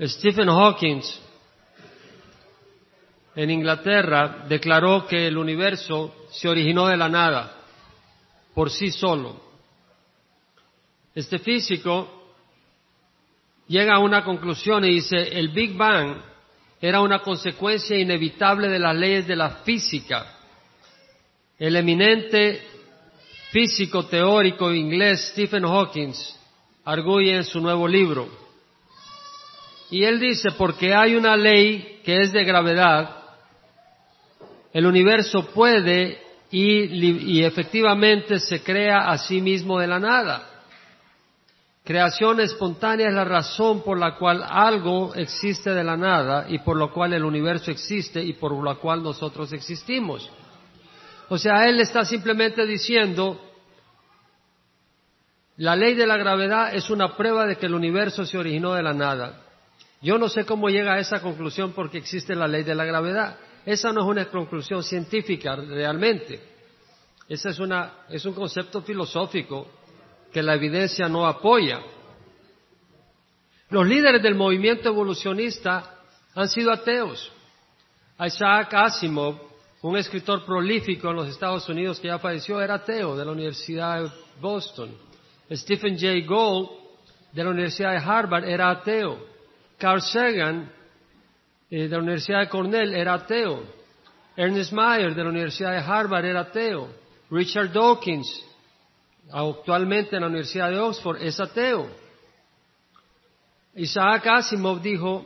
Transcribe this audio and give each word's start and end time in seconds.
Stephen 0.00 0.48
Hawking 0.48 1.00
en 3.34 3.50
Inglaterra 3.50 4.44
declaró 4.48 5.06
que 5.06 5.26
el 5.26 5.36
universo 5.36 6.14
se 6.30 6.48
originó 6.48 6.86
de 6.86 6.96
la 6.96 7.08
nada, 7.08 7.56
por 8.54 8.70
sí 8.70 8.92
solo. 8.92 9.40
Este 11.14 11.40
físico 11.40 12.32
llega 13.66 13.96
a 13.96 13.98
una 13.98 14.22
conclusión 14.22 14.84
y 14.84 14.90
dice, 14.90 15.16
el 15.16 15.48
Big 15.48 15.76
Bang 15.76 16.16
era 16.80 17.00
una 17.00 17.20
consecuencia 17.20 17.98
inevitable 17.98 18.68
de 18.68 18.78
las 18.78 18.94
leyes 18.94 19.26
de 19.26 19.34
la 19.34 19.50
física. 19.64 20.32
El 21.58 21.74
eminente 21.74 22.62
físico 23.50 24.06
teórico 24.06 24.72
inglés 24.72 25.30
Stephen 25.32 25.64
Hawking 25.64 26.12
arguye 26.84 27.34
en 27.34 27.44
su 27.44 27.60
nuevo 27.60 27.88
libro. 27.88 28.47
Y 29.90 30.04
él 30.04 30.20
dice, 30.20 30.50
porque 30.56 30.94
hay 30.94 31.14
una 31.14 31.36
ley 31.36 32.00
que 32.04 32.22
es 32.22 32.32
de 32.32 32.44
gravedad, 32.44 33.16
el 34.72 34.86
universo 34.86 35.46
puede 35.46 36.20
y, 36.50 37.42
efectivamente 37.42 38.38
se 38.38 38.62
crea 38.62 39.10
a 39.10 39.18
sí 39.18 39.40
mismo 39.40 39.78
de 39.78 39.86
la 39.86 39.98
nada. 39.98 40.42
Creación 41.84 42.40
espontánea 42.40 43.08
es 43.08 43.14
la 43.14 43.24
razón 43.24 43.82
por 43.82 43.98
la 43.98 44.16
cual 44.16 44.44
algo 44.46 45.14
existe 45.14 45.70
de 45.70 45.82
la 45.82 45.96
nada 45.96 46.44
y 46.48 46.58
por 46.58 46.76
lo 46.76 46.92
cual 46.92 47.14
el 47.14 47.24
universo 47.24 47.70
existe 47.70 48.22
y 48.22 48.34
por 48.34 48.62
la 48.62 48.74
cual 48.74 49.02
nosotros 49.02 49.52
existimos. 49.54 50.30
O 51.30 51.38
sea, 51.38 51.66
él 51.66 51.80
está 51.80 52.04
simplemente 52.04 52.66
diciendo, 52.66 53.40
la 55.56 55.76
ley 55.76 55.94
de 55.94 56.06
la 56.06 56.18
gravedad 56.18 56.74
es 56.74 56.90
una 56.90 57.16
prueba 57.16 57.46
de 57.46 57.56
que 57.56 57.66
el 57.66 57.74
universo 57.74 58.26
se 58.26 58.36
originó 58.36 58.74
de 58.74 58.82
la 58.82 58.92
nada. 58.92 59.47
Yo 60.00 60.18
no 60.18 60.28
sé 60.28 60.44
cómo 60.44 60.68
llega 60.68 60.94
a 60.94 61.00
esa 61.00 61.20
conclusión 61.20 61.72
porque 61.72 61.98
existe 61.98 62.34
la 62.34 62.46
ley 62.46 62.62
de 62.62 62.74
la 62.74 62.84
gravedad. 62.84 63.36
Esa 63.66 63.92
no 63.92 64.02
es 64.02 64.06
una 64.06 64.24
conclusión 64.26 64.82
científica 64.82 65.56
realmente. 65.56 66.40
Ese 67.28 67.50
es, 67.50 67.58
una, 67.58 68.04
es 68.08 68.24
un 68.24 68.32
concepto 68.32 68.80
filosófico 68.82 69.66
que 70.32 70.42
la 70.42 70.54
evidencia 70.54 71.08
no 71.08 71.26
apoya. 71.26 71.80
Los 73.70 73.86
líderes 73.86 74.22
del 74.22 74.34
movimiento 74.34 74.88
evolucionista 74.88 75.96
han 76.34 76.48
sido 76.48 76.72
ateos. 76.72 77.30
Isaac 78.18 78.72
Asimov, 78.72 79.36
un 79.82 79.96
escritor 79.96 80.44
prolífico 80.44 81.10
en 81.10 81.16
los 81.16 81.28
Estados 81.28 81.68
Unidos 81.68 82.00
que 82.00 82.08
ya 82.08 82.18
falleció, 82.18 82.60
era 82.60 82.74
ateo 82.74 83.16
de 83.16 83.24
la 83.24 83.32
Universidad 83.32 84.02
de 84.02 84.10
Boston. 84.40 84.96
Stephen 85.50 85.98
Jay 85.98 86.24
Gould, 86.24 86.70
de 87.32 87.44
la 87.44 87.50
Universidad 87.50 87.92
de 87.92 87.98
Harvard, 87.98 88.44
era 88.44 88.70
ateo. 88.70 89.18
Carl 89.78 90.02
Sagan, 90.02 90.70
eh, 91.70 91.82
de 91.82 91.88
la 91.88 91.98
Universidad 91.98 92.40
de 92.40 92.48
Cornell, 92.48 92.94
era 92.94 93.14
ateo. 93.14 93.62
Ernest 94.36 94.72
Meyer, 94.72 95.14
de 95.14 95.22
la 95.22 95.30
Universidad 95.30 95.72
de 95.72 95.78
Harvard, 95.78 96.24
era 96.24 96.40
ateo. 96.40 96.88
Richard 97.30 97.72
Dawkins, 97.72 98.44
actualmente 99.30 100.16
en 100.16 100.22
la 100.22 100.28
Universidad 100.28 100.70
de 100.70 100.78
Oxford, 100.78 101.22
es 101.22 101.38
ateo. 101.38 101.88
Isaac 103.74 104.26
Asimov 104.26 104.80
dijo, 104.80 105.24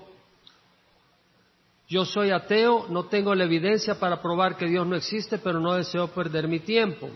yo 1.89 2.05
soy 2.05 2.31
ateo, 2.31 2.87
no 2.89 3.05
tengo 3.05 3.35
la 3.35 3.45
evidencia 3.45 3.99
para 3.99 4.21
probar 4.21 4.57
que 4.57 4.67
Dios 4.67 4.87
no 4.87 4.97
existe, 4.97 5.39
pero 5.39 5.61
no 5.61 5.75
deseo 5.75 6.09
perder 6.09 6.49
mi 6.49 6.61
tiempo. 6.61 7.09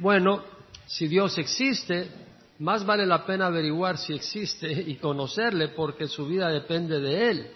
Bueno, 0.00 0.42
si 0.86 1.08
Dios 1.08 1.38
existe, 1.38 2.10
más 2.58 2.84
vale 2.84 3.06
la 3.06 3.24
pena 3.24 3.46
averiguar 3.46 3.98
si 3.98 4.14
existe 4.14 4.70
y 4.70 4.96
conocerle 4.96 5.68
porque 5.68 6.08
su 6.08 6.26
vida 6.26 6.48
depende 6.48 7.00
de 7.00 7.30
Él. 7.30 7.50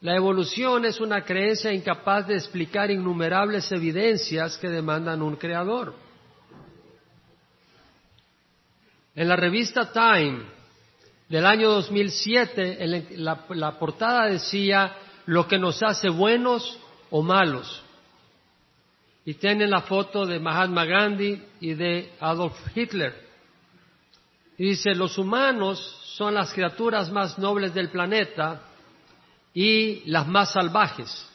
La 0.00 0.14
evolución 0.14 0.84
es 0.84 1.00
una 1.00 1.24
creencia 1.24 1.72
incapaz 1.72 2.28
de 2.28 2.34
explicar 2.34 2.90
innumerables 2.90 3.72
evidencias 3.72 4.56
que 4.58 4.68
demandan 4.68 5.22
un 5.22 5.36
creador. 5.36 5.94
En 9.16 9.28
la 9.28 9.34
revista 9.34 9.90
Time 9.90 10.42
del 11.28 11.44
año 11.44 11.70
2007, 11.70 12.86
la, 13.16 13.44
la 13.48 13.78
portada 13.78 14.26
decía 14.26 14.94
lo 15.26 15.48
que 15.48 15.58
nos 15.58 15.82
hace 15.82 16.10
buenos 16.10 16.78
o 17.10 17.22
malos. 17.22 17.82
Y 19.24 19.34
tienen 19.34 19.70
la 19.70 19.82
foto 19.82 20.24
de 20.24 20.38
Mahatma 20.38 20.84
Gandhi 20.84 21.42
y 21.60 21.74
de 21.74 22.12
Adolf 22.20 22.54
Hitler. 22.74 23.27
Y 24.58 24.70
dice, 24.70 24.94
los 24.94 25.16
humanos 25.16 25.78
son 26.16 26.34
las 26.34 26.52
criaturas 26.52 27.10
más 27.12 27.38
nobles 27.38 27.72
del 27.72 27.90
planeta 27.90 28.60
y 29.54 30.02
las 30.10 30.26
más 30.26 30.52
salvajes. 30.52 31.26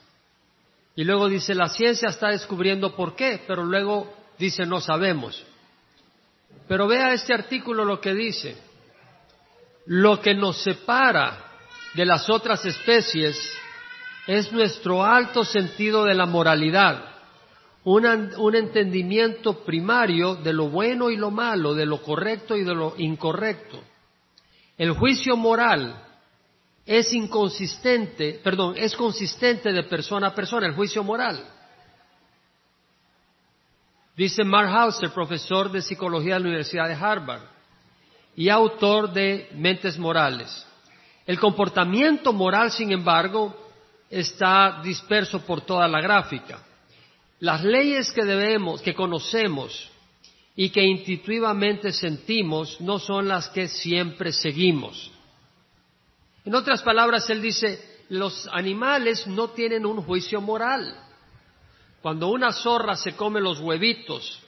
Y 0.96 1.06
luego 1.06 1.30
dice, 1.30 1.56
la 1.56 1.70
ciencia 1.70 2.10
está 2.10 2.28
descubriendo 2.30 2.96
por 2.96 3.16
qué, 3.16 3.42
pero 3.48 3.64
luego 3.64 4.14
dice, 4.38 4.66
no 4.66 4.82
sabemos. 4.82 5.42
Pero 6.68 6.88
vea 6.88 7.14
este 7.14 7.34
artículo 7.34 7.86
lo 7.86 8.00
que 8.00 8.14
dice. 8.14 8.58
Lo 9.86 10.22
que 10.22 10.36
nos 10.36 10.62
separa 10.62 11.52
de 11.94 12.06
las 12.06 12.30
otras 12.30 12.66
especies 12.66 13.38
es 14.28 14.52
nuestro 14.52 15.04
alto 15.04 15.44
sentido 15.44 16.06
de 16.06 16.14
la 16.14 16.26
moralidad, 16.26 17.13
un, 17.86 18.56
entendimiento 18.56 19.64
primario 19.64 20.36
de 20.36 20.54
lo 20.54 20.70
bueno 20.70 21.10
y 21.10 21.18
lo 21.18 21.32
malo, 21.32 21.74
de 21.74 21.86
lo 21.86 22.02
correcto 22.02 22.56
y 22.56 22.64
de 22.64 22.74
lo 22.74 22.94
incorrecto. 22.98 23.82
El 24.78 24.92
juicio 24.94 25.36
moral 25.36 26.02
es 26.86 27.14
inconsistente, 27.14 28.40
perdón, 28.44 28.76
es 28.78 28.96
consistente 28.96 29.72
de 29.72 29.84
persona 29.84 30.28
a 30.28 30.36
persona, 30.36 30.68
el 30.68 30.76
juicio 30.76 31.04
moral. 31.04 31.44
Dice 34.16 34.44
Mark 34.44 34.70
Hauser, 34.70 35.10
profesor 35.12 35.72
de 35.72 35.82
psicología 35.82 36.36
de 36.36 36.42
la 36.42 36.48
Universidad 36.48 36.88
de 36.88 36.94
Harvard 36.94 37.42
y 38.36 38.50
autor 38.50 39.12
de 39.12 39.50
Mentes 39.56 39.98
Morales. 39.98 40.66
El 41.26 41.40
comportamiento 41.40 42.32
moral, 42.32 42.72
sin 42.72 42.92
embargo, 42.92 43.56
está 44.10 44.82
disperso 44.84 45.42
por 45.46 45.62
toda 45.62 45.88
la 45.88 46.02
gráfica. 46.02 46.60
Las 47.44 47.62
leyes 47.62 48.14
que 48.14 48.24
debemos, 48.24 48.82
que 48.82 48.96
conocemos 48.96 49.90
y 50.56 50.70
que 50.70 50.82
intuitivamente 50.82 51.92
sentimos 51.92 52.80
no 52.80 53.00
son 53.00 53.28
las 53.28 53.50
que 53.50 53.68
siempre 53.68 54.32
seguimos. 54.32 55.12
En 56.46 56.56
otras 56.56 56.82
palabras, 56.84 57.30
él 57.30 57.42
dice, 57.42 58.06
los 58.08 58.48
animales 58.48 59.28
no 59.28 59.50
tienen 59.50 59.86
un 59.86 60.04
juicio 60.04 60.40
moral. 60.40 60.96
Cuando 62.02 62.30
una 62.30 62.54
zorra 62.54 62.96
se 62.96 63.14
come 63.18 63.42
los 63.42 63.60
huevitos 63.60 64.40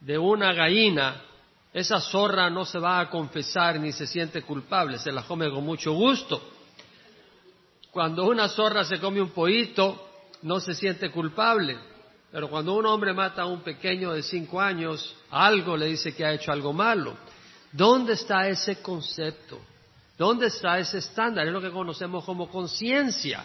de 0.00 0.16
una 0.16 0.54
gallina, 0.54 1.20
esa 1.74 2.00
zorra 2.00 2.48
no 2.48 2.64
se 2.64 2.78
va 2.78 2.98
a 2.98 3.10
confesar 3.10 3.78
ni 3.78 3.92
se 3.92 4.06
siente 4.06 4.40
culpable, 4.40 4.96
se 4.96 5.12
la 5.12 5.24
come 5.24 5.50
con 5.50 5.66
mucho 5.66 5.92
gusto. 5.92 6.42
Cuando 7.90 8.24
una 8.24 8.48
zorra 8.48 8.84
se 8.84 8.98
come 8.98 9.20
un 9.20 9.32
pollito, 9.32 10.11
no 10.42 10.60
se 10.60 10.74
siente 10.74 11.10
culpable. 11.10 11.78
Pero 12.30 12.48
cuando 12.48 12.74
un 12.74 12.86
hombre 12.86 13.12
mata 13.12 13.42
a 13.42 13.46
un 13.46 13.62
pequeño 13.62 14.12
de 14.12 14.22
cinco 14.22 14.60
años, 14.60 15.14
algo 15.30 15.76
le 15.76 15.86
dice 15.86 16.14
que 16.14 16.24
ha 16.24 16.32
hecho 16.32 16.52
algo 16.52 16.72
malo. 16.72 17.16
¿Dónde 17.70 18.14
está 18.14 18.48
ese 18.48 18.80
concepto? 18.80 19.60
¿Dónde 20.16 20.46
está 20.46 20.78
ese 20.78 20.98
estándar? 20.98 21.46
Es 21.46 21.52
lo 21.52 21.60
que 21.60 21.70
conocemos 21.70 22.24
como 22.24 22.48
conciencia. 22.48 23.44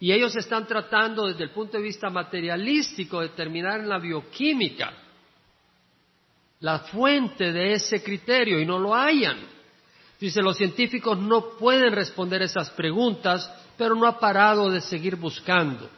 Y 0.00 0.12
ellos 0.12 0.36
están 0.36 0.66
tratando 0.66 1.26
desde 1.26 1.44
el 1.44 1.50
punto 1.50 1.76
de 1.76 1.82
vista 1.82 2.08
materialístico 2.10 3.20
de 3.20 3.28
determinar 3.28 3.80
en 3.80 3.88
la 3.88 3.98
bioquímica 3.98 4.92
la 6.60 6.80
fuente 6.80 7.52
de 7.52 7.74
ese 7.74 8.02
criterio 8.02 8.60
y 8.60 8.66
no 8.66 8.78
lo 8.78 8.94
hayan. 8.94 9.38
Dice, 10.18 10.42
los 10.42 10.56
científicos 10.56 11.18
no 11.18 11.50
pueden 11.56 11.92
responder 11.92 12.42
esas 12.42 12.70
preguntas, 12.70 13.48
pero 13.78 13.94
no 13.94 14.06
ha 14.06 14.18
parado 14.18 14.68
de 14.70 14.80
seguir 14.80 15.16
buscando. 15.16 15.88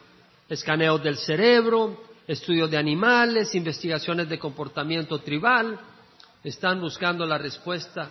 Escaneos 0.48 1.02
del 1.02 1.16
cerebro, 1.16 2.04
estudios 2.26 2.70
de 2.70 2.76
animales, 2.76 3.54
investigaciones 3.54 4.28
de 4.28 4.38
comportamiento 4.38 5.18
tribal, 5.20 5.80
están 6.44 6.80
buscando 6.80 7.24
la 7.26 7.38
respuesta 7.38 8.10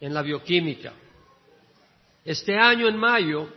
en 0.00 0.14
la 0.14 0.22
bioquímica. 0.22 0.92
Este 2.24 2.58
año, 2.58 2.88
en 2.88 2.96
mayo, 2.96 3.48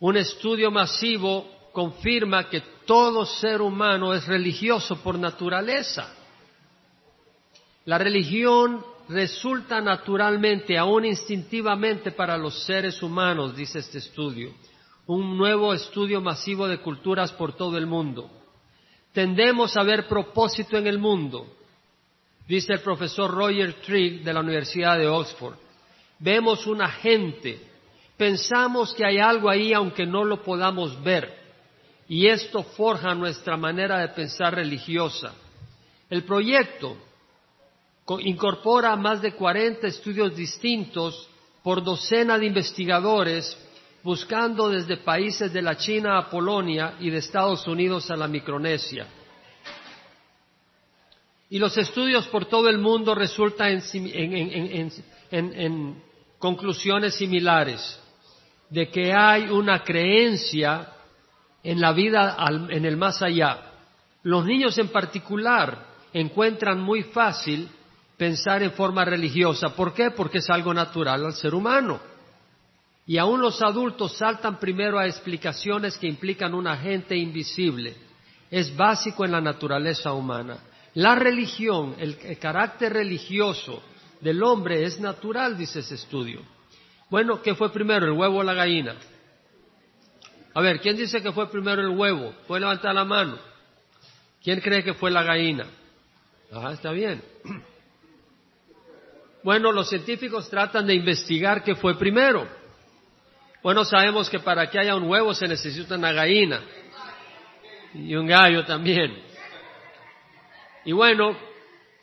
un 0.00 0.16
estudio 0.16 0.70
masivo 0.70 1.46
confirma 1.72 2.48
que 2.48 2.62
todo 2.86 3.26
ser 3.26 3.60
humano 3.60 4.14
es 4.14 4.26
religioso 4.26 4.96
por 5.02 5.18
naturaleza. 5.18 6.12
La 7.84 7.98
religión 7.98 8.84
resulta 9.10 9.80
naturalmente, 9.80 10.78
aún 10.78 11.04
instintivamente 11.04 12.12
para 12.12 12.38
los 12.38 12.64
seres 12.64 13.02
humanos, 13.02 13.56
dice 13.56 13.80
este 13.80 13.98
estudio. 13.98 14.54
Un 15.06 15.36
nuevo 15.36 15.74
estudio 15.74 16.20
masivo 16.20 16.68
de 16.68 16.78
culturas 16.78 17.32
por 17.32 17.54
todo 17.54 17.76
el 17.76 17.86
mundo. 17.86 18.30
Tendemos 19.12 19.76
a 19.76 19.82
ver 19.82 20.06
propósito 20.06 20.76
en 20.76 20.86
el 20.86 21.00
mundo, 21.00 21.44
dice 22.46 22.74
el 22.74 22.80
profesor 22.80 23.32
Roger 23.32 23.74
Trigg 23.80 24.22
de 24.22 24.32
la 24.32 24.40
Universidad 24.40 24.96
de 24.96 25.08
Oxford. 25.08 25.56
vemos 26.20 26.64
una 26.68 26.88
gente, 26.88 27.60
pensamos 28.16 28.94
que 28.94 29.04
hay 29.04 29.18
algo 29.18 29.50
ahí 29.50 29.72
aunque 29.72 30.06
no 30.06 30.22
lo 30.22 30.44
podamos 30.44 31.02
ver, 31.02 31.36
y 32.06 32.28
esto 32.28 32.62
forja 32.62 33.12
nuestra 33.16 33.56
manera 33.56 33.98
de 33.98 34.08
pensar 34.08 34.54
religiosa. 34.54 35.34
El 36.08 36.22
proyecto 36.22 36.96
incorpora 38.18 38.96
más 38.96 39.22
de 39.22 39.32
40 39.32 39.86
estudios 39.86 40.34
distintos 40.34 41.28
por 41.62 41.84
docena 41.84 42.38
de 42.38 42.46
investigadores 42.46 43.56
buscando 44.02 44.70
desde 44.70 44.96
países 44.96 45.52
de 45.52 45.62
la 45.62 45.76
China 45.76 46.18
a 46.18 46.30
Polonia 46.30 46.94
y 47.00 47.10
de 47.10 47.18
Estados 47.18 47.66
Unidos 47.66 48.10
a 48.10 48.16
la 48.16 48.26
Micronesia. 48.26 49.06
Y 51.50 51.58
los 51.58 51.76
estudios 51.76 52.26
por 52.28 52.46
todo 52.46 52.68
el 52.68 52.78
mundo 52.78 53.14
resultan 53.14 53.82
en, 55.30 56.02
conclusiones 56.38 57.14
similares, 57.16 58.00
de 58.70 58.88
que 58.88 59.12
hay 59.12 59.50
una 59.50 59.82
creencia 59.82 60.92
en 61.62 61.80
la 61.80 61.92
vida 61.92 62.36
en 62.70 62.84
el 62.84 62.96
más 62.96 63.20
allá. 63.20 63.72
Los 64.22 64.46
niños 64.46 64.78
en 64.78 64.88
particular 64.88 65.86
encuentran 66.12 66.80
muy 66.80 67.02
fácil 67.02 67.68
pensar 68.20 68.62
en 68.62 68.72
forma 68.72 69.02
religiosa. 69.02 69.70
¿Por 69.70 69.94
qué? 69.94 70.10
Porque 70.10 70.38
es 70.38 70.50
algo 70.50 70.74
natural 70.74 71.24
al 71.24 71.32
ser 71.32 71.54
humano. 71.54 71.98
Y 73.06 73.16
aún 73.16 73.40
los 73.40 73.62
adultos 73.62 74.14
saltan 74.18 74.60
primero 74.60 74.98
a 74.98 75.06
explicaciones 75.06 75.96
que 75.96 76.06
implican 76.06 76.52
un 76.52 76.66
agente 76.66 77.16
invisible. 77.16 77.96
Es 78.50 78.76
básico 78.76 79.24
en 79.24 79.32
la 79.32 79.40
naturaleza 79.40 80.12
humana. 80.12 80.58
La 80.92 81.14
religión, 81.14 81.96
el, 81.98 82.38
carácter 82.38 82.92
religioso 82.92 83.82
del 84.20 84.42
hombre 84.42 84.84
es 84.84 85.00
natural, 85.00 85.56
dice 85.56 85.78
ese 85.78 85.94
estudio. 85.94 86.42
Bueno, 87.08 87.40
¿qué 87.40 87.54
fue 87.54 87.72
primero, 87.72 88.04
el 88.04 88.12
huevo 88.12 88.40
o 88.40 88.42
la 88.42 88.52
gallina? 88.52 88.96
A 90.52 90.60
ver, 90.60 90.80
¿quién 90.80 90.94
dice 90.94 91.22
que 91.22 91.32
fue 91.32 91.50
primero 91.50 91.80
el 91.80 91.96
huevo? 91.96 92.34
Puede 92.46 92.60
levantar 92.60 92.94
la 92.94 93.04
mano. 93.06 93.38
¿Quién 94.44 94.60
cree 94.60 94.84
que 94.84 94.92
fue 94.92 95.10
la 95.10 95.22
gallina? 95.22 95.64
Ah, 96.52 96.72
está 96.74 96.90
bien. 96.92 97.22
Bueno, 99.42 99.72
los 99.72 99.88
científicos 99.88 100.50
tratan 100.50 100.86
de 100.86 100.94
investigar 100.94 101.62
qué 101.62 101.74
fue 101.74 101.98
primero. 101.98 102.46
Bueno, 103.62 103.84
sabemos 103.84 104.28
que 104.28 104.38
para 104.38 104.68
que 104.68 104.78
haya 104.78 104.94
un 104.96 105.04
huevo 105.04 105.34
se 105.34 105.48
necesita 105.48 105.94
una 105.94 106.12
gallina 106.12 106.60
y 107.94 108.14
un 108.14 108.26
gallo 108.26 108.64
también. 108.64 109.16
Y 110.84 110.92
bueno, 110.92 111.36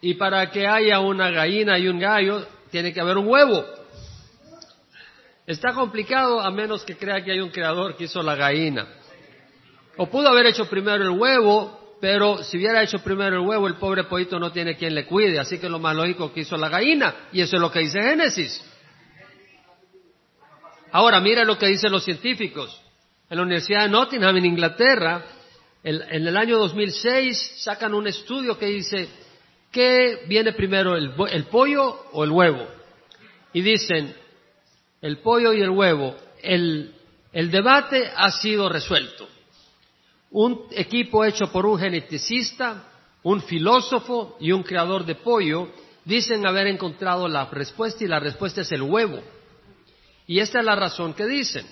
y 0.01 0.15
para 0.15 0.49
que 0.51 0.67
haya 0.67 0.99
una 0.99 1.31
gallina 1.31 1.77
y 1.79 1.87
un 1.87 1.99
gallo, 1.99 2.45
tiene 2.71 2.93
que 2.93 3.01
haber 3.01 3.17
un 3.17 3.27
huevo. 3.27 3.65
Está 5.45 5.73
complicado 5.73 6.41
a 6.41 6.51
menos 6.51 6.83
que 6.83 6.97
crea 6.97 7.23
que 7.23 7.31
hay 7.31 7.39
un 7.39 7.49
creador 7.49 7.95
que 7.95 8.03
hizo 8.03 8.21
la 8.21 8.35
gallina. 8.35 8.87
O 9.95 10.07
pudo 10.07 10.29
haber 10.29 10.47
hecho 10.47 10.69
primero 10.69 11.03
el 11.03 11.17
huevo, 11.17 11.76
pero 11.99 12.43
si 12.43 12.57
hubiera 12.57 12.83
hecho 12.83 12.99
primero 12.99 13.37
el 13.37 13.47
huevo, 13.47 13.67
el 13.67 13.75
pobre 13.75 14.03
pollito 14.03 14.39
no 14.39 14.51
tiene 14.51 14.75
quien 14.75 14.93
le 14.93 15.05
cuide, 15.05 15.39
así 15.39 15.57
que 15.57 15.69
lo 15.69 15.79
más 15.79 15.95
lógico 15.95 16.31
que 16.31 16.41
hizo 16.41 16.57
la 16.57 16.69
gallina, 16.69 17.27
y 17.31 17.41
eso 17.41 17.55
es 17.55 17.61
lo 17.61 17.71
que 17.71 17.79
dice 17.79 18.01
Génesis. 18.01 18.63
Ahora, 20.91 21.19
mira 21.19 21.43
lo 21.43 21.57
que 21.57 21.67
dicen 21.67 21.91
los 21.91 22.03
científicos. 22.03 22.81
En 23.29 23.37
la 23.37 23.43
Universidad 23.43 23.83
de 23.83 23.89
Nottingham, 23.89 24.37
en 24.37 24.45
Inglaterra, 24.45 25.23
en 25.83 26.27
el 26.27 26.37
año 26.37 26.57
2006 26.57 27.55
sacan 27.57 27.93
un 27.93 28.07
estudio 28.07 28.57
que 28.57 28.67
dice, 28.67 29.09
¿qué 29.71 30.23
viene 30.27 30.53
primero, 30.53 30.95
el, 30.95 31.45
pollo 31.45 32.05
o 32.11 32.23
el 32.23 32.31
huevo? 32.31 32.67
Y 33.53 33.61
dicen, 33.61 34.13
el 35.01 35.19
pollo 35.19 35.53
y 35.53 35.61
el 35.61 35.69
huevo, 35.69 36.15
el, 36.41 36.93
el 37.33 37.51
debate 37.51 38.11
ha 38.15 38.31
sido 38.31 38.69
resuelto. 38.69 39.27
Un 40.31 40.65
equipo 40.71 41.23
hecho 41.23 41.51
por 41.51 41.65
un 41.65 41.79
geneticista, 41.79 42.83
un 43.23 43.41
filósofo 43.41 44.37
y 44.39 44.51
un 44.51 44.63
creador 44.63 45.05
de 45.05 45.15
pollo 45.15 45.69
dicen 46.03 46.45
haber 46.45 46.67
encontrado 46.67 47.27
la 47.27 47.45
respuesta 47.45 48.03
y 48.03 48.07
la 48.07 48.19
respuesta 48.19 48.61
es 48.61 48.71
el 48.71 48.81
huevo. 48.81 49.19
Y 50.25 50.39
esta 50.39 50.59
es 50.59 50.65
la 50.65 50.75
razón 50.75 51.13
que 51.13 51.25
dicen. 51.25 51.65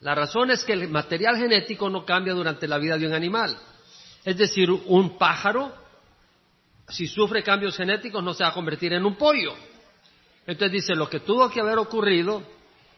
La 0.00 0.14
razón 0.14 0.50
es 0.50 0.64
que 0.64 0.72
el 0.72 0.88
material 0.88 1.36
genético 1.36 1.90
no 1.90 2.04
cambia 2.04 2.32
durante 2.32 2.66
la 2.66 2.78
vida 2.78 2.96
de 2.96 3.06
un 3.06 3.12
animal. 3.12 3.56
Es 4.24 4.36
decir, 4.36 4.70
un 4.70 5.18
pájaro, 5.18 5.72
si 6.88 7.06
sufre 7.06 7.42
cambios 7.42 7.76
genéticos, 7.76 8.22
no 8.22 8.34
se 8.34 8.42
va 8.42 8.50
a 8.50 8.54
convertir 8.54 8.92
en 8.92 9.04
un 9.04 9.16
pollo. 9.16 9.54
Entonces 10.46 10.72
dice, 10.72 10.94
lo 10.94 11.08
que 11.08 11.20
tuvo 11.20 11.50
que 11.50 11.60
haber 11.60 11.78
ocurrido 11.78 12.42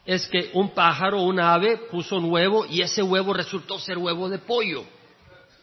es 0.05 0.27
que 0.27 0.51
un 0.53 0.71
pájaro, 0.71 1.21
un 1.21 1.39
ave, 1.39 1.77
puso 1.89 2.17
un 2.17 2.31
huevo 2.31 2.65
y 2.65 2.81
ese 2.81 3.01
huevo 3.01 3.33
resultó 3.33 3.79
ser 3.79 3.97
huevo 3.97 4.29
de 4.29 4.39
pollo. 4.39 4.83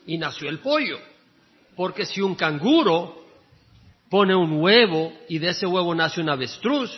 Y 0.06 0.16
nació 0.16 0.48
el 0.48 0.60
pollo. 0.60 0.98
Porque 1.76 2.06
si 2.06 2.20
un 2.20 2.34
canguro 2.34 3.24
pone 4.08 4.34
un 4.34 4.60
huevo 4.60 5.12
y 5.28 5.38
de 5.38 5.50
ese 5.50 5.66
huevo 5.66 5.94
nace 5.94 6.20
un 6.20 6.30
avestruz, 6.30 6.90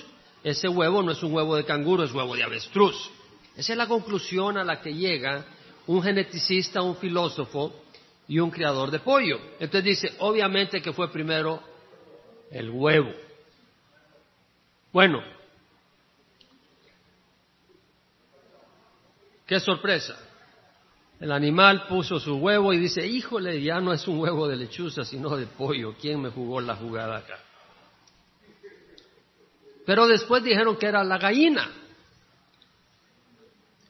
ese 0.45 0.69
huevo 0.69 1.03
no 1.03 1.13
es 1.13 1.23
un 1.23 1.33
huevo 1.33 1.57
de 1.57 1.65
canguro, 1.65 2.05
es 2.05 2.13
huevo 2.13 2.35
de 2.35 2.45
avestruz. 2.45 3.11
Esa 3.57 3.73
es 3.73 3.79
la 3.79 3.87
conclusión 3.87 4.57
a 4.57 4.65
la 4.65 4.81
que 4.81 4.95
llega 4.95 5.45
un 5.87 6.03
geneticista, 6.03 6.81
un 6.81 6.97
filósofo 6.97 7.73
y 8.29 8.39
un 8.39 8.51
criador 8.51 8.91
de 8.91 9.01
pollo. 9.01 9.39
Entonces 9.59 9.85
dice, 9.85 10.15
obviamente 10.21 10.81
que 10.81 10.93
fue 10.93 11.11
primero 11.11 11.61
el 12.51 12.71
huevo. 12.71 13.13
Bueno, 14.93 15.23
qué 19.47 19.61
sorpresa. 19.61 20.17
El 21.21 21.31
animal 21.31 21.87
puso 21.87 22.19
su 22.19 22.37
huevo 22.37 22.73
y 22.73 22.79
dice, 22.79 23.07
híjole, 23.07 23.63
ya 23.63 23.81
no 23.81 23.93
es 23.93 24.09
un 24.09 24.19
huevo 24.19 24.49
de 24.49 24.57
lechuza, 24.57 25.05
sino 25.05 25.37
de 25.37 25.47
pollo. 25.47 25.95
¿Quién 26.01 26.21
me 26.21 26.31
jugó 26.31 26.61
la 26.61 26.75
jugada 26.75 27.19
acá? 27.19 27.39
Pero 29.87 30.09
después 30.09 30.43
dijeron 30.43 30.77
que 30.77 30.87
era 30.87 31.05
la 31.05 31.19
gallina. 31.19 31.71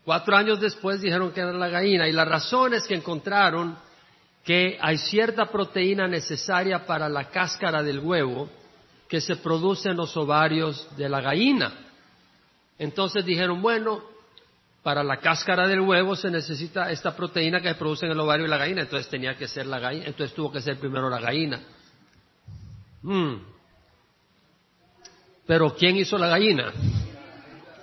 Cuatro 0.04 0.36
años 0.36 0.60
después 0.60 1.00
dijeron 1.00 1.32
que 1.32 1.40
era 1.40 1.52
la 1.52 1.68
gallina 1.68 2.08
y 2.08 2.12
la 2.12 2.24
razón 2.24 2.74
es 2.74 2.86
que 2.86 2.96
encontraron 2.96 3.78
que 4.44 4.76
hay 4.80 4.98
cierta 4.98 5.46
proteína 5.46 6.08
necesaria 6.08 6.84
para 6.84 7.08
la 7.08 7.30
cáscara 7.30 7.82
del 7.82 8.00
huevo 8.00 8.50
que 9.08 9.20
se 9.20 9.36
produce 9.36 9.90
en 9.90 9.96
los 9.96 10.16
ovarios 10.16 10.88
de 10.96 11.08
la 11.08 11.20
gallina. 11.20 11.72
Entonces 12.78 13.24
dijeron, 13.24 13.62
bueno, 13.62 14.02
para 14.82 15.04
la 15.04 15.18
cáscara 15.18 15.68
del 15.68 15.80
huevo 15.80 16.16
se 16.16 16.30
necesita 16.30 16.90
esta 16.90 17.14
proteína 17.14 17.60
que 17.60 17.68
se 17.68 17.74
produce 17.76 18.06
en 18.06 18.12
el 18.12 18.20
ovario 18.20 18.44
de 18.44 18.50
la 18.50 18.58
gallina, 18.58 18.82
entonces 18.82 19.08
tenía 19.08 19.36
que 19.36 19.46
ser 19.46 19.66
la 19.66 19.78
gallina, 19.78 20.06
entonces 20.06 20.34
tuvo 20.34 20.50
que 20.50 20.60
ser 20.60 20.78
primero 20.78 21.08
la 21.08 21.20
gallina. 21.20 21.60
Hmm. 23.02 23.36
Pero 25.46 25.74
¿quién 25.74 25.96
hizo 25.96 26.18
la 26.18 26.28
gallina? 26.28 26.72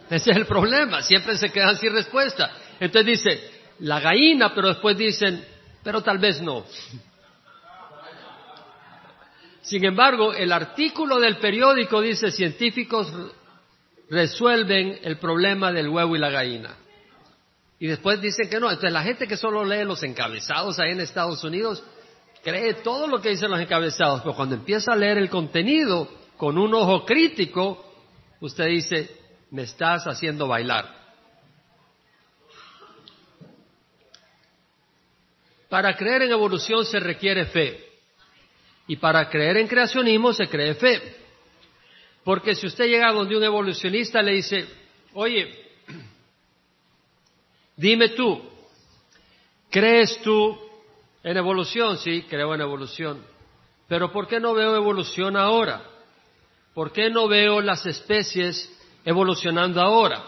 Ese 0.10 0.32
es 0.32 0.38
el 0.38 0.46
problema, 0.46 1.02
siempre 1.02 1.38
se 1.38 1.50
quedan 1.52 1.78
sin 1.78 1.94
respuesta. 1.94 2.52
Entonces 2.80 3.06
dice, 3.06 3.52
la 3.80 4.00
gallina, 4.02 4.54
pero 4.54 4.70
después 4.70 4.98
dicen, 4.98 5.46
pero 5.84 6.02
tal 6.02 6.18
vez 6.18 6.42
no. 6.42 6.66
Sin 9.62 9.86
embargo, 9.86 10.34
el 10.34 10.52
artículo 10.52 11.20
del 11.20 11.38
periódico 11.38 12.02
dice, 12.02 12.32
científicos 12.32 13.14
resuelven 14.10 15.00
el 15.04 15.18
problema 15.18 15.72
del 15.72 15.90
huevo 15.90 16.16
y 16.16 16.20
la 16.20 16.30
gallina. 16.30 16.76
Y 17.80 17.88
después 17.88 18.22
dicen 18.22 18.50
que 18.50 18.60
no. 18.60 18.70
Entonces 18.70 18.92
la 18.92 19.04
gente 19.04 19.28
que 19.28 19.38
solo 19.38 19.64
lee 19.64 19.86
los 19.86 20.04
encabezados 20.04 20.80
ahí 20.80 20.92
en 20.92 21.00
Estados 21.00 21.44
Unidos 21.44 21.82
cree 22.44 22.76
todo 22.76 23.08
lo 23.08 23.22
que 23.22 23.30
dicen 23.30 23.52
los 23.52 23.60
encabezados, 23.60 24.22
pero 24.22 24.36
cuando 24.36 24.56
empieza 24.56 24.94
a 24.94 24.96
leer 24.96 25.18
el 25.18 25.30
contenido 25.30 26.10
con 26.38 26.58
un 26.58 26.74
ojo 26.74 27.06
crítico, 27.06 27.84
usted 28.40 28.68
dice, 28.68 29.10
me 29.52 29.64
estás 29.64 30.06
haciendo 30.08 30.48
bailar. 30.48 30.98
Para 35.70 35.96
creer 35.96 36.24
en 36.24 36.32
evolución 36.32 36.86
se 36.86 37.00
requiere 37.00 37.46
fe. 37.46 37.86
Y 38.88 38.96
para 38.96 39.30
creer 39.30 39.58
en 39.58 39.68
creacionismo 39.68 40.34
se 40.34 40.48
cree 40.48 40.74
fe. 40.74 41.16
Porque 42.24 42.56
si 42.56 42.66
usted 42.66 42.86
llega 42.86 43.12
donde 43.12 43.38
un 43.38 43.44
evolucionista 43.44 44.22
le 44.22 44.34
dice, 44.34 44.66
oye, 45.14 45.69
dime 47.80 48.10
tú, 48.10 48.42
¿crees 49.70 50.22
tú 50.22 50.58
en 51.24 51.38
evolución? 51.38 51.98
Sí, 51.98 52.24
creo 52.30 52.54
en 52.54 52.62
evolución. 52.62 53.24
Pero 53.88 54.12
¿por 54.12 54.28
qué 54.28 54.40
no 54.40 54.54
veo 54.54 54.76
evolución 54.76 55.38
ahora? 55.38 55.82
¿Por 56.74 56.92
qué 56.92 57.10
no 57.10 57.28
veo 57.28 57.62
las 57.62 57.86
especies 57.86 58.72
evolucionando 59.04 59.82
ahora? 59.82 60.24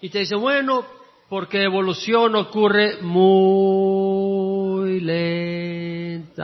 Y 0.00 0.10
te 0.10 0.20
dice, 0.20 0.36
bueno, 0.36 0.84
porque 1.28 1.62
evolución 1.62 2.36
ocurre 2.36 2.98
muy 3.02 5.00
lentamente, 5.00 6.36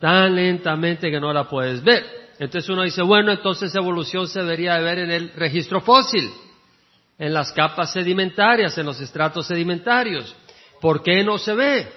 tan 0.00 0.36
lentamente 0.36 1.10
que 1.10 1.18
no 1.18 1.32
la 1.32 1.48
puedes 1.48 1.82
ver. 1.82 2.04
Entonces 2.38 2.70
uno 2.70 2.82
dice, 2.82 3.02
bueno, 3.02 3.32
entonces 3.32 3.74
evolución 3.74 4.28
se 4.28 4.40
debería 4.40 4.74
de 4.76 4.82
ver 4.82 4.98
en 4.98 5.10
el 5.10 5.32
registro 5.32 5.80
fósil, 5.80 6.30
en 7.18 7.32
las 7.32 7.52
capas 7.52 7.92
sedimentarias, 7.92 8.76
en 8.78 8.86
los 8.86 9.00
estratos 9.00 9.46
sedimentarios. 9.46 10.34
¿Por 10.80 11.02
qué 11.02 11.22
no 11.22 11.38
se 11.38 11.54
ve? 11.54 11.92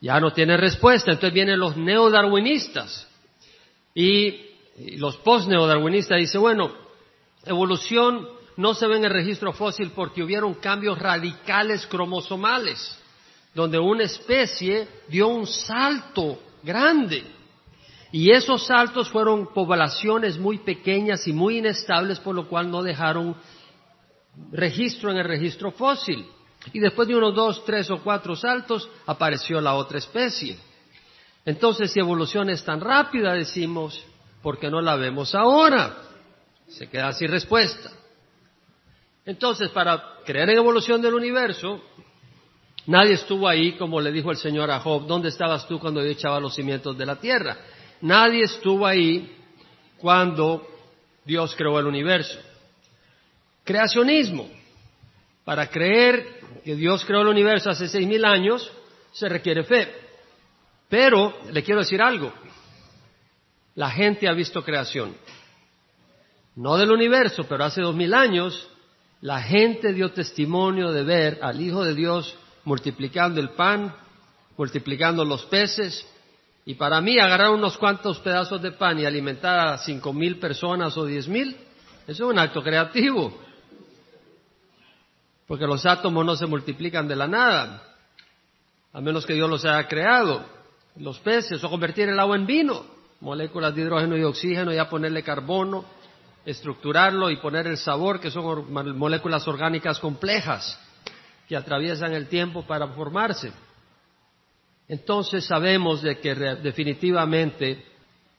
Ya 0.00 0.20
no 0.20 0.32
tiene 0.32 0.56
respuesta. 0.56 1.12
Entonces 1.12 1.34
vienen 1.34 1.58
los 1.58 1.76
neodarwinistas 1.76 3.08
y, 3.94 4.48
los 4.96 5.16
post-neodarwinistas 5.18 6.18
dicen, 6.18 6.40
bueno, 6.40 6.72
evolución 7.44 8.26
no 8.56 8.74
se 8.74 8.86
ve 8.86 8.96
en 8.96 9.04
el 9.04 9.10
registro 9.10 9.52
fósil 9.52 9.92
porque 9.94 10.22
hubieron 10.22 10.54
cambios 10.54 10.98
radicales 10.98 11.86
cromosomales, 11.86 12.98
donde 13.54 13.78
una 13.78 14.04
especie 14.04 14.88
dio 15.08 15.28
un 15.28 15.46
salto 15.46 16.38
grande. 16.62 17.22
Y 18.12 18.30
esos 18.30 18.66
saltos 18.66 19.10
fueron 19.10 19.52
poblaciones 19.52 20.38
muy 20.38 20.58
pequeñas 20.58 21.26
y 21.26 21.32
muy 21.32 21.58
inestables, 21.58 22.18
por 22.18 22.34
lo 22.34 22.48
cual 22.48 22.70
no 22.70 22.82
dejaron 22.82 23.36
registro 24.52 25.10
en 25.10 25.18
el 25.18 25.24
registro 25.24 25.72
fósil. 25.72 26.26
Y 26.72 26.78
después 26.78 27.08
de 27.08 27.16
unos 27.16 27.34
dos, 27.34 27.64
tres 27.64 27.90
o 27.90 28.02
cuatro 28.02 28.36
saltos 28.36 28.88
apareció 29.06 29.60
la 29.60 29.74
otra 29.74 29.98
especie. 29.98 30.56
Entonces, 31.44 31.90
si 31.90 31.98
evolución 31.98 32.50
es 32.50 32.64
tan 32.64 32.80
rápida, 32.80 33.34
decimos, 33.34 34.04
¿por 34.42 34.58
qué 34.58 34.70
no 34.70 34.80
la 34.80 34.94
vemos 34.96 35.34
ahora? 35.34 35.96
Se 36.68 36.88
queda 36.88 37.12
sin 37.12 37.30
respuesta. 37.30 37.90
Entonces, 39.24 39.70
para 39.70 40.20
creer 40.24 40.50
en 40.50 40.58
evolución 40.58 41.02
del 41.02 41.14
universo, 41.14 41.82
nadie 42.86 43.14
estuvo 43.14 43.48
ahí, 43.48 43.72
como 43.72 44.00
le 44.00 44.12
dijo 44.12 44.30
el 44.30 44.36
Señor 44.36 44.70
a 44.70 44.80
Job, 44.80 45.06
¿dónde 45.06 45.28
estabas 45.28 45.66
tú 45.66 45.80
cuando 45.80 46.00
yo 46.02 46.10
echaba 46.10 46.38
los 46.38 46.54
cimientos 46.54 46.96
de 46.96 47.06
la 47.06 47.16
tierra? 47.16 47.56
Nadie 48.00 48.44
estuvo 48.44 48.86
ahí 48.86 49.36
cuando 49.98 50.66
Dios 51.24 51.54
creó 51.56 51.78
el 51.78 51.86
universo. 51.86 52.38
Creacionismo. 53.64 54.48
Para 55.44 55.68
creer 55.68 56.40
que 56.64 56.76
Dios 56.76 57.04
creó 57.04 57.22
el 57.22 57.28
universo 57.28 57.70
hace 57.70 57.88
seis 57.88 58.06
mil 58.06 58.24
años, 58.24 58.70
se 59.12 59.28
requiere 59.28 59.64
fe. 59.64 59.92
Pero, 60.88 61.34
le 61.50 61.62
quiero 61.62 61.80
decir 61.80 62.00
algo, 62.00 62.32
la 63.74 63.90
gente 63.90 64.28
ha 64.28 64.32
visto 64.32 64.62
creación. 64.62 65.14
No 66.54 66.76
del 66.76 66.92
universo, 66.92 67.44
pero 67.48 67.64
hace 67.64 67.80
dos 67.80 67.94
mil 67.94 68.12
años 68.14 68.68
la 69.20 69.40
gente 69.40 69.92
dio 69.92 70.12
testimonio 70.12 70.92
de 70.92 71.04
ver 71.04 71.38
al 71.42 71.60
Hijo 71.60 71.84
de 71.84 71.94
Dios 71.94 72.36
multiplicando 72.64 73.40
el 73.40 73.50
pan, 73.50 73.94
multiplicando 74.56 75.24
los 75.24 75.44
peces, 75.46 76.06
y 76.64 76.74
para 76.74 77.00
mí 77.00 77.18
agarrar 77.18 77.50
unos 77.50 77.76
cuantos 77.78 78.18
pedazos 78.20 78.62
de 78.62 78.72
pan 78.72 78.98
y 78.98 79.04
alimentar 79.04 79.68
a 79.68 79.78
cinco 79.78 80.12
mil 80.12 80.38
personas 80.38 80.96
o 80.96 81.04
diez 81.04 81.26
mil, 81.26 81.56
eso 82.06 82.24
es 82.24 82.32
un 82.32 82.38
acto 82.38 82.62
creativo. 82.62 83.36
Porque 85.46 85.66
los 85.66 85.84
átomos 85.84 86.24
no 86.24 86.36
se 86.36 86.46
multiplican 86.46 87.08
de 87.08 87.16
la 87.16 87.26
nada, 87.26 87.82
a 88.92 89.00
menos 89.00 89.26
que 89.26 89.34
Dios 89.34 89.48
los 89.48 89.64
haya 89.64 89.86
creado. 89.88 90.44
Los 90.96 91.18
peces, 91.20 91.62
o 91.64 91.70
convertir 91.70 92.08
el 92.08 92.20
agua 92.20 92.36
en 92.36 92.46
vino, 92.46 92.84
moléculas 93.20 93.74
de 93.74 93.82
hidrógeno 93.82 94.16
y 94.16 94.24
oxígeno, 94.24 94.72
ya 94.72 94.88
ponerle 94.88 95.22
carbono, 95.22 95.84
estructurarlo 96.44 97.30
y 97.30 97.36
poner 97.36 97.66
el 97.66 97.78
sabor, 97.78 98.20
que 98.20 98.30
son 98.30 98.72
moléculas 98.72 99.46
orgánicas 99.48 99.98
complejas 99.98 100.78
que 101.48 101.56
atraviesan 101.56 102.12
el 102.12 102.28
tiempo 102.28 102.66
para 102.66 102.88
formarse. 102.88 103.52
Entonces 104.88 105.44
sabemos 105.44 106.02
de 106.02 106.18
que 106.18 106.34
definitivamente 106.34 107.84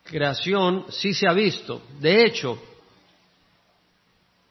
creación 0.04 0.86
sí 0.90 1.14
se 1.14 1.28
ha 1.28 1.34
visto. 1.34 1.82
De 2.00 2.26
hecho, 2.26 2.62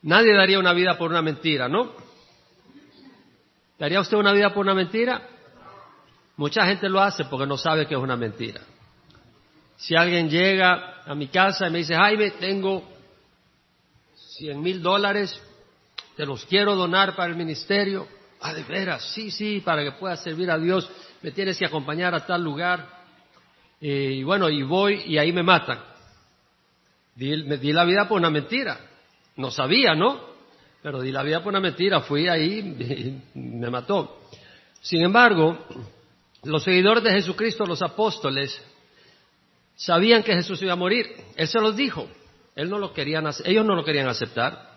nadie 0.03 0.35
daría 0.35 0.59
una 0.59 0.73
vida 0.73 0.97
por 0.99 1.11
una 1.11 1.23
mentira, 1.23 1.69
¿no? 1.69 2.02
¿Daría 3.83 3.99
usted 3.99 4.17
una 4.17 4.33
vida 4.33 4.55
por 4.55 4.65
una 4.65 4.77
mentira? 4.77 5.29
Mucha 6.37 6.65
gente 6.67 6.89
lo 6.89 7.01
hace 7.01 7.25
porque 7.25 7.49
no 7.49 7.57
sabe 7.57 7.85
que 7.85 7.95
es 7.95 8.01
una 8.01 8.17
mentira. 8.17 8.61
Si 9.77 9.97
alguien 9.97 10.31
llega 10.31 11.03
a 11.05 11.17
mi 11.17 11.27
casa 11.27 11.67
y 11.67 11.71
me 11.73 11.79
dice, 11.79 11.97
Jaime, 11.97 12.31
tengo 12.31 12.89
cien 14.15 14.63
mil 14.63 14.81
dólares, 14.81 15.37
te 16.17 16.25
los 16.25 16.45
quiero 16.45 16.77
donar 16.77 17.17
para 17.17 17.33
el 17.33 17.37
ministerio. 17.37 18.07
Ah, 18.41 18.55
de 18.55 18.63
veras, 18.63 19.03
sí, 19.15 19.33
sí, 19.33 19.59
para 19.59 19.83
que 19.83 19.91
pueda 19.91 20.17
servir 20.17 20.49
a 20.53 20.59
Dios, 20.59 20.89
me 21.21 21.33
tienes 21.33 21.59
que 21.59 21.67
acompañar 21.67 22.15
a 22.15 22.25
tal 22.25 22.41
lugar. 22.41 22.87
Eh, 23.81 24.13
y 24.19 24.23
bueno, 24.23 24.49
y 24.49 24.63
voy 24.63 25.03
y 25.07 25.19
ahí 25.19 25.33
me 25.33 25.43
matan. 25.43 25.81
Me 27.17 27.57
di 27.57 27.73
la 27.73 27.85
vida 27.85 28.07
por 28.07 28.21
una 28.21 28.31
mentira. 28.31 28.79
No 29.35 29.51
sabía, 29.51 29.97
¿no? 29.97 30.32
Pero 30.83 31.01
di 31.01 31.13
la 31.13 31.23
vida 31.23 31.43
por 31.43 31.51
una 31.51 31.61
mentira, 31.61 32.01
fui 32.01 32.29
ahí 32.29 33.23
y 33.35 33.39
me 33.39 33.71
mató. 33.71 34.21
Sin 34.81 35.03
embargo, 35.03 35.67
los 36.43 36.65
seguidores 36.65 37.05
de 37.05 37.13
Jesucristo, 37.13 37.65
los 37.65 37.83
apóstoles, 37.83 38.61
sabían 39.77 40.23
que 40.23 40.35
Jesús 40.35 40.61
iba 40.63 40.73
a 40.73 40.77
morir. 40.77 41.07
Él 41.37 41.47
se 41.47 41.61
los 41.61 41.77
dijo. 41.77 42.09
Él 42.57 42.69
no 42.69 42.79
lo 42.79 42.93
querían, 42.93 43.27
ellos 43.45 43.65
no 43.65 43.75
lo 43.75 43.85
querían 43.85 44.09
aceptar. 44.09 44.71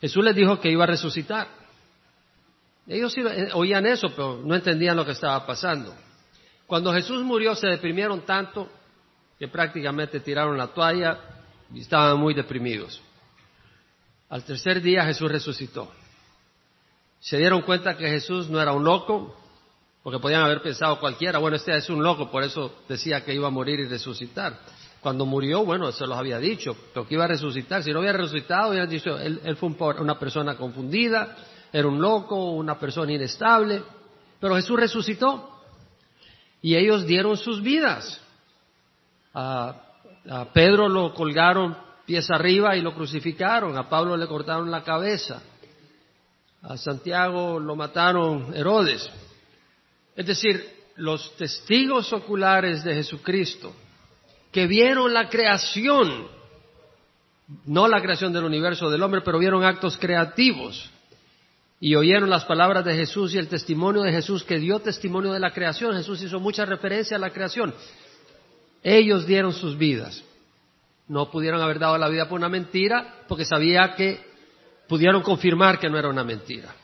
Jesús 0.00 0.24
les 0.24 0.34
dijo 0.34 0.60
que 0.60 0.70
iba 0.70 0.84
a 0.84 0.88
resucitar. 0.88 1.48
Ellos 2.86 3.16
eh, 3.16 3.48
oían 3.54 3.86
eso, 3.86 4.08
pero 4.10 4.42
no 4.44 4.54
entendían 4.54 4.96
lo 4.96 5.06
que 5.06 5.12
estaba 5.12 5.46
pasando. 5.46 5.94
Cuando 6.66 6.92
Jesús 6.92 7.22
murió 7.22 7.54
se 7.54 7.68
deprimieron 7.68 8.22
tanto 8.22 8.68
que 9.38 9.48
prácticamente 9.48 10.20
tiraron 10.20 10.58
la 10.58 10.68
toalla 10.68 11.18
y 11.72 11.80
estaban 11.80 12.18
muy 12.18 12.34
deprimidos. 12.34 13.00
Al 14.28 14.44
tercer 14.44 14.80
día 14.80 15.04
Jesús 15.04 15.30
resucitó. 15.30 15.90
Se 17.20 17.38
dieron 17.38 17.62
cuenta 17.62 17.96
que 17.96 18.08
Jesús 18.08 18.50
no 18.50 18.60
era 18.60 18.72
un 18.72 18.84
loco, 18.84 19.34
porque 20.02 20.18
podían 20.18 20.42
haber 20.42 20.60
pensado 20.60 21.00
cualquiera, 21.00 21.38
bueno, 21.38 21.56
este 21.56 21.74
es 21.74 21.88
un 21.88 22.02
loco, 22.02 22.30
por 22.30 22.42
eso 22.42 22.82
decía 22.86 23.24
que 23.24 23.32
iba 23.32 23.48
a 23.48 23.50
morir 23.50 23.80
y 23.80 23.86
resucitar. 23.86 24.58
Cuando 25.00 25.24
murió, 25.24 25.64
bueno, 25.64 25.90
se 25.92 26.06
los 26.06 26.16
había 26.16 26.38
dicho, 26.38 26.76
pero 26.92 27.06
que 27.06 27.14
iba 27.14 27.24
a 27.24 27.28
resucitar. 27.28 27.82
Si 27.82 27.90
no 27.90 28.00
había 28.00 28.12
resucitado, 28.12 28.70
hubieran 28.70 28.88
dicho, 28.88 29.18
él, 29.18 29.56
fue 29.56 29.70
una 30.00 30.18
persona 30.18 30.56
confundida, 30.56 31.36
era 31.72 31.88
un 31.88 32.00
loco, 32.00 32.52
una 32.52 32.78
persona 32.78 33.12
inestable. 33.12 33.82
Pero 34.40 34.56
Jesús 34.56 34.78
resucitó 34.78 35.50
y 36.62 36.76
ellos 36.76 37.06
dieron 37.06 37.36
sus 37.36 37.62
vidas. 37.62 38.20
A 39.34 39.74
Pedro 40.52 40.88
lo 40.88 41.12
colgaron 41.12 41.76
pies 42.06 42.30
arriba 42.30 42.76
y 42.76 42.82
lo 42.82 42.94
crucificaron. 42.94 43.76
A 43.76 43.88
Pablo 43.88 44.16
le 44.16 44.26
cortaron 44.26 44.70
la 44.70 44.82
cabeza. 44.82 45.42
A 46.62 46.76
Santiago 46.76 47.58
lo 47.58 47.76
mataron 47.76 48.54
Herodes. 48.54 49.08
Es 50.16 50.26
decir, 50.26 50.64
los 50.96 51.36
testigos 51.36 52.12
oculares 52.12 52.84
de 52.84 52.94
Jesucristo 52.94 53.74
que 54.52 54.66
vieron 54.68 55.12
la 55.12 55.28
creación, 55.28 56.28
no 57.66 57.88
la 57.88 58.00
creación 58.00 58.32
del 58.32 58.44
universo 58.44 58.88
del 58.88 59.02
hombre, 59.02 59.20
pero 59.22 59.40
vieron 59.40 59.64
actos 59.64 59.98
creativos 59.98 60.90
y 61.80 61.96
oyeron 61.96 62.30
las 62.30 62.44
palabras 62.44 62.84
de 62.84 62.94
Jesús 62.94 63.34
y 63.34 63.38
el 63.38 63.48
testimonio 63.48 64.02
de 64.02 64.12
Jesús 64.12 64.44
que 64.44 64.58
dio 64.58 64.78
testimonio 64.78 65.32
de 65.32 65.40
la 65.40 65.50
creación. 65.50 65.96
Jesús 65.96 66.22
hizo 66.22 66.38
mucha 66.38 66.64
referencia 66.64 67.16
a 67.16 67.20
la 67.20 67.30
creación. 67.30 67.74
Ellos 68.82 69.26
dieron 69.26 69.52
sus 69.52 69.76
vidas. 69.76 70.22
No 71.08 71.30
pudieron 71.30 71.60
haber 71.60 71.78
dado 71.78 71.98
la 71.98 72.08
vida 72.08 72.28
por 72.28 72.38
una 72.38 72.48
mentira 72.48 73.24
porque 73.28 73.44
sabía 73.44 73.94
que 73.94 74.24
pudieron 74.88 75.22
confirmar 75.22 75.78
que 75.78 75.90
no 75.90 75.98
era 75.98 76.08
una 76.08 76.24
mentira. 76.24 76.74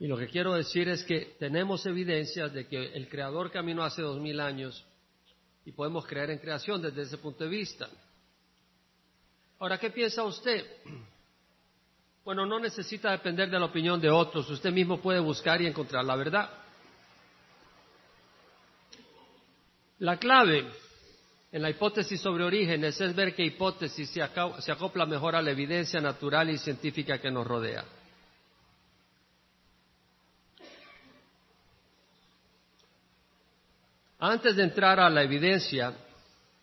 Y 0.00 0.06
lo 0.06 0.16
que 0.16 0.26
quiero 0.26 0.54
decir 0.54 0.88
es 0.88 1.04
que 1.04 1.36
tenemos 1.38 1.86
evidencias 1.86 2.52
de 2.52 2.66
que 2.66 2.92
el 2.94 3.08
Creador 3.08 3.50
caminó 3.50 3.84
hace 3.84 4.02
dos 4.02 4.20
mil 4.20 4.40
años 4.40 4.84
y 5.64 5.72
podemos 5.72 6.06
creer 6.06 6.30
en 6.30 6.38
creación 6.38 6.82
desde 6.82 7.02
ese 7.02 7.18
punto 7.18 7.44
de 7.44 7.50
vista. 7.50 7.88
Ahora, 9.60 9.78
¿qué 9.78 9.90
piensa 9.90 10.24
usted? 10.24 10.66
Bueno, 12.24 12.44
no 12.44 12.58
necesita 12.58 13.10
depender 13.10 13.50
de 13.50 13.58
la 13.58 13.66
opinión 13.66 14.00
de 14.00 14.10
otros, 14.10 14.48
usted 14.50 14.72
mismo 14.72 15.00
puede 15.00 15.20
buscar 15.20 15.60
y 15.60 15.66
encontrar 15.66 16.04
la 16.04 16.16
verdad. 16.16 16.50
La 19.98 20.18
clave 20.18 20.70
en 21.54 21.62
la 21.62 21.70
hipótesis 21.70 22.20
sobre 22.20 22.42
orígenes 22.42 23.00
es 23.00 23.14
ver 23.14 23.32
qué 23.32 23.44
hipótesis 23.44 24.10
se, 24.10 24.20
acopla 24.20 25.06
mejor 25.06 25.36
a 25.36 25.40
la 25.40 25.52
evidencia 25.52 26.00
natural 26.00 26.50
y 26.50 26.58
científica 26.58 27.18
que 27.18 27.30
nos 27.30 27.46
rodea. 27.46 27.84
Antes 34.18 34.56
de 34.56 34.64
entrar 34.64 34.98
a 34.98 35.08
la 35.08 35.22
evidencia, 35.22 35.94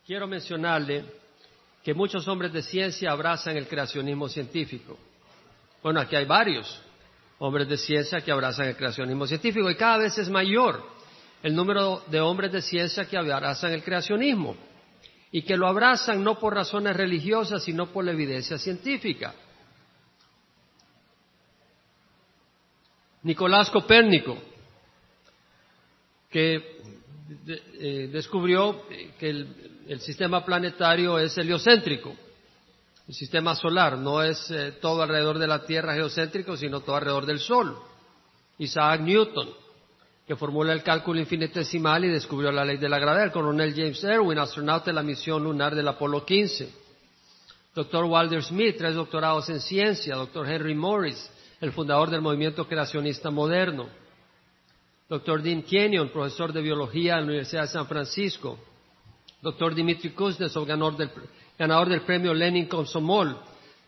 quiero 0.06 0.28
mencionarle 0.28 1.06
que 1.82 1.94
muchos 1.94 2.28
hombres 2.28 2.52
de 2.52 2.62
ciencia 2.62 3.12
abrazan 3.12 3.56
el 3.56 3.70
creacionismo 3.70 4.28
científico. 4.28 5.00
Bueno, 5.82 6.02
aquí 6.02 6.18
hay 6.18 6.26
varios 6.26 6.82
hombres 7.40 7.70
de 7.70 7.78
ciencia 7.78 8.20
que 8.20 8.32
abrazan 8.34 8.68
el 8.68 8.76
creacionismo 8.76 9.26
científico 9.26 9.72
y 9.72 9.76
cada 9.78 10.00
vez 10.00 10.18
es 10.18 10.30
mayor 10.30 10.84
el 11.42 11.56
número 11.56 12.04
de 12.08 12.20
hombres 12.20 12.52
de 12.52 12.62
ciencia 12.62 13.06
que 13.06 13.16
abrazan 13.16 13.72
el 13.72 13.84
creacionismo. 13.84 14.71
Y 15.32 15.44
que 15.44 15.56
lo 15.56 15.68
abrazan 15.68 16.24
no 16.24 16.38
por 16.38 16.54
razones 16.54 16.96
religiosas, 16.96 17.64
sino 17.64 17.88
por 17.88 18.04
la 18.04 18.12
evidencia 18.12 18.58
científica. 18.58 19.34
Nicolás 23.24 23.70
Copérnico, 23.70 24.38
que 26.30 26.82
eh, 27.48 28.10
descubrió 28.12 28.84
que 29.20 29.30
el, 29.30 30.00
sistema 30.00 30.44
planetario 30.44 31.20
es 31.20 31.38
heliocéntrico, 31.38 32.16
el 33.08 33.14
sistema 33.14 33.56
solar, 33.56 33.98
no 33.98 34.24
es 34.24 34.50
eh, 34.52 34.74
todo 34.82 35.02
alrededor 35.02 35.38
de 35.38 35.48
la 35.48 35.66
Tierra 35.66 35.94
geocéntrico, 35.94 36.58
sino 36.58 36.82
todo 36.82 36.96
alrededor 36.96 37.26
del 37.26 37.40
Sol. 37.40 37.78
Isaac 38.58 39.02
Newton, 39.02 39.50
que 40.32 40.38
formula 40.38 40.72
el 40.72 40.82
cálculo 40.82 41.20
infinitesimal 41.20 42.06
y 42.06 42.08
descubrió 42.08 42.54
la 42.54 42.64
ley 42.64 42.78
de 42.78 42.88
la 42.88 43.00
gravedad, 43.00 43.26
el 43.26 43.32
coronel 43.34 43.74
James 43.76 44.02
Irwin, 44.02 44.40
astronauta 44.40 44.86
de 44.86 44.94
la 44.94 45.04
misión 45.04 45.44
lunar 45.44 45.76
del 45.76 45.86
Apolo 45.90 46.26
15. 46.26 46.72
Doctor 47.76 48.06
Walter 48.06 48.42
Smith, 48.42 48.78
tres 48.78 48.96
doctorados 48.96 49.50
en 49.50 49.60
ciencia. 49.60 50.16
Doctor 50.16 50.48
Henry 50.48 50.74
Morris, 50.74 51.30
el 51.60 51.74
fundador 51.74 52.10
del 52.10 52.22
movimiento 52.22 52.66
creacionista 52.66 53.30
moderno. 53.30 53.90
Doctor 55.10 55.42
Dean 55.42 55.64
Kenyon, 55.64 56.08
profesor 56.08 56.54
de 56.54 56.62
biología 56.62 57.16
en 57.16 57.20
la 57.20 57.26
Universidad 57.26 57.64
de 57.64 57.68
San 57.68 57.88
Francisco. 57.88 58.58
Doctor 59.42 59.76
Dmitry 59.76 60.12
Kuznetsov, 60.12 60.66
ganador 60.66 60.96
del, 60.96 61.12
ganador 61.60 61.90
del 61.90 62.04
premio 62.04 62.34
Lenin 62.34 62.68
Komsomol 62.68 63.38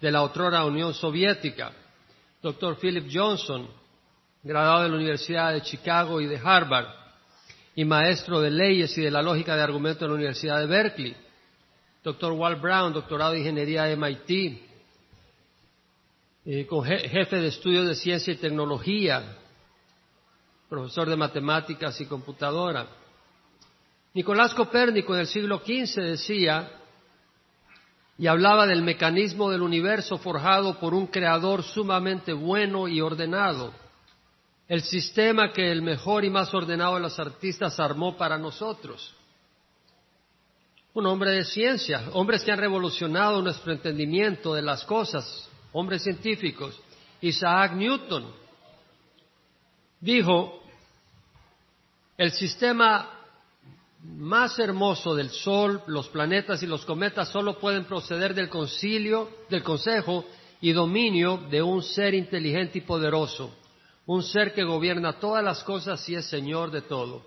de 0.01 0.12
la 0.12 0.21
otrora 0.21 0.65
Unión 0.65 0.93
Soviética. 0.93 1.71
Doctor 2.41 2.75
Philip 2.75 3.07
Johnson, 3.09 3.65
graduado 4.43 4.83
de 4.83 4.89
la 4.89 4.95
Universidad 4.95 5.53
de 5.53 5.62
Chicago 5.62 6.19
y 6.19 6.27
de 6.27 6.38
Harvard, 6.43 6.88
y 7.75 7.85
maestro 7.85 8.41
de 8.41 8.51
leyes 8.51 8.95
y 8.97 9.01
de 9.01 9.09
la 9.09 9.21
lógica 9.21 9.55
de 9.55 9.63
argumento 9.63 10.03
en 10.03 10.12
la 10.12 10.15
Universidad 10.15 10.59
de 10.59 10.67
Berkeley. 10.67 11.15
Doctor 12.03 12.33
Walt 12.33 12.62
Brown, 12.62 12.93
doctorado 12.93 13.31
de 13.31 13.39
ingeniería 13.39 13.83
de 13.85 13.95
MIT, 13.95 14.62
eh, 16.45 16.67
jefe 17.09 17.38
de 17.38 17.47
estudios 17.47 17.88
de 17.88 17.95
ciencia 17.95 18.33
y 18.33 18.35
tecnología, 18.35 19.38
profesor 20.69 21.09
de 21.09 21.15
matemáticas 21.15 22.00
y 22.01 22.05
computadora. 22.05 22.88
Nicolás 24.13 24.53
Copérnico 24.53 25.13
en 25.15 25.21
el 25.21 25.27
siglo 25.27 25.59
XV 25.65 26.01
decía 26.01 26.69
y 28.17 28.27
hablaba 28.27 28.67
del 28.67 28.83
mecanismo 28.83 29.50
del 29.50 29.62
universo 29.62 30.17
forjado 30.17 30.77
por 30.79 30.93
un 30.93 31.07
creador 31.07 31.63
sumamente 31.63 32.33
bueno 32.33 32.88
y 32.88 33.01
ordenado 33.01 33.73
el 34.67 34.82
sistema 34.82 35.51
que 35.51 35.72
el 35.72 35.82
mejor 35.82 36.24
y 36.24 36.29
más 36.29 36.53
ordenado 36.53 36.96
de 36.96 37.01
los 37.01 37.20
artistas 37.20 37.79
armó 37.79 38.15
para 38.15 38.38
nosotros. 38.38 39.13
Un 40.93 41.05
hombre 41.08 41.32
de 41.32 41.43
ciencia, 41.43 42.03
hombres 42.13 42.43
que 42.43 42.51
han 42.51 42.60
revolucionado 42.60 43.41
nuestro 43.41 43.74
entendimiento 43.74 44.53
de 44.53 44.62
las 44.62 44.86
cosas, 44.86 45.50
hombres 45.74 46.03
científicos. 46.03 46.79
Isaac 47.20 47.74
Newton 47.74 48.32
dijo, 50.00 50.62
el 52.17 52.32
sistema 52.32 53.10
más 54.03 54.60
hermoso 54.60 55.15
del 55.15 55.29
Sol, 55.29 55.82
los 55.88 56.10
planetas 56.10 56.62
y 56.62 56.67
los 56.67 56.86
cometas 56.86 57.29
solo 57.29 57.58
pueden 57.58 57.86
proceder 57.86 58.34
del 58.34 58.50
concilio, 58.50 59.29
del 59.50 59.63
consejo 59.63 60.25
y 60.62 60.72
dominio 60.74 61.38
de 61.50 61.62
un 61.62 61.82
ser 61.82 62.13
inteligente 62.13 62.77
y 62.77 62.82
poderoso 62.82 63.62
un 64.05 64.24
ser 64.24 64.53
que 64.53 64.63
gobierna 64.63 65.13
todas 65.13 65.43
las 65.43 65.63
cosas 65.63 66.07
y 66.10 66.15
es 66.15 66.25
Señor 66.25 66.72
de 66.72 66.81
todo. 66.81 67.25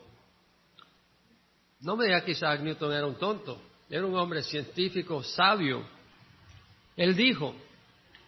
No 1.80 1.96
me 1.96 2.06
diga 2.06 2.24
que 2.24 2.32
Isaac 2.32 2.60
Newton 2.60 2.92
era 2.92 3.06
un 3.06 3.16
tonto, 3.16 3.60
era 3.88 4.04
un 4.04 4.16
hombre 4.16 4.42
científico, 4.42 5.22
sabio. 5.22 5.86
Él 6.96 7.14
dijo, 7.14 7.54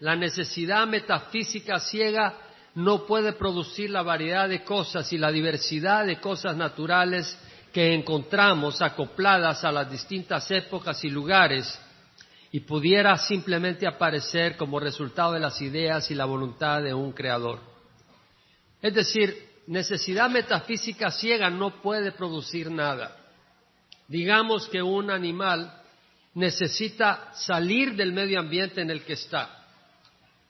la 0.00 0.14
necesidad 0.14 0.86
metafísica 0.86 1.80
ciega 1.80 2.38
no 2.74 3.06
puede 3.06 3.32
producir 3.32 3.90
la 3.90 4.02
variedad 4.02 4.48
de 4.48 4.62
cosas 4.62 5.12
y 5.12 5.18
la 5.18 5.32
diversidad 5.32 6.06
de 6.06 6.20
cosas 6.20 6.56
naturales 6.56 7.38
que 7.72 7.94
encontramos 7.94 8.80
acopladas 8.80 9.64
a 9.64 9.72
las 9.72 9.90
distintas 9.90 10.50
épocas 10.50 11.02
y 11.04 11.10
lugares 11.10 11.78
y 12.50 12.60
pudiera 12.60 13.16
simplemente 13.18 13.86
aparecer 13.86 14.56
como 14.56 14.80
resultado 14.80 15.32
de 15.32 15.40
las 15.40 15.60
ideas 15.60 16.10
y 16.10 16.14
la 16.14 16.24
voluntad 16.24 16.82
de 16.82 16.94
un 16.94 17.12
creador. 17.12 17.77
Es 18.80 18.94
decir, 18.94 19.48
necesidad 19.66 20.30
metafísica 20.30 21.10
ciega 21.10 21.50
no 21.50 21.82
puede 21.82 22.12
producir 22.12 22.70
nada. 22.70 23.16
Digamos 24.06 24.68
que 24.68 24.82
un 24.82 25.10
animal 25.10 25.82
necesita 26.34 27.32
salir 27.34 27.94
del 27.96 28.12
medio 28.12 28.40
ambiente 28.40 28.80
en 28.80 28.90
el 28.90 29.04
que 29.04 29.14
está 29.14 29.66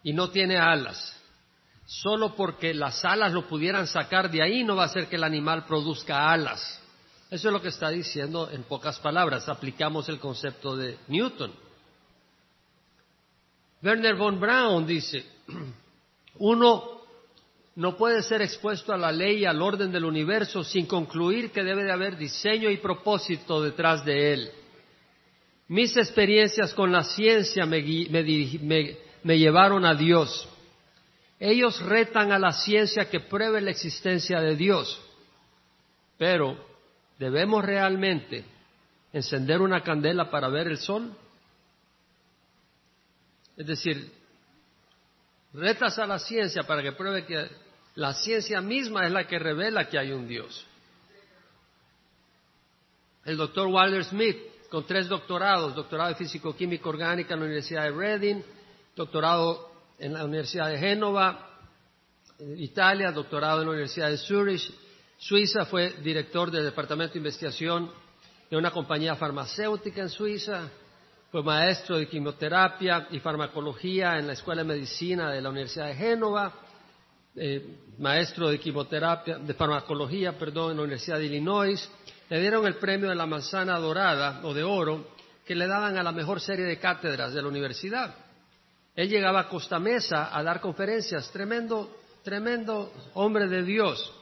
y 0.02 0.12
no 0.12 0.30
tiene 0.30 0.56
alas. 0.56 1.14
Solo 1.86 2.36
porque 2.36 2.74
las 2.74 3.04
alas 3.04 3.32
lo 3.32 3.48
pudieran 3.48 3.86
sacar 3.86 4.30
de 4.30 4.42
ahí 4.42 4.62
no 4.62 4.76
va 4.76 4.82
a 4.84 4.86
hacer 4.86 5.08
que 5.08 5.16
el 5.16 5.24
animal 5.24 5.64
produzca 5.64 6.30
alas. 6.30 6.80
Eso 7.30 7.48
es 7.48 7.52
lo 7.52 7.62
que 7.62 7.68
está 7.68 7.88
diciendo 7.90 8.50
en 8.50 8.62
pocas 8.62 8.98
palabras. 9.00 9.48
Aplicamos 9.48 10.08
el 10.08 10.18
concepto 10.18 10.76
de 10.76 10.98
Newton. 11.08 11.52
Werner 13.82 14.16
von 14.16 14.38
Braun 14.40 14.86
dice, 14.86 15.24
uno 16.38 16.97
no 17.78 17.96
puede 17.96 18.24
ser 18.24 18.42
expuesto 18.42 18.92
a 18.92 18.98
la 18.98 19.12
ley 19.12 19.42
y 19.42 19.44
al 19.44 19.62
orden 19.62 19.92
del 19.92 20.04
universo 20.04 20.64
sin 20.64 20.86
concluir 20.86 21.52
que 21.52 21.62
debe 21.62 21.84
de 21.84 21.92
haber 21.92 22.16
diseño 22.16 22.70
y 22.70 22.78
propósito 22.78 23.62
detrás 23.62 24.04
de 24.04 24.32
él. 24.32 24.50
Mis 25.68 25.96
experiencias 25.96 26.74
con 26.74 26.90
la 26.90 27.04
ciencia 27.04 27.66
me, 27.66 27.80
llevaron 29.38 29.84
a 29.84 29.94
Dios. 29.94 30.48
Ellos 31.38 31.80
retan 31.82 32.32
a 32.32 32.40
la 32.40 32.50
ciencia 32.50 33.08
que 33.08 33.20
pruebe 33.20 33.60
la 33.60 33.70
existencia 33.70 34.40
de 34.40 34.56
Dios. 34.56 35.00
Pero, 36.16 36.58
¿debemos 37.16 37.64
realmente 37.64 38.44
encender 39.12 39.60
una 39.60 39.84
candela 39.84 40.28
para 40.32 40.48
ver 40.48 40.66
el 40.66 40.78
sol? 40.78 41.12
Es 43.56 43.68
decir, 43.68 44.10
retas 45.52 45.96
a 46.00 46.06
la 46.08 46.18
ciencia 46.18 46.64
para 46.64 46.82
que 46.82 46.90
pruebe 46.90 47.24
que 47.24 47.67
la 47.98 48.14
ciencia 48.14 48.61
misma 48.61 49.06
es 49.06 49.12
la 49.12 49.26
que 49.26 49.40
revela 49.40 49.88
que 49.88 49.98
hay 49.98 50.12
un 50.12 50.28
Dios. 50.28 50.64
El 53.24 53.37
doctor 53.37 53.66
Walter 53.66 54.04
Smith, 54.04 54.37
con 54.70 54.87
tres 54.87 55.08
doctorados, 55.08 55.74
doctorado 55.74 56.11
de 56.11 56.14
Físico-Química 56.14 56.88
Orgánica 56.88 57.34
en 57.34 57.40
la 57.40 57.46
Universidad 57.46 57.82
de 57.82 57.90
Reading, 57.90 58.40
doctorado 58.94 59.72
en 59.98 60.14
la 60.14 60.24
Universidad 60.24 60.70
de 60.70 60.78
Génova, 60.78 61.58
Italia, 62.58 63.11
doctorado 63.11 63.62
en 63.62 63.66
la 63.66 63.72
Universidad 63.72 64.11
de 64.11 64.18
Zurich, 64.18 64.72
Suiza, 65.18 65.64
fue 65.64 65.94
director 66.00 66.52
del 66.52 66.62
Departamento 66.62 67.14
de 67.14 67.18
Investigación 67.18 67.90
de 68.48 68.56
una 68.56 68.70
compañía 68.70 69.16
farmacéutica 69.16 70.02
en 70.02 70.08
Suiza, 70.08 70.70
fue 71.32 71.42
maestro 71.42 71.96
de 71.96 72.06
quimioterapia 72.06 73.08
y 73.11 73.18
farmacología 73.18 74.18
en 74.18 74.28
la 74.28 74.34
Escuela 74.34 74.62
de 74.62 74.68
Medicina 74.68 75.32
de 75.32 75.42
la 75.42 75.50
Universidad 75.50 75.87
de 75.87 75.94
Génova, 75.96 76.67
eh, 77.38 77.77
maestro 77.98 78.48
de 78.48 78.59
quimioterapia, 78.59 79.38
de 79.38 79.55
farmacología, 79.55 80.38
perdón, 80.38 80.72
en 80.72 80.77
la 80.79 80.83
Universidad 80.85 81.18
de 81.18 81.27
Illinois, 81.27 81.90
le 82.29 82.40
dieron 82.40 82.66
el 82.66 82.77
premio 82.77 83.09
de 83.09 83.14
la 83.14 83.27
manzana 83.27 83.79
dorada 83.79 84.40
o 84.44 84.53
de 84.53 84.62
oro 84.62 85.14
que 85.44 85.55
le 85.55 85.66
daban 85.66 85.96
a 85.96 86.03
la 86.03 86.12
mejor 86.12 86.40
serie 86.40 86.64
de 86.64 86.79
cátedras 86.79 87.33
de 87.33 87.42
la 87.42 87.48
universidad. 87.48 88.14
Él 88.94 89.09
llegaba 89.09 89.40
a 89.40 89.48
Costa 89.48 89.79
Mesa 89.79 90.37
a 90.37 90.42
dar 90.42 90.61
conferencias, 90.61 91.31
tremendo, 91.31 91.96
tremendo 92.22 92.92
hombre 93.14 93.48
de 93.48 93.62
Dios. 93.62 94.12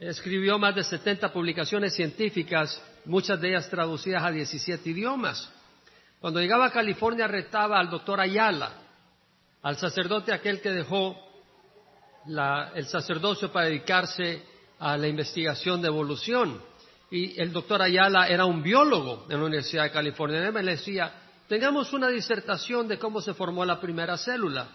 Escribió 0.00 0.58
más 0.58 0.74
de 0.74 0.82
70 0.82 1.32
publicaciones 1.32 1.94
científicas, 1.94 2.82
muchas 3.04 3.40
de 3.40 3.50
ellas 3.50 3.70
traducidas 3.70 4.24
a 4.24 4.30
17 4.30 4.90
idiomas. 4.90 5.52
Cuando 6.20 6.40
llegaba 6.40 6.66
a 6.66 6.72
California 6.72 7.28
retaba 7.28 7.78
al 7.78 7.90
doctor 7.90 8.18
Ayala, 8.18 8.72
al 9.62 9.76
sacerdote 9.76 10.32
aquel 10.32 10.60
que 10.60 10.70
dejó 10.70 11.16
el 12.26 12.86
sacerdocio 12.86 13.52
para 13.52 13.66
dedicarse 13.66 14.42
a 14.78 14.96
la 14.96 15.08
investigación 15.08 15.80
de 15.80 15.88
evolución. 15.88 16.60
Y 17.10 17.40
el 17.40 17.52
doctor 17.52 17.82
Ayala 17.82 18.28
era 18.28 18.44
un 18.44 18.62
biólogo 18.62 19.26
en 19.28 19.38
la 19.38 19.46
Universidad 19.46 19.84
de 19.84 19.90
California. 19.90 20.46
Él 20.46 20.52
me 20.52 20.62
decía, 20.62 21.12
tengamos 21.48 21.92
una 21.92 22.08
disertación 22.08 22.88
de 22.88 22.98
cómo 22.98 23.20
se 23.20 23.34
formó 23.34 23.64
la 23.64 23.80
primera 23.80 24.16
célula. 24.16 24.68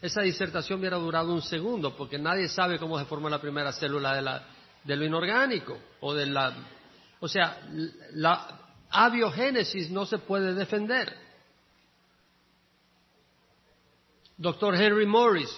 Esa 0.00 0.22
disertación 0.22 0.80
hubiera 0.80 0.96
durado 0.96 1.32
un 1.32 1.42
segundo, 1.42 1.96
porque 1.96 2.18
nadie 2.18 2.48
sabe 2.48 2.78
cómo 2.78 2.98
se 2.98 3.04
formó 3.04 3.28
la 3.28 3.40
primera 3.40 3.72
célula 3.72 4.14
de, 4.14 4.22
la, 4.22 4.46
de 4.84 4.96
lo 4.96 5.04
inorgánico. 5.04 5.78
O, 6.00 6.14
de 6.14 6.26
la, 6.26 6.54
o 7.18 7.28
sea, 7.28 7.60
la 8.12 8.60
abiogénesis 8.90 9.90
no 9.90 10.06
se 10.06 10.18
puede 10.18 10.54
defender. 10.54 11.14
Doctor 14.36 14.74
Henry 14.74 15.04
Morris, 15.04 15.50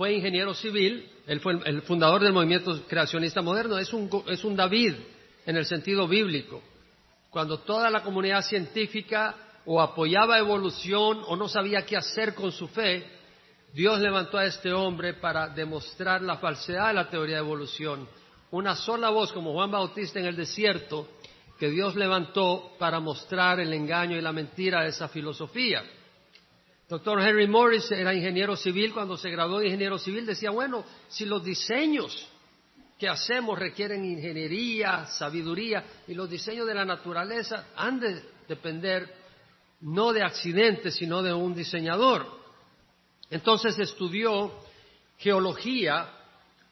fue 0.00 0.14
ingeniero 0.14 0.54
civil, 0.54 1.06
él 1.26 1.40
fue 1.40 1.60
el 1.62 1.82
fundador 1.82 2.22
del 2.22 2.32
movimiento 2.32 2.86
creacionista 2.88 3.42
moderno, 3.42 3.76
es 3.76 3.92
un, 3.92 4.08
es 4.28 4.42
un 4.44 4.56
David 4.56 4.94
en 5.44 5.58
el 5.58 5.66
sentido 5.66 6.08
bíblico. 6.08 6.62
cuando 7.28 7.58
toda 7.58 7.90
la 7.90 8.02
comunidad 8.02 8.40
científica 8.40 9.36
o 9.66 9.78
apoyaba 9.78 10.38
evolución 10.38 11.20
o 11.26 11.36
no 11.36 11.48
sabía 11.48 11.84
qué 11.84 11.98
hacer 11.98 12.34
con 12.34 12.50
su 12.50 12.66
fe, 12.68 13.04
Dios 13.74 14.00
levantó 14.00 14.38
a 14.38 14.46
este 14.46 14.72
hombre 14.72 15.12
para 15.12 15.48
demostrar 15.48 16.22
la 16.22 16.38
falsedad 16.38 16.88
de 16.88 16.94
la 16.94 17.10
teoría 17.10 17.34
de 17.36 17.42
evolución. 17.42 18.08
Una 18.52 18.76
sola 18.76 19.10
voz, 19.10 19.30
como 19.34 19.52
Juan 19.52 19.70
Bautista 19.70 20.18
en 20.18 20.24
el 20.24 20.34
desierto, 20.34 21.08
que 21.58 21.68
Dios 21.68 21.94
levantó 21.94 22.72
para 22.78 23.00
mostrar 23.00 23.60
el 23.60 23.74
engaño 23.74 24.16
y 24.16 24.22
la 24.22 24.32
mentira 24.32 24.82
de 24.82 24.88
esa 24.88 25.08
filosofía. 25.08 25.84
Doctor 26.90 27.20
Henry 27.20 27.46
Morris 27.46 27.88
era 27.92 28.12
ingeniero 28.12 28.56
civil, 28.56 28.92
cuando 28.92 29.16
se 29.16 29.30
graduó 29.30 29.60
de 29.60 29.66
ingeniero 29.66 29.96
civil 29.96 30.26
decía, 30.26 30.50
bueno, 30.50 30.84
si 31.06 31.24
los 31.24 31.44
diseños 31.44 32.28
que 32.98 33.08
hacemos 33.08 33.56
requieren 33.56 34.04
ingeniería, 34.04 35.06
sabiduría, 35.06 35.84
y 36.08 36.14
los 36.14 36.28
diseños 36.28 36.66
de 36.66 36.74
la 36.74 36.84
naturaleza 36.84 37.68
han 37.76 38.00
de 38.00 38.20
depender 38.48 39.08
no 39.82 40.12
de 40.12 40.24
accidentes, 40.24 40.96
sino 40.96 41.22
de 41.22 41.32
un 41.32 41.54
diseñador. 41.54 42.26
Entonces 43.30 43.78
estudió 43.78 44.52
geología 45.16 46.10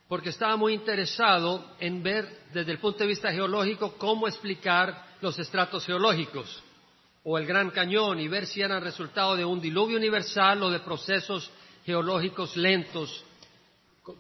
porque 0.09 0.31
estaba 0.31 0.57
muy 0.57 0.74
interesado 0.74 1.76
en 1.78 2.02
ver 2.02 2.40
desde 2.52 2.72
el 2.72 2.81
punto 2.81 2.98
de 2.98 3.07
vista 3.07 3.31
geológico 3.31 3.94
cómo 3.96 4.26
explicar 4.26 5.00
los 5.20 5.38
estratos 5.38 5.87
geológicos 5.87 6.64
o 7.30 7.36
el 7.36 7.44
Gran 7.44 7.70
Cañón 7.70 8.18
y 8.20 8.26
ver 8.26 8.46
si 8.46 8.62
eran 8.62 8.82
resultado 8.82 9.36
de 9.36 9.44
un 9.44 9.60
diluvio 9.60 9.98
universal 9.98 10.62
o 10.62 10.70
de 10.70 10.80
procesos 10.80 11.50
geológicos 11.84 12.56
lentos 12.56 13.22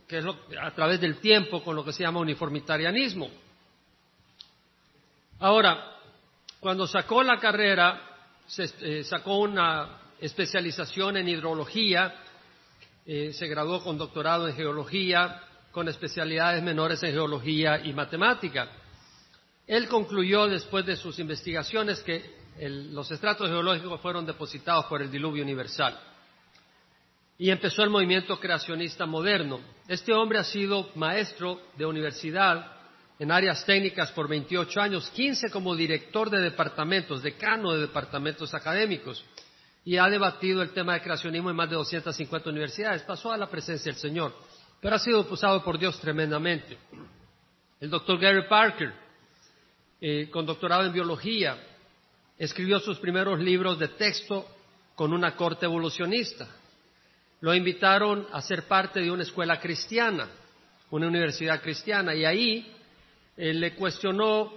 que 0.06 0.18
es 0.18 0.24
a 0.60 0.70
través 0.72 1.00
del 1.00 1.16
tiempo 1.16 1.64
con 1.64 1.74
lo 1.74 1.82
que 1.82 1.94
se 1.94 2.02
llama 2.02 2.20
uniformitarianismo. 2.20 3.30
Ahora, 5.38 5.96
cuando 6.60 6.86
sacó 6.86 7.22
la 7.22 7.38
carrera, 7.38 7.98
se, 8.46 8.68
eh, 8.82 9.04
sacó 9.04 9.38
una 9.38 10.02
especialización 10.20 11.16
en 11.16 11.30
hidrología, 11.30 12.14
eh, 13.06 13.32
se 13.32 13.46
graduó 13.48 13.82
con 13.82 13.96
doctorado 13.96 14.48
en 14.48 14.54
geología, 14.54 15.40
con 15.72 15.88
especialidades 15.88 16.62
menores 16.62 17.02
en 17.02 17.12
geología 17.12 17.80
y 17.82 17.94
matemática. 17.94 18.68
Él 19.66 19.88
concluyó 19.88 20.46
después 20.46 20.84
de 20.84 20.96
sus 20.96 21.18
investigaciones 21.18 22.00
que 22.00 22.36
los 22.60 23.10
estratos 23.10 23.48
geológicos 23.48 24.00
fueron 24.00 24.26
depositados 24.26 24.86
por 24.86 25.02
el 25.02 25.10
diluvio 25.10 25.42
universal. 25.42 25.98
Y 27.38 27.50
empezó 27.50 27.82
el 27.82 27.90
movimiento 27.90 28.40
creacionista 28.40 29.06
moderno. 29.06 29.60
Este 29.86 30.12
hombre 30.12 30.38
ha 30.38 30.44
sido 30.44 30.90
maestro 30.96 31.60
de 31.76 31.86
universidad 31.86 32.72
en 33.18 33.30
áreas 33.30 33.64
técnicas 33.64 34.10
por 34.12 34.28
28 34.28 34.80
años, 34.80 35.10
15 35.10 35.50
como 35.50 35.74
director 35.74 36.30
de 36.30 36.40
departamentos, 36.40 37.22
decano 37.22 37.72
de 37.72 37.80
departamentos 37.80 38.54
académicos, 38.54 39.24
y 39.84 39.96
ha 39.96 40.08
debatido 40.08 40.62
el 40.62 40.70
tema 40.70 40.94
de 40.94 41.02
creacionismo 41.02 41.50
en 41.50 41.56
más 41.56 41.70
de 41.70 41.76
250 41.76 42.50
universidades. 42.50 43.02
Pasó 43.02 43.32
a 43.32 43.36
la 43.36 43.48
presencia 43.48 43.92
del 43.92 44.00
Señor, 44.00 44.34
pero 44.80 44.96
ha 44.96 44.98
sido 44.98 45.26
usado 45.30 45.62
por 45.62 45.78
Dios 45.78 45.98
tremendamente. 46.00 46.76
El 47.80 47.90
doctor 47.90 48.18
Gary 48.18 48.48
Parker, 48.48 48.92
eh, 50.00 50.28
con 50.30 50.44
doctorado 50.44 50.84
en 50.84 50.92
biología, 50.92 51.56
escribió 52.38 52.78
sus 52.78 52.98
primeros 52.98 53.40
libros 53.40 53.78
de 53.78 53.88
texto 53.88 54.46
con 54.94 55.12
una 55.12 55.34
corte 55.34 55.66
evolucionista. 55.66 56.48
Lo 57.40 57.54
invitaron 57.54 58.26
a 58.32 58.40
ser 58.40 58.64
parte 58.64 59.00
de 59.00 59.10
una 59.10 59.24
escuela 59.24 59.60
cristiana, 59.60 60.28
una 60.90 61.08
universidad 61.08 61.60
cristiana, 61.60 62.14
y 62.14 62.24
ahí 62.24 62.72
eh, 63.36 63.52
le 63.52 63.74
cuestionó, 63.74 64.52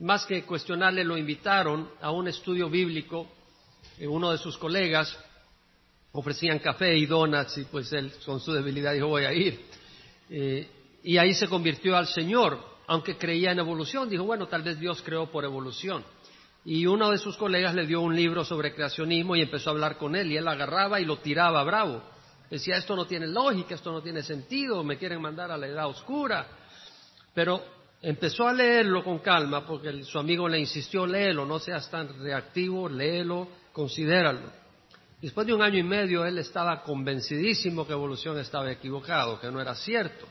más 0.00 0.24
que 0.26 0.44
cuestionarle, 0.44 1.04
lo 1.04 1.16
invitaron 1.16 1.90
a 2.00 2.10
un 2.10 2.28
estudio 2.28 2.68
bíblico. 2.68 3.28
Eh, 3.98 4.06
uno 4.06 4.30
de 4.30 4.38
sus 4.38 4.56
colegas 4.56 5.16
ofrecían 6.12 6.58
café 6.58 6.96
y 6.96 7.06
donuts, 7.06 7.58
y 7.58 7.64
pues 7.64 7.92
él, 7.92 8.12
con 8.24 8.40
su 8.40 8.52
debilidad, 8.52 8.92
dijo: 8.92 9.08
Voy 9.08 9.24
a 9.24 9.32
ir. 9.32 9.60
Eh, 10.30 10.68
y 11.02 11.18
ahí 11.18 11.34
se 11.34 11.48
convirtió 11.48 11.96
al 11.96 12.06
Señor, 12.06 12.58
aunque 12.86 13.18
creía 13.18 13.52
en 13.52 13.58
evolución. 13.58 14.08
Dijo: 14.08 14.24
Bueno, 14.24 14.46
tal 14.46 14.62
vez 14.62 14.80
Dios 14.80 15.02
creó 15.02 15.30
por 15.30 15.44
evolución 15.44 16.02
y 16.64 16.86
uno 16.86 17.10
de 17.10 17.18
sus 17.18 17.36
colegas 17.36 17.74
le 17.74 17.86
dio 17.86 18.00
un 18.00 18.16
libro 18.16 18.44
sobre 18.44 18.74
creacionismo 18.74 19.36
y 19.36 19.42
empezó 19.42 19.70
a 19.70 19.72
hablar 19.74 19.98
con 19.98 20.16
él 20.16 20.32
y 20.32 20.36
él 20.36 20.48
agarraba 20.48 20.98
y 20.98 21.04
lo 21.04 21.18
tiraba 21.18 21.62
bravo. 21.62 22.02
Decía, 22.50 22.76
esto 22.76 22.96
no 22.96 23.06
tiene 23.06 23.26
lógica, 23.26 23.74
esto 23.74 23.92
no 23.92 24.00
tiene 24.00 24.22
sentido, 24.22 24.82
me 24.82 24.96
quieren 24.96 25.20
mandar 25.20 25.50
a 25.50 25.58
la 25.58 25.66
edad 25.66 25.88
oscura. 25.88 26.46
Pero 27.34 27.62
empezó 28.00 28.48
a 28.48 28.52
leerlo 28.54 29.04
con 29.04 29.18
calma 29.18 29.66
porque 29.66 30.04
su 30.04 30.18
amigo 30.18 30.48
le 30.48 30.58
insistió, 30.58 31.06
léelo, 31.06 31.44
no 31.44 31.58
seas 31.58 31.90
tan 31.90 32.18
reactivo, 32.22 32.88
léelo, 32.88 33.48
considéralo. 33.72 34.64
Después 35.20 35.46
de 35.46 35.52
un 35.52 35.62
año 35.62 35.78
y 35.78 35.82
medio 35.82 36.24
él 36.24 36.38
estaba 36.38 36.82
convencidísimo 36.82 37.86
que 37.86 37.92
evolución 37.92 38.38
estaba 38.38 38.70
equivocado, 38.72 39.38
que 39.38 39.50
no 39.50 39.60
era 39.60 39.74
cierto. 39.74 40.26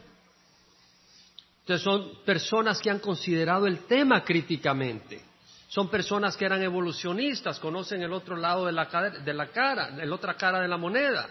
Entonces 1.60 1.84
son 1.84 2.24
personas 2.26 2.80
que 2.80 2.90
han 2.90 3.00
considerado 3.00 3.68
el 3.68 3.86
tema 3.86 4.24
críticamente 4.24 5.33
son 5.74 5.90
personas 5.90 6.38
que 6.38 6.46
eran 6.46 6.62
evolucionistas, 6.62 7.58
conocen 7.58 8.04
el 8.04 8.14
otro 8.14 8.38
lado 8.38 8.68
de 8.68 8.72
la, 8.72 8.86
de 8.86 9.34
la 9.34 9.48
cara, 9.48 9.90
la 9.90 10.14
otra 10.14 10.36
cara 10.36 10.62
de 10.62 10.68
la 10.68 10.78
moneda, 10.78 11.28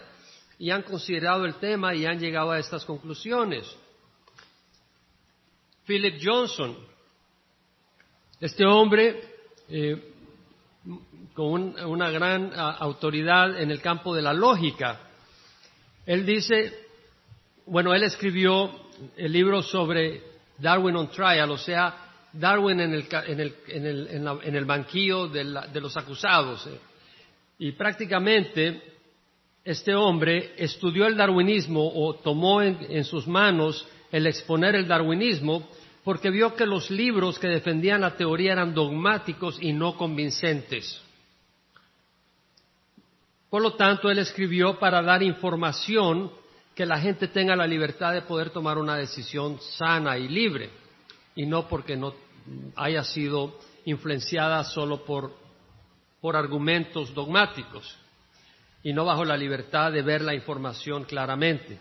y 0.59 0.71
han 0.71 0.83
considerado 0.83 1.45
el 1.45 1.61
tema 1.61 1.95
y 1.95 2.07
han 2.07 2.19
llegado 2.19 2.51
a 2.51 2.59
estas 2.59 2.85
conclusiones. 2.85 3.73
Philip 5.87 6.21
Johnson, 6.21 6.77
este 8.41 8.67
hombre 8.67 9.23
eh, 9.69 10.13
con 11.35 11.79
una 11.81 12.11
gran 12.11 12.51
autoridad 12.53 13.61
en 13.61 13.71
el 13.71 13.81
campo 13.81 14.13
de 14.13 14.23
la 14.23 14.33
lógica, 14.33 15.03
él 16.05 16.27
dice, 16.27 16.89
bueno, 17.67 17.95
él 17.95 18.03
escribió 18.03 18.73
el 19.17 19.31
libro 19.31 19.63
sobre 19.63 20.21
Darwin 20.59 20.97
on 20.97 21.11
Trial, 21.13 21.49
o 21.49 21.59
sea, 21.59 22.02
Darwin 22.33 22.81
en 22.81 22.95
el, 22.95 24.65
banquillo 24.65 25.29
de, 25.29 25.45
los 25.45 25.97
acusados. 25.97 26.67
Eh. 26.67 26.79
Y 27.59 27.73
prácticamente 27.73 28.83
este 29.65 29.95
hombre 29.95 30.55
estudió 30.57 31.07
el 31.07 31.17
darwinismo 31.17 31.93
o 31.95 32.15
tomó 32.15 32.63
en, 32.63 33.05
sus 33.05 33.27
manos 33.27 33.87
el 34.11 34.27
exponer 34.27 34.75
el 34.75 34.89
darwinismo 34.89 35.69
porque 36.05 36.31
vio 36.31 36.57
que 36.57 36.67
los 36.67 36.91
libros 36.91 37.39
que 37.39 37.47
defendían 37.47 38.01
la 38.01 38.17
teoría 38.17 38.53
eran 38.53 38.75
dogmáticos 38.75 39.63
y 39.63 39.73
no 39.73 39.97
convincentes. 39.97 41.01
Por 43.49 43.63
lo 43.63 43.75
tanto, 43.75 44.11
él 44.11 44.19
escribió 44.19 44.79
para 44.79 45.03
dar 45.03 45.23
información 45.23 46.33
que 46.75 46.87
la 46.87 46.99
gente 46.99 47.29
tenga 47.29 47.55
la 47.55 47.67
libertad 47.67 48.15
de 48.15 48.23
poder 48.23 48.51
tomar 48.51 48.79
una 48.79 48.97
decisión 48.97 49.61
sana 49.61 50.17
y 50.17 50.27
libre 50.27 50.82
y 51.35 51.47
no 51.47 51.69
porque 51.69 51.97
no 51.97 52.15
haya 52.77 53.05
sido 53.05 53.59
influenciada 53.85 54.65
solo 54.65 55.05
por, 55.05 55.41
argumentos 56.35 57.13
dogmáticos 57.15 57.97
y 58.85 58.93
no 58.93 59.05
bajo 59.05 59.25
la 59.25 59.37
libertad 59.37 59.91
de 59.91 60.03
ver 60.03 60.23
la 60.23 60.35
información 60.35 61.05
claramente. 61.05 61.81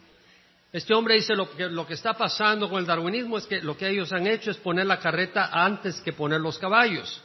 Este 0.74 0.96
hombre 0.96 1.16
dice 1.16 1.36
lo 1.36 1.52
que, 1.52 1.70
lo 1.70 1.86
que 1.86 1.94
está 1.94 2.14
pasando 2.14 2.68
con 2.68 2.80
el 2.80 2.88
darwinismo 2.88 3.38
es 3.38 3.46
que 3.46 3.62
lo 3.62 3.78
que 3.78 3.90
ellos 3.90 4.12
han 4.14 4.26
hecho 4.26 4.50
es 4.50 4.58
poner 4.58 4.88
la 4.88 5.00
carreta 5.00 5.50
antes 5.52 6.02
que 6.02 6.14
poner 6.14 6.42
los 6.42 6.58
caballos. 6.58 7.22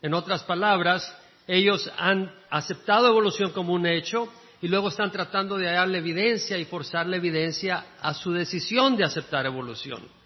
En 0.00 0.14
otras 0.14 0.42
palabras, 0.44 1.14
ellos 1.46 1.90
han 1.98 2.32
aceptado 2.48 3.08
evolución 3.08 3.50
como 3.50 3.74
un 3.74 3.86
hecho 3.86 4.32
y 4.62 4.68
luego 4.68 4.88
están 4.88 5.10
tratando 5.10 5.58
de 5.58 5.68
hallarle 5.68 5.98
evidencia 5.98 6.56
y 6.56 6.64
forzar 6.64 7.06
la 7.06 7.16
evidencia 7.16 7.96
a 8.00 8.14
su 8.14 8.32
decisión 8.32 8.96
de 8.96 9.04
aceptar 9.04 9.44
evolución 9.44 10.17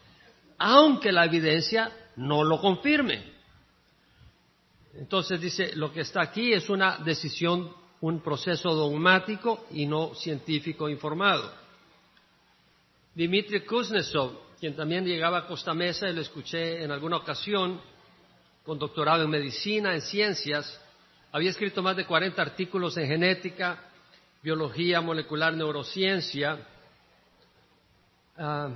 aunque 0.62 1.10
la 1.10 1.24
evidencia 1.24 1.90
no 2.16 2.44
lo 2.44 2.60
confirme. 2.60 3.32
Entonces 4.94 5.40
dice, 5.40 5.74
lo 5.74 5.92
que 5.92 6.02
está 6.02 6.22
aquí 6.22 6.52
es 6.52 6.68
una 6.70 6.98
decisión, 6.98 7.72
un 8.00 8.20
proceso 8.20 8.72
dogmático 8.72 9.66
y 9.72 9.86
no 9.86 10.14
científico 10.14 10.88
informado. 10.88 11.52
Dimitri 13.14 13.64
Kuznetsov, 13.64 14.32
quien 14.60 14.76
también 14.76 15.04
llegaba 15.04 15.38
a 15.38 15.46
Costa 15.46 15.74
Mesa 15.74 16.08
y 16.08 16.14
lo 16.14 16.20
escuché 16.20 16.84
en 16.84 16.92
alguna 16.92 17.16
ocasión, 17.16 17.80
con 18.62 18.78
doctorado 18.78 19.24
en 19.24 19.30
medicina, 19.30 19.94
en 19.94 20.00
ciencias, 20.00 20.80
había 21.32 21.50
escrito 21.50 21.82
más 21.82 21.96
de 21.96 22.06
40 22.06 22.40
artículos 22.40 22.96
en 22.98 23.08
genética, 23.08 23.82
biología 24.42 25.00
molecular, 25.00 25.54
neurociencia, 25.54 26.68
Ah, 28.36 28.70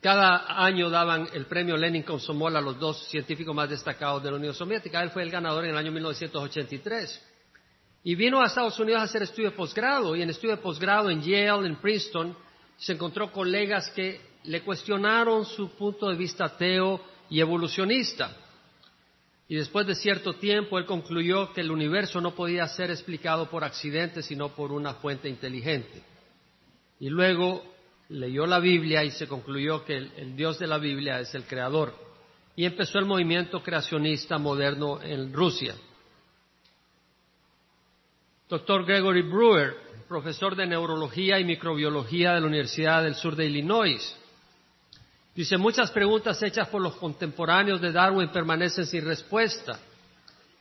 cada 0.00 0.64
año 0.64 0.88
daban 0.88 1.28
el 1.34 1.46
premio 1.46 1.76
Lenin 1.76 2.02
Komsomol 2.02 2.56
a 2.56 2.60
los 2.60 2.78
dos 2.78 3.06
científicos 3.08 3.54
más 3.54 3.68
destacados 3.68 4.22
de 4.22 4.30
la 4.30 4.36
Unión 4.36 4.54
Soviética. 4.54 5.02
Él 5.02 5.10
fue 5.10 5.22
el 5.22 5.30
ganador 5.30 5.64
en 5.64 5.70
el 5.70 5.76
año 5.76 5.92
1983. 5.92 7.22
Y 8.04 8.14
vino 8.14 8.40
a 8.40 8.46
Estados 8.46 8.78
Unidos 8.78 9.00
a 9.00 9.04
hacer 9.04 9.22
estudio 9.22 9.50
de 9.50 9.56
posgrado. 9.56 10.16
Y 10.16 10.22
en 10.22 10.30
estudio 10.30 10.56
de 10.56 10.62
posgrado 10.62 11.10
en 11.10 11.22
Yale, 11.22 11.66
en 11.66 11.76
Princeton, 11.76 12.36
se 12.76 12.92
encontró 12.92 13.30
colegas 13.30 13.90
que 13.90 14.20
le 14.44 14.62
cuestionaron 14.62 15.44
su 15.44 15.70
punto 15.70 16.08
de 16.08 16.16
vista 16.16 16.46
ateo 16.46 17.00
y 17.30 17.40
evolucionista. 17.40 18.36
Y 19.48 19.56
después 19.56 19.86
de 19.86 19.94
cierto 19.94 20.34
tiempo, 20.34 20.78
él 20.78 20.86
concluyó 20.86 21.52
que 21.52 21.60
el 21.60 21.70
universo 21.70 22.20
no 22.20 22.34
podía 22.34 22.66
ser 22.68 22.90
explicado 22.90 23.50
por 23.50 23.64
accidente, 23.64 24.22
sino 24.22 24.50
por 24.50 24.72
una 24.72 24.94
fuente 24.94 25.28
inteligente. 25.28 26.02
Y 26.98 27.10
luego 27.10 27.73
leyó 28.08 28.46
la 28.46 28.58
Biblia 28.58 29.04
y 29.04 29.10
se 29.10 29.26
concluyó 29.26 29.84
que 29.84 29.96
el, 29.96 30.36
Dios 30.36 30.58
de 30.58 30.66
la 30.66 30.78
Biblia 30.78 31.20
es 31.20 31.34
el 31.34 31.44
creador. 31.44 31.94
Y 32.56 32.64
empezó 32.64 32.98
el 32.98 33.06
movimiento 33.06 33.62
creacionista 33.62 34.38
moderno 34.38 35.00
en 35.02 35.32
Rusia. 35.32 35.74
Doctor 38.48 38.84
Gregory 38.84 39.22
Brewer, 39.22 39.74
profesor 40.06 40.54
de 40.54 40.66
neurología 40.66 41.40
y 41.40 41.44
microbiología 41.44 42.34
de 42.34 42.40
la 42.40 42.46
Universidad 42.46 43.02
del 43.02 43.14
Sur 43.14 43.34
de 43.34 43.46
Illinois, 43.46 44.16
Dice, 45.34 45.58
muchas 45.58 45.90
preguntas 45.90 46.40
hechas 46.42 46.68
por 46.68 46.80
los 46.80 46.94
contemporáneos 46.94 47.80
de 47.80 47.90
Darwin 47.90 48.28
permanecen 48.28 48.86
sin 48.86 49.04
respuesta. 49.04 49.80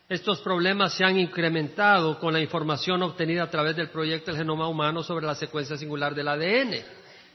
Estos 0.10 0.41
problemas 0.41 0.95
se 0.95 1.06
han 1.06 1.17
incrementado 1.17 2.19
con 2.19 2.34
la 2.34 2.39
información 2.39 3.03
obtenida 3.03 3.43
a 3.43 3.49
través 3.51 3.75
del 3.75 3.89
proyecto 3.89 4.32
del 4.32 4.39
genoma 4.39 4.67
humano 4.67 5.03
sobre 5.03 5.27
la 5.27 5.36
secuencia 5.36 5.77
singular 5.77 6.15
del 6.15 6.27
ADN, 6.27 6.73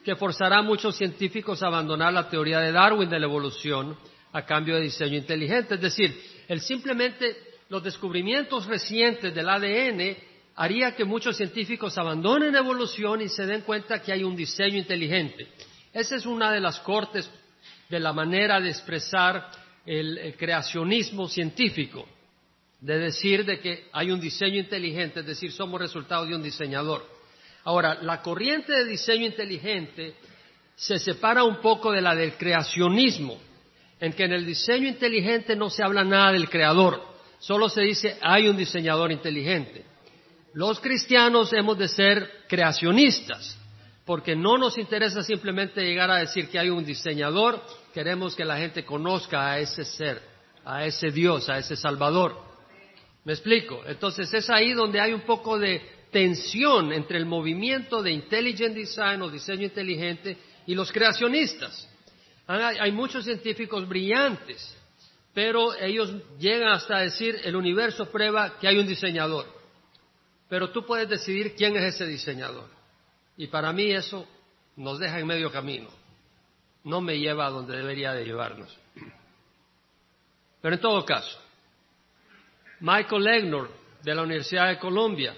que 0.09 0.17
forzará 0.17 0.61
a 0.61 0.63
muchos 0.63 0.97
científicos 0.97 1.63
a 1.63 1.67
abandonar 1.67 2.15
la 2.15 2.31
teoría 2.31 2.61
de 2.61 2.73
Darwin 2.73 3.11
de 3.11 3.21
la 3.21 3.27
evolución 3.27 3.95
a 4.33 4.41
cambio 4.47 4.77
de 4.77 4.81
diseño 4.81 5.19
inteligente. 5.19 5.75
Es 5.75 5.83
decir, 5.83 6.19
el 6.49 6.63
simplemente 6.63 7.37
los 7.69 7.83
descubrimientos 7.83 8.65
recientes 8.65 9.35
del 9.35 9.47
ADN 9.47 10.17
haría 10.57 10.97
que 10.97 11.05
muchos 11.05 11.37
científicos 11.37 11.99
abandonen 11.99 12.55
la 12.55 12.61
evolución 12.61 13.21
y 13.21 13.29
se 13.29 13.45
den 13.45 13.61
cuenta 13.61 14.01
que 14.01 14.11
hay 14.11 14.25
un 14.25 14.35
diseño 14.35 14.79
inteligente. 14.79 15.47
Esa 15.93 16.17
es 16.17 16.25
una 16.25 16.53
de 16.53 16.61
las 16.61 16.81
cortes 16.81 17.31
de 17.91 18.01
la 18.01 18.15
manera 18.15 18.63
de 18.63 18.71
expresar 18.71 19.51
el, 19.85 20.35
creacionismo 20.39 21.29
científico, 21.29 22.09
de 22.81 22.99
decir 22.99 23.45
de 23.45 23.61
que 23.61 23.89
hay 23.93 24.11
un 24.11 24.21
diseño 24.21 24.59
inteligente, 24.59 25.21
es 25.21 25.27
decir, 25.27 25.53
somos 25.53 25.79
resultado 25.79 26.25
de 26.25 26.35
un 26.35 26.43
diseñador. 26.43 27.18
Ahora, 27.69 27.99
la 28.01 28.23
corriente 28.23 28.73
de 28.73 28.87
diseño 28.87 29.27
inteligente 29.27 30.15
se 30.75 30.99
separa 30.99 31.45
un 31.45 31.57
poco 31.57 31.93
de 31.93 32.01
la 32.01 32.15
del 32.15 32.33
creacionismo, 32.39 33.39
en 34.01 34.15
que 34.15 34.25
en 34.25 34.33
el 34.33 34.47
diseño 34.47 34.89
inteligente 34.89 35.55
no 35.55 35.69
se 35.69 35.83
habla 35.83 36.03
nada 36.03 36.33
del 36.33 36.49
creador, 36.49 36.99
solo 37.39 37.69
se 37.69 37.83
dice 37.83 38.17
hay 38.23 38.49
un 38.49 38.57
diseñador 38.57 39.13
inteligente. 39.13 39.85
Los 40.55 40.81
cristianos 40.81 41.53
hemos 41.53 41.77
de 41.77 41.89
ser 41.89 42.31
creacionistas, 42.49 43.59
porque 44.07 44.35
no 44.35 44.57
nos 44.57 44.79
interesa 44.79 45.23
simplemente 45.23 45.85
llegar 45.85 46.11
a 46.11 46.21
decir 46.21 46.49
que 46.49 46.59
hay 46.59 46.71
un 46.71 46.87
diseñador, 46.87 47.63
queremos 47.93 48.35
que 48.35 48.47
la 48.47 48.57
gente 48.57 48.83
conozca 48.87 49.53
a 49.53 49.59
ese 49.59 49.85
ser, 49.85 50.23
a 50.65 50.87
ese 50.87 51.11
Dios, 51.11 51.51
a 51.51 51.59
ese 51.59 51.77
Salvador. 51.77 52.35
¿Me 53.27 53.35
explico? 53.35 53.83
Entonces 53.87 54.33
es 54.33 54.49
ahí 54.49 54.73
donde 54.73 55.03
hay 55.03 55.13
un 55.13 55.21
poco 55.21 55.59
de 55.59 55.98
tensión 56.11 56.93
entre 56.93 57.19
el 57.19 57.27
movimiento 57.27 58.03
de 58.03 58.13
intelligent 58.13 58.75
design 58.75 59.23
o 59.23 59.31
diseño 59.31 59.65
inteligente 59.65 60.37
y 60.67 60.75
los 60.75 60.93
creacionistas. 60.93 61.89
Hay, 62.47 62.93
muchos 62.93 63.25
científicos 63.25 63.87
brillantes, 63.87 64.75
pero 65.35 65.75
ellos 65.75 66.15
llegan 66.39 66.71
hasta 66.71 67.01
decir 67.01 67.39
el 67.45 67.55
universo 67.55 68.11
prueba 68.11 68.59
que 68.59 68.67
hay 68.69 68.79
un 68.79 68.87
diseñador. 68.87 69.47
Pero 70.49 70.71
tú 70.71 70.87
puedes 70.87 71.09
decidir 71.09 71.55
quién 71.55 71.77
es 71.77 71.95
ese 71.95 72.07
diseñador. 72.07 72.69
Y 73.37 73.49
para 73.49 73.73
mí 73.73 73.93
eso 73.93 74.27
nos 74.77 74.99
deja 74.99 75.19
en 75.19 75.27
medio 75.27 75.53
camino. 75.53 75.91
No 76.85 77.03
me 77.03 77.19
lleva 77.19 77.47
a 77.47 77.51
donde 77.51 77.77
debería 77.77 78.13
de 78.13 78.25
llevarnos. 78.25 78.75
Pero 80.63 80.75
en 80.75 80.81
todo 80.81 81.05
caso, 81.05 81.39
Michael 82.81 83.25
Legnor, 83.25 83.71
de 84.03 84.15
la 84.15 84.23
Universidad 84.23 84.69
de 84.69 84.79
Colombia, 84.79 85.35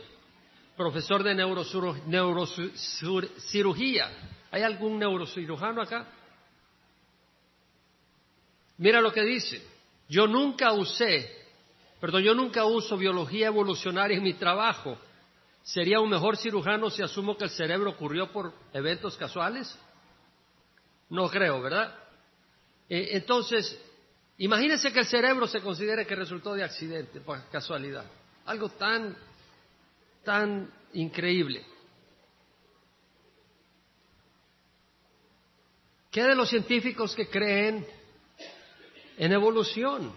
profesor 0.80 1.22
de 1.22 1.34
neurocirugía. 1.34 4.10
¿Hay 4.50 4.62
algún 4.62 4.98
neurocirujano 4.98 5.82
acá? 5.82 6.06
Mira 8.78 9.02
lo 9.02 9.12
que 9.12 9.22
dice. 9.22 9.62
Yo 10.08 10.26
nunca 10.26 10.72
usé, 10.72 11.30
perdón, 12.00 12.22
yo 12.22 12.34
nunca 12.34 12.64
uso 12.64 12.96
biología 12.96 13.48
evolucionaria 13.48 14.16
en 14.16 14.22
mi 14.22 14.32
trabajo 14.34 14.96
¿Sería 15.62 16.00
un 16.00 16.08
mejor 16.08 16.36
cirujano 16.36 16.90
si 16.90 17.02
asumo 17.02 17.36
que 17.36 17.44
el 17.44 17.50
cerebro 17.50 17.90
ocurrió 17.90 18.32
por 18.32 18.52
eventos 18.72 19.16
casuales? 19.16 19.78
No 21.10 21.28
creo, 21.28 21.60
¿verdad? 21.60 21.94
Eh, 22.88 23.10
entonces, 23.12 23.78
imagínense 24.38 24.92
que 24.92 25.00
el 25.00 25.06
cerebro 25.06 25.46
se 25.46 25.60
considere 25.60 26.06
que 26.06 26.16
resultó 26.16 26.54
de 26.54 26.64
accidente, 26.64 27.20
por 27.20 27.44
casualidad. 27.50 28.04
Algo 28.46 28.70
tan, 28.70 29.16
tan 30.24 30.72
increíble. 30.92 31.64
¿Qué 36.10 36.22
de 36.22 36.34
los 36.34 36.48
científicos 36.48 37.14
que 37.14 37.28
creen 37.28 37.86
en 39.16 39.32
evolución? 39.32 40.12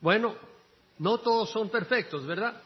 Bueno, 0.00 0.36
no 0.98 1.18
todos 1.18 1.50
son 1.50 1.68
perfectos, 1.68 2.26
¿verdad? 2.26 2.60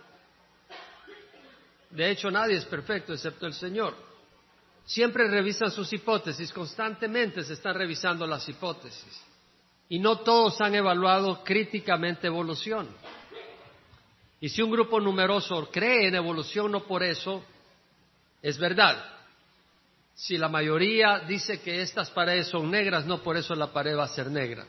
De 1.90 2.10
hecho, 2.10 2.30
nadie 2.30 2.56
es 2.56 2.64
perfecto 2.64 3.12
excepto 3.12 3.46
el 3.46 3.52
Señor. 3.52 3.94
Siempre 4.84 5.28
revisan 5.28 5.70
sus 5.70 5.92
hipótesis, 5.92 6.52
constantemente 6.52 7.44
se 7.44 7.52
están 7.52 7.74
revisando 7.74 8.26
las 8.26 8.48
hipótesis. 8.48 9.22
Y 9.88 9.98
no 9.98 10.20
todos 10.20 10.60
han 10.62 10.74
evaluado 10.74 11.44
críticamente 11.44 12.26
evolución. 12.26 12.88
Y 14.42 14.48
si 14.48 14.60
un 14.60 14.72
grupo 14.72 14.98
numeroso 14.98 15.68
cree 15.70 16.08
en 16.08 16.16
evolución, 16.16 16.72
no 16.72 16.82
por 16.82 17.04
eso 17.04 17.44
es 18.42 18.58
verdad. 18.58 19.00
Si 20.16 20.36
la 20.36 20.48
mayoría 20.48 21.20
dice 21.20 21.60
que 21.60 21.80
estas 21.80 22.10
paredes 22.10 22.48
son 22.48 22.68
negras, 22.68 23.06
no 23.06 23.22
por 23.22 23.36
eso 23.36 23.54
la 23.54 23.72
pared 23.72 23.96
va 23.96 24.02
a 24.02 24.08
ser 24.08 24.32
negra. 24.32 24.66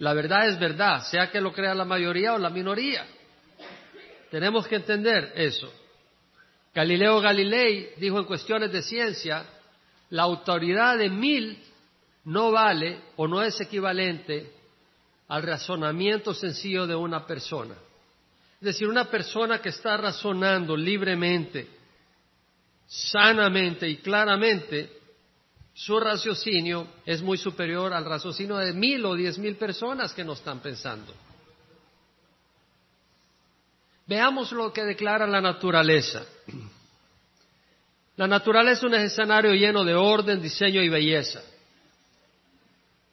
La 0.00 0.12
verdad 0.12 0.46
es 0.46 0.60
verdad, 0.60 1.02
sea 1.04 1.30
que 1.30 1.40
lo 1.40 1.50
crea 1.50 1.74
la 1.74 1.86
mayoría 1.86 2.34
o 2.34 2.38
la 2.38 2.50
minoría. 2.50 3.06
Tenemos 4.30 4.68
que 4.68 4.76
entender 4.76 5.32
eso. 5.34 5.72
Galileo 6.74 7.18
Galilei 7.18 7.94
dijo 7.96 8.18
en 8.18 8.26
cuestiones 8.26 8.70
de 8.70 8.82
ciencia, 8.82 9.46
la 10.10 10.24
autoridad 10.24 10.98
de 10.98 11.08
mil 11.08 11.58
no 12.24 12.52
vale 12.52 13.00
o 13.16 13.26
no 13.26 13.42
es 13.42 13.58
equivalente 13.62 14.52
al 15.28 15.42
razonamiento 15.42 16.34
sencillo 16.34 16.86
de 16.86 16.94
una 16.94 17.26
persona. 17.26 17.76
Es 18.60 18.66
decir, 18.66 18.88
una 18.88 19.04
persona 19.04 19.60
que 19.60 19.68
está 19.68 19.96
razonando 19.96 20.76
libremente, 20.76 21.68
sanamente 22.86 23.88
y 23.88 23.98
claramente, 23.98 24.90
su 25.74 26.00
raciocinio 26.00 26.88
es 27.04 27.20
muy 27.20 27.36
superior 27.36 27.92
al 27.92 28.06
raciocinio 28.06 28.56
de 28.56 28.72
mil 28.72 29.04
o 29.04 29.14
diez 29.14 29.38
mil 29.38 29.56
personas 29.56 30.14
que 30.14 30.24
no 30.24 30.32
están 30.32 30.60
pensando. 30.60 31.12
Veamos 34.06 34.52
lo 34.52 34.72
que 34.72 34.84
declara 34.84 35.26
la 35.26 35.40
naturaleza. 35.40 36.24
La 38.16 38.26
naturaleza 38.26 38.78
es 38.78 38.84
un 38.84 38.94
escenario 38.94 39.52
lleno 39.52 39.84
de 39.84 39.94
orden, 39.94 40.40
diseño 40.40 40.82
y 40.82 40.88
belleza. 40.88 41.42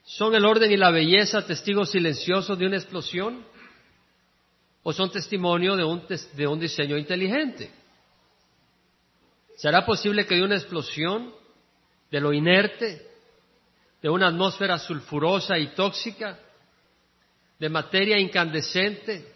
¿Son 0.06 0.34
el 0.36 0.46
orden 0.46 0.72
y 0.72 0.78
la 0.78 0.92
belleza 0.92 1.46
testigos 1.46 1.92
silenciosos 1.92 2.58
de 2.58 2.68
una 2.68 2.78
explosión? 2.78 3.44
¿O 4.84 4.92
son 4.92 5.10
testimonio 5.10 5.76
de 5.76 5.84
un, 5.84 6.06
de 6.08 6.48
un 6.48 6.60
diseño 6.60 6.98
inteligente? 6.98 7.72
¿Será 9.58 9.86
posible 9.86 10.26
que 10.26 10.36
de 10.36 10.44
una 10.44 10.56
explosión, 10.56 11.34
de 12.12 12.20
lo 12.20 12.34
inerte, 12.34 13.08
de 14.02 14.10
una 14.10 14.28
atmósfera 14.28 14.78
sulfurosa 14.78 15.58
y 15.58 15.68
tóxica, 15.74 16.38
de 17.60 17.70
materia 17.70 18.20
incandescente, 18.20 19.34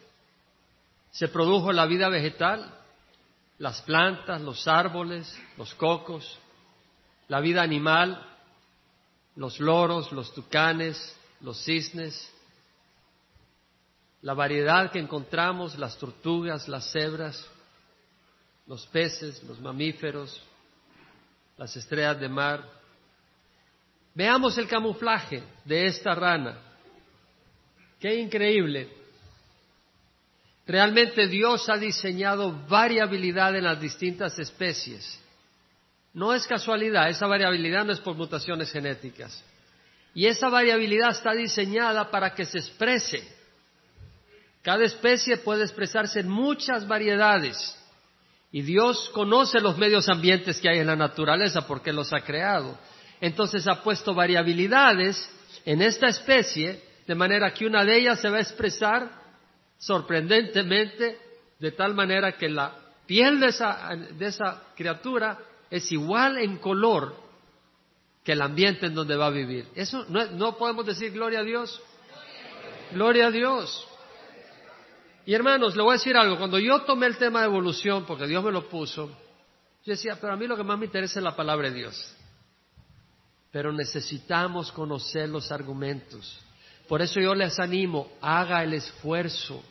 se 1.12 1.30
produjo 1.30 1.72
la 1.72 1.86
vida 1.86 2.10
vegetal, 2.10 2.74
las 3.58 3.82
plantas, 3.84 4.42
los 4.42 4.68
árboles, 4.68 5.34
los 5.58 5.74
cocos, 5.76 6.38
la 7.30 7.40
vida 7.40 7.62
animal, 7.62 8.22
los 9.38 9.60
loros, 9.60 10.12
los 10.12 10.34
tucanes, 10.34 11.18
los 11.40 11.64
cisnes, 11.64 12.34
la 14.28 14.34
variedad 14.34 14.92
que 14.92 15.00
encontramos, 15.00 15.80
las 15.80 15.98
tortugas, 15.98 16.68
las 16.68 16.92
cebras, 16.92 17.50
los 18.68 18.86
peces, 18.88 19.42
los 19.44 19.58
mamíferos, 19.62 20.44
las 21.58 21.74
estrellas 21.78 22.20
de 22.20 22.28
mar. 22.28 22.62
Veamos 24.14 24.58
el 24.58 24.68
camuflaje 24.68 25.42
de 25.64 25.86
esta 25.86 26.14
rana. 26.14 26.60
Qué 28.02 28.16
increíble. 28.16 28.90
Realmente 30.66 31.30
Dios 31.30 31.70
ha 31.70 31.78
diseñado 31.78 32.52
variabilidad 32.68 33.56
en 33.56 33.64
las 33.64 33.80
distintas 33.80 34.38
especies. 34.38 35.18
No 36.14 36.34
es 36.34 36.46
casualidad, 36.46 37.08
esa 37.08 37.28
variabilidad 37.28 37.86
no 37.86 37.94
es 37.94 38.02
por 38.02 38.18
mutaciones 38.18 38.74
genéticas. 38.74 39.42
Y 40.14 40.26
esa 40.26 40.50
variabilidad 40.50 41.12
está 41.12 41.32
diseñada 41.32 42.12
para 42.12 42.36
que 42.36 42.44
se 42.44 42.58
exprese. 42.58 43.37
Cada 44.68 44.84
especie 44.84 45.38
puede 45.38 45.64
expresarse 45.64 46.20
en 46.20 46.28
muchas 46.28 46.86
variedades. 46.86 47.74
Y 48.52 48.64
Dios 48.64 49.10
conoce 49.14 49.62
los 49.62 49.78
medios 49.78 50.10
ambientes 50.10 50.60
que 50.60 50.68
hay 50.68 50.80
en 50.80 50.88
la 50.88 50.98
naturaleza 50.98 51.66
porque 51.66 51.94
los 51.94 52.12
ha 52.12 52.20
creado. 52.20 52.78
Entonces 53.22 53.66
ha 53.66 53.82
puesto 53.82 54.14
variabilidades 54.14 55.26
en 55.64 55.82
esta 55.82 56.08
especie 56.10 56.84
de 57.08 57.16
manera 57.16 57.54
que 57.54 57.66
una 57.66 57.86
de 57.86 57.98
ellas 57.98 58.20
se 58.20 58.30
va 58.30 58.40
a 58.40 58.42
expresar 58.42 59.10
sorprendentemente 59.78 61.18
de 61.58 61.72
tal 61.72 61.94
manera 61.94 62.34
que 62.34 62.50
la 62.50 62.76
piel 63.06 63.40
de 63.40 63.48
esa, 63.48 63.96
de 63.96 64.26
esa 64.26 64.64
criatura 64.76 65.40
es 65.70 65.90
igual 65.94 66.40
en 66.40 66.58
color 66.58 67.16
que 68.22 68.34
el 68.34 68.42
ambiente 68.42 68.88
en 68.88 68.96
donde 68.96 69.16
va 69.16 69.28
a 69.28 69.30
vivir. 69.30 69.66
Eso 69.76 70.06
no, 70.10 70.26
no 70.26 70.58
podemos 70.58 70.86
decir 70.86 71.14
gloria 71.14 71.40
a 71.40 71.44
Dios. 71.44 71.82
Gloria 72.92 73.28
a 73.28 73.32
Dios. 73.32 73.88
Y 75.28 75.36
hermanos, 75.36 75.76
le 75.76 75.84
voy 75.84 75.92
a 75.92 75.98
decir 75.98 76.18
algo. 76.18 76.40
Cuando 76.40 76.58
yo 76.58 76.82
tomé 76.82 77.06
el 77.06 77.18
tema 77.18 77.42
de 77.42 77.46
evolución, 77.46 78.06
porque 78.08 78.26
Dios 78.26 78.44
me 78.44 78.52
lo 78.52 78.68
puso, 78.68 79.10
yo 79.86 79.92
decía, 79.94 80.18
pero 80.20 80.34
a 80.34 80.36
mí 80.36 80.48
lo 80.48 80.58
que 80.58 80.64
más 80.64 80.80
me 80.80 80.86
interesa 80.86 81.20
es 81.20 81.24
la 81.24 81.36
palabra 81.36 81.70
de 81.70 81.76
Dios. 81.76 82.16
Pero 83.52 83.72
necesitamos 83.72 84.72
conocer 84.72 85.30
los 85.30 85.52
argumentos. 85.52 86.40
Por 86.88 87.04
eso 87.04 87.20
yo 87.20 87.36
les 87.36 87.60
animo, 87.60 88.10
haga 88.22 88.64
el 88.64 88.74
esfuerzo 88.74 89.64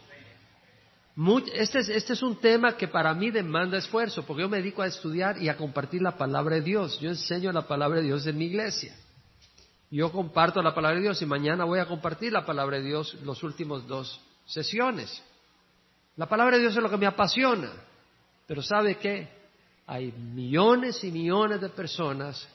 este, 1.54 1.78
este 1.96 2.12
es, 2.12 2.22
un 2.22 2.36
tema 2.36 2.76
que 2.76 2.88
para 2.88 3.14
mí 3.14 3.30
demanda 3.30 3.78
esfuerzo, 3.78 4.22
porque 4.26 4.42
yo 4.42 4.50
me 4.50 4.58
dedico 4.58 4.82
a 4.82 4.86
estudiar 4.86 5.42
y 5.42 5.48
a 5.48 5.56
compartir 5.56 6.02
la 6.02 6.18
palabra 6.18 6.56
de 6.56 6.60
Dios. 6.60 7.00
Yo 7.00 7.08
enseño 7.08 7.50
la 7.52 7.66
palabra 7.66 8.00
de 8.00 8.06
Dios 8.06 8.26
en 8.26 8.36
mi 8.36 8.44
iglesia. 8.44 8.94
Yo 9.90 10.12
comparto 10.12 10.60
la 10.62 10.74
palabra 10.74 10.96
de 10.96 11.04
Dios 11.04 11.22
y 11.22 11.26
mañana 11.26 11.64
voy 11.64 11.78
a 11.78 11.86
compartir 11.86 12.32
la 12.32 12.44
palabra 12.44 12.76
de 12.76 12.82
Dios 12.82 13.14
los 13.22 13.42
últimos 13.42 13.86
dos 13.86 14.20
sesiones. 14.44 15.22
La 16.16 16.26
palabra 16.26 16.56
de 16.56 16.62
Dios 16.62 16.76
es 16.76 16.82
lo 16.82 16.90
que 16.90 16.96
me 16.96 17.06
apasiona. 17.06 17.70
Pero 18.46 18.62
¿sabe 18.62 18.96
qué? 18.96 19.28
Hay 19.86 20.12
millones 20.12 21.02
y 21.04 21.10
millones 21.10 21.60
de 21.60 21.68
personas 21.68 22.48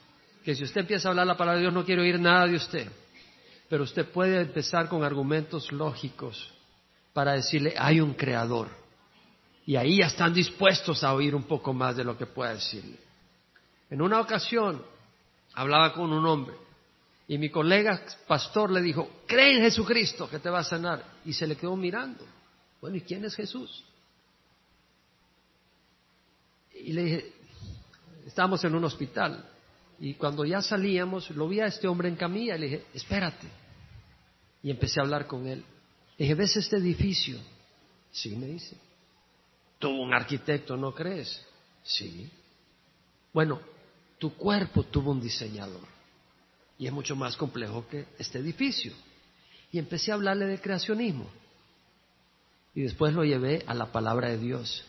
que 0.43 0.55
si 0.55 0.63
usted 0.63 0.81
empieza 0.81 1.07
a 1.07 1.11
hablar 1.11 1.27
la 1.27 1.37
palabra 1.37 1.57
de 1.57 1.63
Dios 1.63 1.73
no 1.73 1.85
quiere 1.85 2.01
oír 2.01 2.19
nada 2.19 2.47
de 2.47 2.55
usted. 2.55 2.91
Pero 3.69 3.83
usted 3.83 4.09
puede 4.09 4.41
empezar 4.41 4.89
con 4.89 5.03
argumentos 5.03 5.71
lógicos 5.71 6.51
para 7.13 7.33
decirle, 7.33 7.73
hay 7.77 8.01
un 8.01 8.13
creador. 8.13 8.67
Y 9.65 9.75
ahí 9.75 9.99
ya 9.99 10.07
están 10.07 10.33
dispuestos 10.33 11.03
a 11.03 11.13
oír 11.13 11.35
un 11.35 11.43
poco 11.43 11.71
más 11.73 11.95
de 11.95 12.03
lo 12.03 12.17
que 12.17 12.25
pueda 12.25 12.53
decirle. 12.53 12.97
En 13.89 14.01
una 14.01 14.19
ocasión 14.19 14.81
hablaba 15.53 15.93
con 15.93 16.11
un 16.11 16.25
hombre 16.25 16.55
y 17.27 17.37
mi 17.37 17.49
colega 17.49 18.01
pastor 18.27 18.71
le 18.71 18.81
dijo, 18.81 19.09
cree 19.27 19.55
en 19.55 19.61
Jesucristo 19.61 20.29
que 20.29 20.39
te 20.39 20.49
va 20.49 20.59
a 20.59 20.63
sanar. 20.63 21.03
Y 21.23 21.33
se 21.33 21.47
le 21.47 21.55
quedó 21.55 21.75
mirando. 21.77 22.25
Bueno, 22.81 22.97
¿y 22.97 23.01
quién 23.01 23.23
es 23.23 23.35
Jesús? 23.35 23.83
Y 26.73 26.93
le 26.93 27.03
dije, 27.03 27.33
estábamos 28.25 28.63
en 28.63 28.73
un 28.75 28.83
hospital. 28.83 29.47
Y 29.99 30.15
cuando 30.15 30.43
ya 30.43 30.61
salíamos, 30.61 31.29
lo 31.29 31.47
vi 31.47 31.59
a 31.59 31.67
este 31.67 31.87
hombre 31.87 32.09
en 32.09 32.15
camilla 32.15 32.55
y 32.55 32.59
le 32.59 32.65
dije, 32.65 32.85
espérate. 32.93 33.47
Y 34.63 34.71
empecé 34.71 34.99
a 34.99 35.03
hablar 35.03 35.27
con 35.27 35.45
él. 35.47 35.63
Dije, 36.17 36.33
¿ves 36.33 36.57
este 36.57 36.77
edificio? 36.77 37.39
Sí, 38.11 38.35
me 38.35 38.47
dice. 38.47 38.75
Tuvo 39.77 40.01
un 40.01 40.13
arquitecto, 40.13 40.75
¿no 40.75 40.93
crees? 40.93 41.45
Sí. 41.83 42.29
Bueno, 43.31 43.61
tu 44.17 44.35
cuerpo 44.35 44.83
tuvo 44.83 45.11
un 45.11 45.21
diseñador 45.21 45.87
y 46.77 46.87
es 46.87 46.93
mucho 46.93 47.15
más 47.15 47.37
complejo 47.37 47.87
que 47.87 48.07
este 48.17 48.39
edificio. 48.39 48.91
Y 49.71 49.77
empecé 49.77 50.11
a 50.11 50.15
hablarle 50.15 50.47
de 50.47 50.59
creacionismo. 50.59 51.29
Y 52.73 52.81
después 52.81 53.13
lo 53.13 53.23
llevé 53.23 53.63
a 53.67 53.73
la 53.73 53.91
palabra 53.91 54.29
de 54.29 54.37
Dios. 54.37 54.83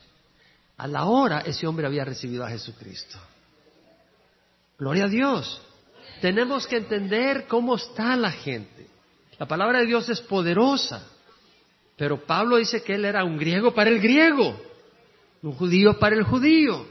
A 0.77 0.87
la 0.87 1.05
hora 1.05 1.41
ese 1.41 1.67
hombre 1.67 1.87
había 1.87 2.05
recibido 2.05 2.45
a 2.45 2.51
Jesucristo. 2.51 3.19
Gloria 4.79 5.05
a 5.05 5.09
Dios. 5.09 5.63
Tenemos 6.21 6.67
que 6.67 6.77
entender 6.77 7.47
cómo 7.47 7.77
está 7.77 8.17
la 8.17 8.31
gente. 8.31 8.87
La 9.39 9.47
palabra 9.47 9.81
de 9.81 9.87
Dios 9.87 10.09
es 10.09 10.21
poderosa. 10.21 11.09
Pero 11.97 12.25
Pablo 12.25 12.57
dice 12.57 12.83
que 12.83 12.95
él 12.95 13.05
era 13.05 13.25
un 13.25 13.37
griego 13.37 13.75
para 13.75 13.91
el 13.91 14.01
griego, 14.01 14.61
un 15.43 15.53
judío 15.53 15.99
para 15.99 16.17
el 16.17 16.23
judío. 16.25 16.87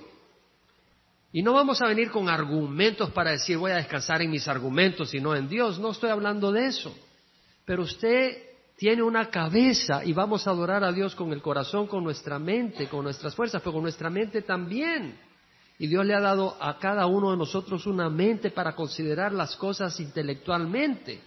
Y 1.34 1.42
no 1.42 1.54
vamos 1.54 1.82
a 1.82 1.88
venir 1.88 2.12
con 2.12 2.28
argumentos 2.30 3.10
para 3.12 3.32
decir 3.32 3.58
voy 3.58 3.72
a 3.72 3.76
descansar 3.76 4.22
en 4.22 4.32
mis 4.32 4.48
argumentos 4.48 5.14
y 5.14 5.22
no 5.22 5.36
en 5.36 5.48
Dios. 5.48 5.80
No 5.80 5.92
estoy 5.92 6.10
hablando 6.10 6.52
de 6.52 6.68
eso. 6.68 6.96
Pero 7.66 7.84
usted 7.84 8.51
tiene 8.78 9.04
una 9.04 9.30
cabeza 9.30 10.04
y 10.04 10.14
vamos 10.14 10.48
a 10.48 10.52
adorar 10.52 10.84
a 10.84 10.92
Dios 10.92 11.16
con 11.16 11.32
el 11.34 11.42
corazón, 11.42 11.88
con 11.88 12.04
nuestra 12.04 12.40
mente, 12.40 12.88
con 12.88 13.04
nuestras 13.04 13.36
fuerzas, 13.36 13.62
pero 13.62 13.74
con 13.74 13.84
nuestra 13.84 14.10
mente 14.10 14.42
también. 14.42 15.20
Y 15.78 15.88
Dios 15.88 16.06
le 16.06 16.16
ha 16.16 16.20
dado 16.20 16.58
a 16.60 16.78
cada 16.78 17.06
uno 17.08 17.32
de 17.32 17.38
nosotros 17.38 17.86
una 17.86 18.10
mente 18.10 18.52
para 18.52 18.76
considerar 18.76 19.34
las 19.34 19.56
cosas 19.56 20.00
intelectualmente 20.00 21.22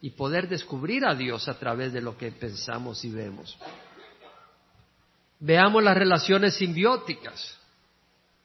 y 0.00 0.10
poder 0.10 0.48
descubrir 0.48 1.06
a 1.06 1.14
Dios 1.14 1.48
a 1.48 1.58
través 1.58 1.92
de 1.92 2.00
lo 2.00 2.16
que 2.16 2.30
pensamos 2.32 3.04
y 3.04 3.10
vemos. 3.10 3.56
Veamos 5.40 5.82
las 5.82 5.96
relaciones 5.96 6.54
simbióticas. 6.54 7.58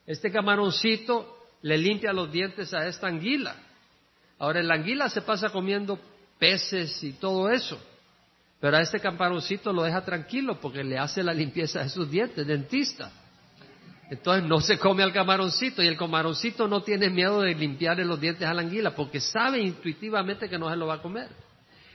Este 0.06 0.30
camaroncito 0.30 1.36
le 1.62 1.78
limpia 1.78 2.12
los 2.12 2.30
dientes 2.32 2.72
a 2.72 2.86
esta 2.86 3.06
anguila. 3.06 3.56
Ahora, 4.38 4.62
la 4.62 4.74
anguila 4.74 5.08
se 5.08 5.22
pasa 5.22 5.50
comiendo 5.50 5.98
peces 6.38 7.02
y 7.04 7.12
todo 7.12 7.50
eso, 7.50 7.78
pero 8.60 8.76
a 8.76 8.82
este 8.82 9.00
camaroncito 9.00 9.72
lo 9.72 9.82
deja 9.82 10.04
tranquilo 10.04 10.60
porque 10.60 10.84
le 10.84 10.98
hace 10.98 11.22
la 11.22 11.32
limpieza 11.32 11.82
de 11.82 11.88
sus 11.88 12.10
dientes, 12.10 12.46
dentista. 12.46 13.10
Entonces 14.10 14.46
no 14.46 14.60
se 14.60 14.78
come 14.78 15.02
al 15.02 15.12
camaroncito 15.12 15.82
y 15.82 15.86
el 15.86 15.96
camaroncito 15.96 16.68
no 16.68 16.82
tiene 16.82 17.08
miedo 17.08 17.40
de 17.40 17.54
limpiarle 17.54 18.04
los 18.04 18.20
dientes 18.20 18.46
a 18.46 18.52
la 18.52 18.62
anguila 18.62 18.94
porque 18.94 19.20
sabe 19.20 19.60
intuitivamente 19.60 20.48
que 20.48 20.58
no 20.58 20.68
se 20.68 20.76
lo 20.76 20.88
va 20.88 20.94
a 20.94 21.02
comer. 21.02 21.28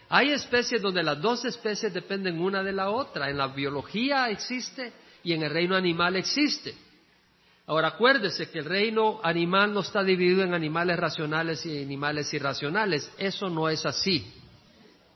Hay 0.10 0.32
especies 0.32 0.82
donde 0.82 1.04
las 1.04 1.21
dos 1.21 1.45
especies 1.45 1.93
dependen 1.93 2.39
una 2.39 2.63
de 2.63 2.71
la 2.71 2.89
otra. 2.89 3.30
En 3.30 3.38
la 3.38 3.47
biología 3.47 4.30
existe 4.30 4.93
y 5.23 5.34
en 5.34 5.43
el 5.43 5.51
reino 5.51 5.75
animal 5.75 6.15
existe. 6.15 6.73
Ahora 7.67 7.89
acuérdese 7.89 8.49
que 8.49 8.60
el 8.60 8.65
reino 8.65 9.19
animal 9.23 9.73
no 9.73 9.82
está 9.82 10.04
dividido 10.04 10.43
en 10.43 10.54
animales 10.54 10.97
racionales 10.97 11.65
y 11.65 11.82
animales 11.82 12.34
irracionales. 12.34 13.12
Eso 13.17 13.49
no 13.49 13.69
es 13.69 13.86
así. 13.86 14.25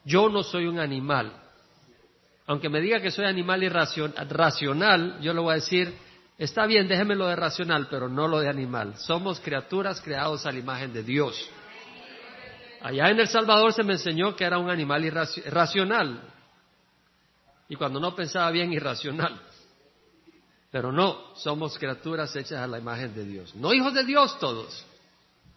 Yo 0.05 0.29
no 0.29 0.43
soy 0.43 0.65
un 0.65 0.79
animal. 0.79 1.33
Aunque 2.47 2.69
me 2.69 2.81
diga 2.81 2.99
que 2.99 3.11
soy 3.11 3.25
animal 3.25 3.63
irracional, 3.63 5.19
yo 5.21 5.33
le 5.33 5.39
voy 5.39 5.51
a 5.51 5.55
decir, 5.55 5.93
está 6.37 6.65
bien, 6.65 6.87
déjeme 6.87 7.15
lo 7.15 7.27
de 7.27 7.35
racional, 7.35 7.87
pero 7.89 8.09
no 8.09 8.27
lo 8.27 8.39
de 8.39 8.49
animal. 8.49 8.95
Somos 8.97 9.39
criaturas 9.39 10.01
creados 10.01 10.45
a 10.45 10.51
la 10.51 10.57
imagen 10.57 10.91
de 10.91 11.03
Dios. 11.03 11.49
Allá 12.81 13.09
en 13.09 13.19
El 13.19 13.27
Salvador 13.27 13.73
se 13.73 13.83
me 13.83 13.93
enseñó 13.93 14.35
que 14.35 14.45
era 14.45 14.57
un 14.57 14.69
animal 14.69 15.05
irracional. 15.05 16.21
Y 17.67 17.75
cuando 17.75 17.99
no 17.99 18.15
pensaba 18.15 18.49
bien, 18.49 18.73
irracional. 18.73 19.39
Pero 20.71 20.91
no, 20.91 21.35
somos 21.35 21.77
criaturas 21.77 22.35
hechas 22.35 22.59
a 22.59 22.67
la 22.67 22.79
imagen 22.79 23.13
de 23.13 23.25
Dios. 23.25 23.55
No 23.55 23.73
hijos 23.73 23.93
de 23.93 24.03
Dios 24.03 24.39
todos, 24.39 24.85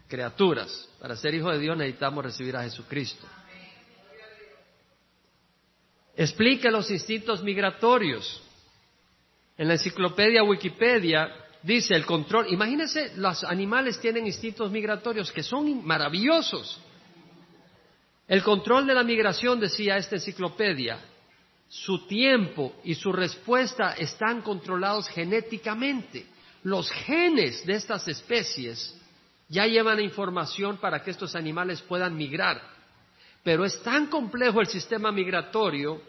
criaturas. 0.08 0.88
Para 1.00 1.16
ser 1.16 1.34
hijos 1.34 1.52
de 1.54 1.58
Dios 1.58 1.76
necesitamos 1.76 2.24
recibir 2.24 2.56
a 2.56 2.62
Jesucristo. 2.62 3.26
Explica 6.16 6.70
los 6.70 6.90
instintos 6.90 7.42
migratorios. 7.42 8.42
En 9.56 9.68
la 9.68 9.74
enciclopedia 9.74 10.42
Wikipedia 10.42 11.30
dice 11.62 11.94
el 11.94 12.04
control. 12.04 12.52
Imagínense, 12.52 13.12
los 13.16 13.44
animales 13.44 13.98
tienen 14.00 14.26
instintos 14.26 14.70
migratorios 14.70 15.32
que 15.32 15.42
son 15.42 15.84
maravillosos. 15.86 16.80
El 18.28 18.42
control 18.42 18.86
de 18.86 18.94
la 18.94 19.02
migración, 19.02 19.60
decía 19.60 19.96
esta 19.96 20.16
enciclopedia, 20.16 20.98
su 21.68 22.06
tiempo 22.06 22.74
y 22.84 22.94
su 22.94 23.12
respuesta 23.12 23.92
están 23.92 24.42
controlados 24.42 25.08
genéticamente. 25.08 26.26
Los 26.64 26.90
genes 26.90 27.64
de 27.66 27.74
estas 27.74 28.06
especies 28.08 28.98
ya 29.48 29.66
llevan 29.66 30.00
información 30.00 30.76
para 30.76 31.02
que 31.02 31.10
estos 31.10 31.34
animales 31.34 31.82
puedan 31.82 32.16
migrar. 32.16 32.62
Pero 33.42 33.64
es 33.64 33.82
tan 33.82 34.06
complejo 34.06 34.60
el 34.60 34.68
sistema 34.68 35.10
migratorio 35.10 36.00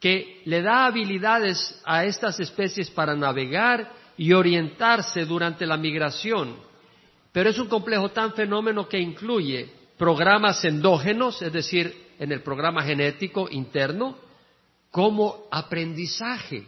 que 0.00 0.42
le 0.44 0.62
da 0.62 0.86
habilidades 0.86 1.80
a 1.84 2.04
estas 2.04 2.38
especies 2.40 2.90
para 2.90 3.14
navegar 3.14 3.92
y 4.16 4.32
orientarse 4.32 5.24
durante 5.24 5.66
la 5.66 5.76
migración. 5.76 6.56
Pero 7.32 7.50
es 7.50 7.58
un 7.58 7.68
complejo 7.68 8.10
tan 8.10 8.32
fenómeno 8.34 8.88
que 8.88 8.98
incluye 8.98 9.70
programas 9.96 10.64
endógenos, 10.64 11.42
es 11.42 11.52
decir, 11.52 12.08
en 12.18 12.32
el 12.32 12.42
programa 12.42 12.82
genético 12.82 13.48
interno, 13.50 14.16
como 14.90 15.44
aprendizaje. 15.50 16.66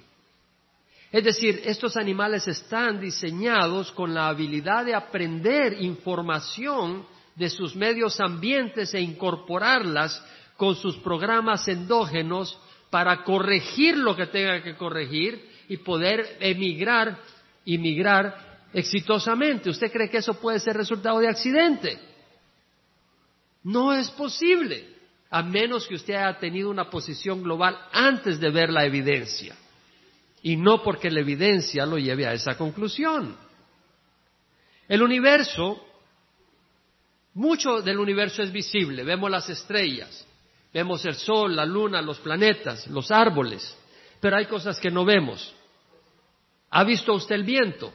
Es 1.11 1.25
decir, 1.25 1.63
estos 1.65 1.97
animales 1.97 2.47
están 2.47 3.01
diseñados 3.01 3.91
con 3.93 4.15
la 4.15 4.29
habilidad 4.29 4.85
de 4.85 4.95
aprender 4.95 5.81
información 5.81 7.05
de 7.41 7.49
sus 7.49 7.75
medios 7.75 8.21
ambientes 8.21 8.93
e 8.93 9.01
incorporarlas 9.01 10.23
con 10.59 10.77
sus 10.77 10.99
programas 10.99 11.67
endógenos 11.69 12.61
para 12.91 13.25
corregir 13.25 13.97
lo 13.97 14.15
que 14.15 14.27
tenga 14.27 14.63
que 14.63 14.77
corregir 14.77 15.43
y 15.67 15.79
poder 15.79 16.37
emigrar 16.39 17.19
y 17.65 17.79
migrar 17.79 18.69
exitosamente. 18.75 19.71
¿Usted 19.71 19.91
cree 19.91 20.11
que 20.11 20.19
eso 20.19 20.35
puede 20.35 20.61
ser 20.61 20.77
resultado 20.77 21.19
de 21.19 21.29
accidente? 21.29 21.99
No 23.63 23.95
es 23.95 24.11
posible, 24.11 24.87
a 25.31 25.43
menos 25.43 25.89
que 25.89 25.95
usted 25.95 26.17
haya 26.17 26.39
tenido 26.39 26.69
una 26.69 26.91
posición 26.91 27.43
global 27.43 27.79
antes 27.91 28.39
de 28.39 28.51
ver 28.51 28.69
la 28.69 28.85
evidencia. 28.85 29.57
Y 30.43 30.57
no 30.57 30.83
porque 30.83 31.11
la 31.11 31.21
evidencia 31.21 31.87
lo 31.87 31.97
lleve 31.97 32.27
a 32.27 32.35
esa 32.35 32.59
conclusión. 32.59 33.35
El 34.87 35.03
universo, 35.03 35.87
mucho 37.41 37.81
del 37.81 37.99
universo 37.99 38.43
es 38.43 38.53
visible. 38.53 39.03
Vemos 39.03 39.31
las 39.31 39.49
estrellas, 39.49 40.27
vemos 40.75 41.05
el 41.07 41.15
sol, 41.15 41.57
la 41.57 41.65
luna, 41.65 42.03
los 42.03 42.19
planetas, 42.19 42.87
los 42.89 43.11
árboles, 43.11 43.77
pero 44.21 44.37
hay 44.37 44.45
cosas 44.45 44.79
que 44.79 44.91
no 44.91 45.07
vemos. 45.07 45.55
¿Ha 46.69 46.85
visto 46.85 47.15
usted 47.15 47.37
el 47.37 47.45
viento? 47.45 47.95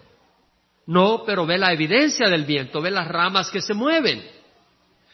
No, 0.88 1.24
pero 1.26 1.46
ve 1.46 1.60
la 1.60 1.72
evidencia 1.72 2.28
del 2.28 2.44
viento, 2.44 2.82
ve 2.82 2.90
las 2.90 3.08
ramas 3.08 3.52
que 3.52 3.62
se 3.62 3.76
mueven. 3.76 4.28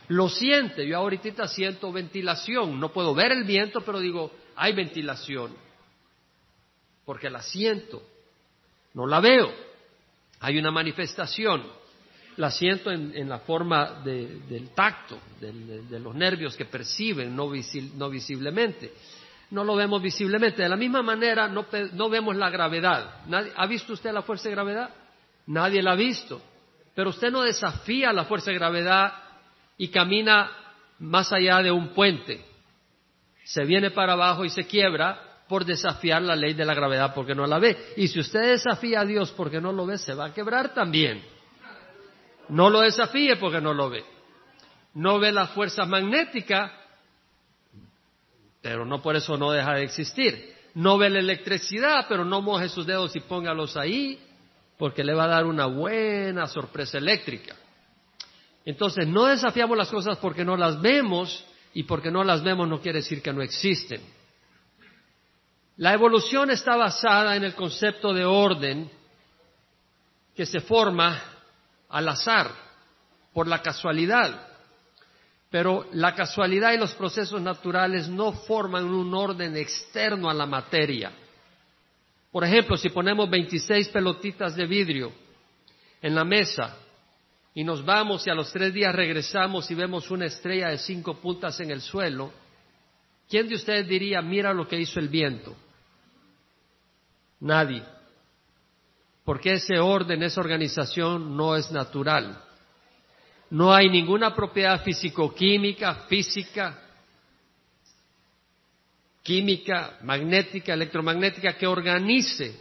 Lo 0.07 0.29
siente, 0.29 0.87
yo 0.87 0.97
ahorita 0.97 1.47
siento 1.49 1.91
ventilación, 1.91 2.79
no 2.79 2.93
puedo 2.93 3.13
ver 3.13 3.33
el 3.33 3.43
viento, 3.43 3.81
pero 3.81 3.99
digo, 3.99 4.31
hay 4.55 4.71
ventilación, 4.73 5.53
porque 7.03 7.29
la 7.29 7.41
siento, 7.41 8.01
no 8.93 9.05
la 9.07 9.19
veo, 9.19 9.53
hay 10.39 10.57
una 10.57 10.71
manifestación, 10.71 11.80
la 12.37 12.49
siento 12.49 12.91
en, 12.91 13.27
la 13.27 13.39
forma 13.39 14.01
del 14.03 14.69
tacto, 14.75 15.19
de, 15.39 15.99
los 15.99 16.15
nervios 16.15 16.55
que 16.55 16.65
perciben, 16.65 17.35
no, 17.35 17.49
visiblemente. 17.49 18.93
No 19.51 19.63
lo 19.63 19.75
vemos 19.75 20.01
visiblemente. 20.01 20.63
De 20.63 20.69
la 20.69 20.77
misma 20.77 21.01
manera, 21.01 21.47
no, 21.47 21.65
no 21.93 22.09
vemos 22.09 22.35
la 22.35 22.49
gravedad. 22.49 23.21
¿Ha 23.55 23.67
visto 23.67 23.93
usted 23.93 24.11
la 24.11 24.21
fuerza 24.21 24.47
de 24.49 24.55
gravedad? 24.55 24.89
Nadie 25.47 25.81
la 25.81 25.91
ha 25.91 25.95
visto. 25.95 26.41
Pero 26.95 27.09
usted 27.09 27.31
no 27.31 27.43
desafía 27.43 28.13
la 28.13 28.25
fuerza 28.25 28.51
de 28.51 28.57
gravedad 28.57 29.13
y 29.77 29.89
camina 29.89 30.51
más 30.99 31.31
allá 31.33 31.61
de 31.61 31.71
un 31.71 31.89
puente. 31.89 32.45
Se 33.43 33.65
viene 33.65 33.91
para 33.91 34.13
abajo 34.13 34.45
y 34.45 34.49
se 34.49 34.65
quiebra 34.65 35.19
por 35.49 35.65
desafiar 35.65 36.21
la 36.21 36.35
ley 36.35 36.53
de 36.53 36.63
la 36.63 36.73
gravedad 36.73 37.13
porque 37.13 37.35
no 37.35 37.45
la 37.45 37.59
ve. 37.59 37.93
Y 37.97 38.07
si 38.07 38.19
usted 38.19 38.41
desafía 38.41 39.01
a 39.01 39.05
Dios 39.05 39.33
porque 39.35 39.59
no 39.59 39.73
lo 39.73 39.85
ve, 39.85 39.97
se 39.97 40.13
va 40.13 40.27
a 40.27 40.33
quebrar 40.33 40.73
también. 40.73 41.21
No 42.51 42.69
lo 42.69 42.81
desafíe 42.81 43.37
porque 43.37 43.61
no 43.61 43.73
lo 43.73 43.89
ve. 43.89 44.03
No 44.93 45.19
ve 45.19 45.31
la 45.31 45.47
fuerza 45.47 45.85
magnética, 45.85 46.73
pero 48.61 48.85
no 48.85 49.01
por 49.01 49.15
eso 49.15 49.37
no 49.37 49.51
deja 49.51 49.75
de 49.75 49.83
existir. 49.83 50.53
No 50.73 50.97
ve 50.97 51.09
la 51.09 51.19
electricidad, 51.19 52.07
pero 52.09 52.25
no 52.25 52.41
moje 52.41 52.67
sus 52.67 52.85
dedos 52.85 53.15
y 53.15 53.21
póngalos 53.21 53.77
ahí 53.77 54.19
porque 54.77 55.01
le 55.01 55.13
va 55.13 55.25
a 55.25 55.29
dar 55.29 55.45
una 55.45 55.67
buena 55.67 56.45
sorpresa 56.47 56.97
eléctrica. 56.97 57.55
Entonces, 58.65 59.07
no 59.07 59.27
desafiamos 59.27 59.77
las 59.77 59.89
cosas 59.89 60.17
porque 60.17 60.43
no 60.43 60.57
las 60.57 60.81
vemos 60.81 61.45
y 61.73 61.83
porque 61.83 62.11
no 62.11 62.21
las 62.21 62.43
vemos 62.43 62.67
no 62.67 62.81
quiere 62.81 62.99
decir 62.99 63.21
que 63.21 63.31
no 63.31 63.41
existen. 63.41 64.01
La 65.77 65.93
evolución 65.93 66.51
está 66.51 66.75
basada 66.75 67.37
en 67.37 67.45
el 67.45 67.55
concepto 67.55 68.13
de 68.13 68.25
orden 68.25 68.91
que 70.35 70.45
se 70.45 70.59
forma 70.59 71.31
al 71.91 72.07
azar, 72.07 72.51
por 73.33 73.47
la 73.47 73.61
casualidad. 73.61 74.47
Pero 75.49 75.87
la 75.91 76.15
casualidad 76.15 76.71
y 76.73 76.77
los 76.77 76.93
procesos 76.95 77.41
naturales 77.41 78.07
no 78.07 78.31
forman 78.31 78.85
un 78.85 79.13
orden 79.13 79.57
externo 79.57 80.29
a 80.29 80.33
la 80.33 80.45
materia. 80.45 81.11
Por 82.31 82.45
ejemplo, 82.45 82.77
si 82.77 82.89
ponemos 82.89 83.29
26 83.29 83.89
pelotitas 83.89 84.55
de 84.55 84.65
vidrio 84.65 85.11
en 86.01 86.15
la 86.15 86.23
mesa 86.23 86.77
y 87.53 87.65
nos 87.65 87.83
vamos 87.83 88.25
y 88.25 88.29
a 88.29 88.35
los 88.35 88.51
tres 88.53 88.73
días 88.73 88.95
regresamos 88.95 89.69
y 89.69 89.75
vemos 89.75 90.09
una 90.09 90.25
estrella 90.25 90.69
de 90.69 90.77
cinco 90.77 91.15
puntas 91.15 91.59
en 91.59 91.71
el 91.71 91.81
suelo, 91.81 92.31
¿quién 93.29 93.49
de 93.49 93.55
ustedes 93.55 93.85
diría, 93.87 94.21
mira 94.21 94.53
lo 94.53 94.65
que 94.65 94.79
hizo 94.79 95.01
el 95.01 95.09
viento? 95.09 95.53
Nadie. 97.41 97.83
Porque 99.31 99.53
ese 99.53 99.79
orden, 99.79 100.21
esa 100.23 100.41
organización 100.41 101.37
no 101.37 101.55
es 101.55 101.71
natural. 101.71 102.37
No 103.49 103.73
hay 103.73 103.89
ninguna 103.89 104.35
propiedad 104.35 104.83
físico-química, 104.83 106.03
física, 106.09 106.77
química, 109.23 109.99
magnética, 110.01 110.73
electromagnética 110.73 111.53
que 111.53 111.65
organice 111.65 112.59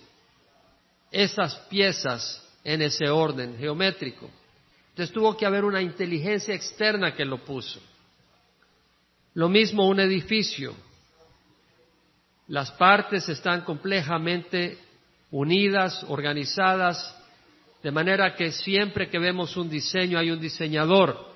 esas 1.10 1.56
piezas 1.68 2.40
en 2.62 2.82
ese 2.82 3.08
orden 3.08 3.58
geométrico. 3.58 4.30
Entonces 4.90 5.12
tuvo 5.12 5.36
que 5.36 5.46
haber 5.46 5.64
una 5.64 5.82
inteligencia 5.82 6.54
externa 6.54 7.16
que 7.16 7.24
lo 7.24 7.38
puso. 7.38 7.80
Lo 9.34 9.48
mismo 9.48 9.88
un 9.88 9.98
edificio. 9.98 10.72
Las 12.46 12.70
partes 12.70 13.28
están 13.28 13.62
complejamente 13.62 14.78
unidas, 15.30 16.04
organizadas, 16.08 17.16
de 17.82 17.90
manera 17.90 18.34
que 18.34 18.52
siempre 18.52 19.08
que 19.08 19.18
vemos 19.18 19.56
un 19.56 19.68
diseño 19.68 20.18
hay 20.18 20.30
un 20.30 20.40
diseñador. 20.40 21.28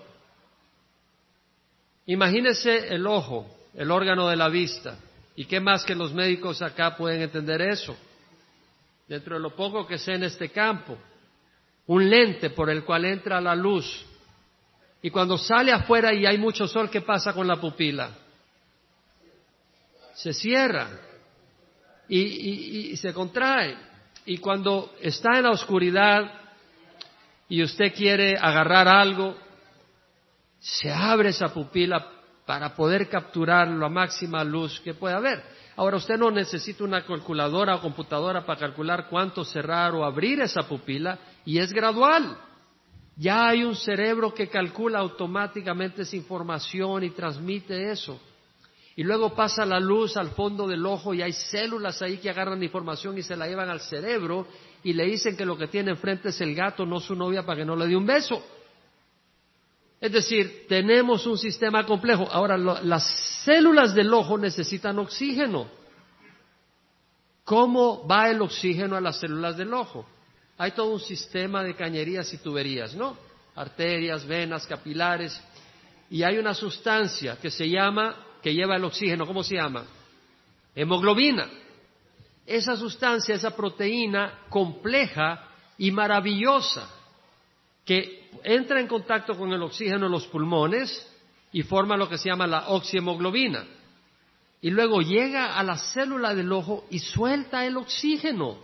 Imagínese 2.07 2.89
el 2.95 3.07
ojo, 3.07 3.47
el 3.75 3.91
órgano 3.91 4.29
de 4.29 4.37
la 4.37 4.49
vista. 4.49 4.99
¿Y 5.37 5.47
qué 5.47 5.59
más 5.61 5.85
que 5.85 5.95
los 5.95 6.13
médicos 6.13 6.61
acá 6.63 6.97
pueden 6.97 7.23
entender 7.23 7.63
eso? 7.63 7.97
Dentro 9.09 9.37
de 9.37 9.41
lo 9.41 9.55
poco 9.55 9.87
que 9.87 9.99
sé 9.99 10.13
en 10.13 10.25
este 10.25 10.51
campo, 10.51 10.99
un 11.87 12.09
lente 12.09 12.51
por 12.51 12.71
el 12.71 12.85
cual 12.85 13.05
entra 13.07 13.41
la 13.41 13.55
luz. 13.55 14.05
Y 15.03 15.11
cuando 15.11 15.37
sale 15.37 15.73
afuera 15.73 16.13
y 16.15 16.27
hay 16.27 16.39
mucho 16.39 16.67
sol, 16.67 16.91
¿qué 16.91 17.01
pasa 17.01 17.33
con 17.33 17.47
la 17.47 17.57
pupila? 17.57 18.11
Se 20.15 20.33
cierra 20.33 20.89
y, 22.09 22.97
se 22.97 23.13
contrae. 23.13 23.77
Y 24.27 24.39
cuando 24.39 24.95
está 25.01 25.39
en 25.39 25.45
la 25.45 25.51
oscuridad 25.51 26.31
y 27.49 27.63
usted 27.63 27.93
quiere 27.95 28.37
agarrar 28.39 28.89
algo, 28.89 29.37
se 30.59 30.91
abre 30.91 31.31
esa 31.31 31.53
pupila 31.53 32.11
para 32.47 32.75
poder 32.75 33.09
capturar 33.09 33.69
la 33.69 33.89
máxima 33.89 34.45
luz 34.45 34.81
que 34.81 34.95
pueda 34.95 35.17
haber. 35.17 35.43
Ahora 35.77 35.97
usted 35.97 36.17
no 36.17 36.31
necesita 36.31 36.85
una 36.85 37.05
calculadora 37.05 37.75
o 37.75 37.81
computadora 37.81 38.47
para 38.47 38.61
calcular 38.61 39.09
cuánto 39.09 39.45
cerrar 39.45 39.95
o 39.95 40.05
abrir 40.05 40.41
esa 40.41 40.63
pupila 40.69 41.19
y 41.45 41.59
es 41.59 41.73
gradual. 41.73 42.37
Ya 43.17 43.49
hay 43.49 43.65
un 43.65 43.77
cerebro 43.77 44.35
que 44.35 44.49
calcula 44.49 44.99
automáticamente 44.99 46.03
esa 46.03 46.17
información 46.17 47.05
y 47.05 47.11
transmite 47.11 47.91
eso. 47.91 48.21
Y 48.97 49.03
luego 49.03 49.35
pasa 49.35 49.67
la 49.67 49.81
luz 49.81 50.17
al 50.17 50.31
fondo 50.31 50.69
del 50.69 50.87
ojo 50.87 51.15
y 51.15 51.23
hay 51.23 51.33
células 51.33 52.01
ahí 52.01 52.19
que 52.19 52.31
agarran 52.31 52.63
información 52.63 53.19
y 53.19 53.23
se 53.23 53.37
la 53.37 53.47
llevan 53.47 53.69
al 53.69 53.81
cerebro 53.81 54.47
y 54.85 54.93
le 54.93 55.05
dicen 55.05 55.37
que 55.37 55.45
lo 55.45 55.57
que 55.57 55.67
tiene 55.67 55.91
enfrente 55.91 56.29
es 56.29 56.41
el 56.41 56.55
gato, 56.55 56.87
no 56.87 57.01
su 57.01 57.17
novia, 57.17 57.45
para 57.45 57.59
que 57.59 57.65
no 57.65 57.75
le 57.75 57.89
dé 57.89 57.97
un 57.97 58.07
beso. 58.07 58.41
Es 60.01 60.13
decir, 60.13 60.67
tenemos 60.69 61.27
un 61.27 61.39
sistema 61.39 61.85
complejo. 61.87 62.29
Ahora, 62.31 62.59
las 62.59 63.43
células 63.45 63.95
del 63.95 64.13
ojo 64.13 64.37
necesitan 64.37 64.99
oxígeno. 64.99 65.67
¿Cómo 67.45 68.07
va 68.07 68.31
el 68.31 68.41
oxígeno 68.43 68.97
a 68.97 69.01
las 69.01 69.19
células 69.19 69.57
del 69.57 69.73
ojo? 69.73 70.07
Hay 70.57 70.73
todo 70.73 70.93
un 70.93 71.01
sistema 71.01 71.63
de 71.63 71.75
cañerías 71.75 72.33
y 72.33 72.39
tuberías, 72.39 72.95
¿no? 72.95 73.17
Arterias, 73.57 74.27
venas, 74.27 74.67
capilares. 74.67 75.39
Y 76.11 76.23
hay 76.23 76.39
una 76.39 76.55
sustancia 76.55 77.37
que 77.41 77.51
se 77.51 77.69
llama, 77.69 78.15
que 78.45 78.53
lleva 78.53 78.77
el 78.77 78.85
oxígeno, 78.85 79.27
¿cómo 79.27 79.43
se 79.43 79.55
llama? 79.55 79.87
Hemoglobina. 80.75 81.49
Esa 82.45 82.77
sustancia, 82.77 83.35
esa 83.35 83.57
proteína 83.57 84.41
compleja 84.51 85.49
y 85.79 85.91
maravillosa, 85.91 86.95
que 87.87 88.29
entra 88.43 88.81
en 88.81 88.87
contacto 88.87 89.35
con 89.39 89.51
el 89.51 89.63
oxígeno 89.63 90.05
en 90.05 90.13
los 90.13 90.27
pulmones 90.27 91.11
y 91.53 91.63
forma 91.63 91.97
lo 91.97 92.07
que 92.07 92.19
se 92.19 92.29
llama 92.29 92.47
la 92.47 92.69
oxihemoglobina. 92.69 93.65
Y 94.61 94.71
luego 94.71 95.01
llega 95.01 95.57
a 95.57 95.63
la 95.63 95.79
célula 95.79 96.35
del 96.35 96.53
ojo 96.53 96.85
y 96.91 96.99
suelta 96.99 97.65
el 97.65 97.79
oxígeno, 97.79 98.59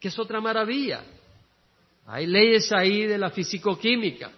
que 0.00 0.08
es 0.08 0.18
otra 0.18 0.40
maravilla. 0.40 1.04
Hay 2.06 2.26
leyes 2.26 2.72
ahí 2.72 3.06
de 3.06 3.18
la 3.18 3.30
fisicoquímica 3.30 4.32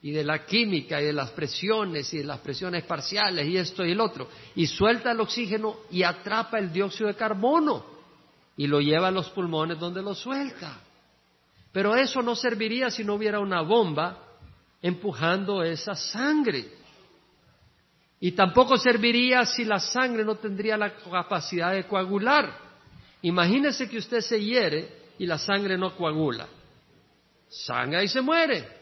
y 0.00 0.12
de 0.12 0.24
la 0.24 0.44
química 0.44 1.00
y 1.00 1.06
de 1.06 1.12
las 1.12 1.30
presiones 1.30 2.12
y 2.14 2.18
de 2.18 2.24
las 2.24 2.38
presiones 2.38 2.84
parciales 2.84 3.46
y 3.48 3.56
esto 3.56 3.84
y 3.84 3.92
el 3.92 4.00
otro. 4.00 4.28
Y 4.54 4.66
suelta 4.66 5.10
el 5.10 5.20
oxígeno 5.20 5.76
y 5.90 6.02
atrapa 6.02 6.58
el 6.58 6.72
dióxido 6.72 7.08
de 7.08 7.16
carbono 7.16 7.84
y 8.56 8.66
lo 8.66 8.80
lleva 8.80 9.08
a 9.08 9.12
los 9.12 9.28
pulmones 9.30 9.78
donde 9.78 10.02
lo 10.02 10.14
suelta. 10.14 10.80
Pero 11.72 11.96
eso 11.96 12.22
no 12.22 12.34
serviría 12.34 12.90
si 12.90 13.04
no 13.04 13.14
hubiera 13.14 13.40
una 13.40 13.62
bomba 13.62 14.24
empujando 14.80 15.62
esa 15.62 15.94
sangre. 15.94 16.66
Y 18.20 18.32
tampoco 18.32 18.76
serviría 18.76 19.44
si 19.44 19.64
la 19.64 19.78
sangre 19.78 20.24
no 20.24 20.36
tendría 20.36 20.76
la 20.76 20.94
capacidad 20.96 21.72
de 21.72 21.84
coagular. 21.84 22.52
Imagínese 23.22 23.88
que 23.88 23.98
usted 23.98 24.20
se 24.20 24.42
hiere 24.42 24.88
y 25.18 25.26
la 25.26 25.38
sangre 25.38 25.76
no 25.76 25.96
coagula. 25.96 26.48
Sangra 27.48 28.02
y 28.02 28.08
se 28.08 28.20
muere. 28.20 28.77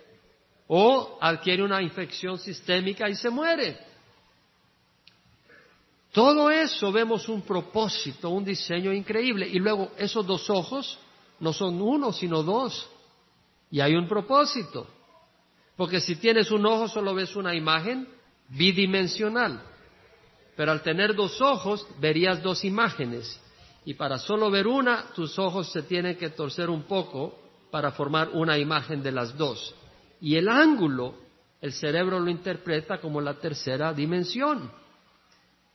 O 0.69 1.19
adquiere 1.21 1.63
una 1.63 1.81
infección 1.81 2.39
sistémica 2.39 3.09
y 3.09 3.15
se 3.15 3.31
muere. 3.31 3.79
Todo 6.13 6.51
eso 6.51 6.91
vemos 6.91 7.29
un 7.29 7.43
propósito, 7.43 8.31
un 8.31 8.45
diseño 8.45 8.93
increíble. 8.93 9.47
Y 9.47 9.59
luego 9.59 9.91
esos 9.99 10.27
dos 10.27 10.49
ojos 10.49 10.99
no 11.41 11.53
son 11.53 11.81
uno, 11.81 12.13
sino 12.13 12.43
dos. 12.43 12.89
Y 13.71 13.81
hay 13.81 13.95
un 13.95 14.09
propósito. 14.09 14.87
Porque 15.77 16.01
si 16.01 16.17
tienes 16.17 16.51
un 16.51 16.65
ojo 16.65 16.89
solo 16.89 17.15
ves 17.15 17.37
una 17.37 17.55
imagen 17.55 18.09
bidimensional. 18.49 19.63
Pero 20.57 20.73
al 20.73 20.83
tener 20.83 21.15
dos 21.15 21.41
ojos 21.43 21.87
verías 22.01 22.43
dos 22.43 22.65
imágenes. 22.65 23.39
Y 23.85 23.95
para 23.95 24.19
solo 24.19 24.51
ver 24.51 24.67
una, 24.67 25.13
tus 25.15 25.39
ojos 25.39 25.71
se 25.71 25.83
tienen 25.83 26.17
que 26.17 26.31
torcer 26.31 26.71
un 26.71 26.85
poco 26.85 27.39
para 27.71 27.93
formar 27.93 28.31
una 28.31 28.57
imagen 28.59 29.03
de 29.03 29.13
las 29.13 29.37
dos. 29.37 29.75
Y 30.21 30.37
el 30.37 30.49
ángulo, 30.49 31.15
el 31.61 31.73
cerebro 31.73 32.19
lo 32.19 32.31
interpreta 32.31 32.99
como 32.99 33.21
la 33.21 33.35
tercera 33.35 33.93
dimensión. 33.93 34.71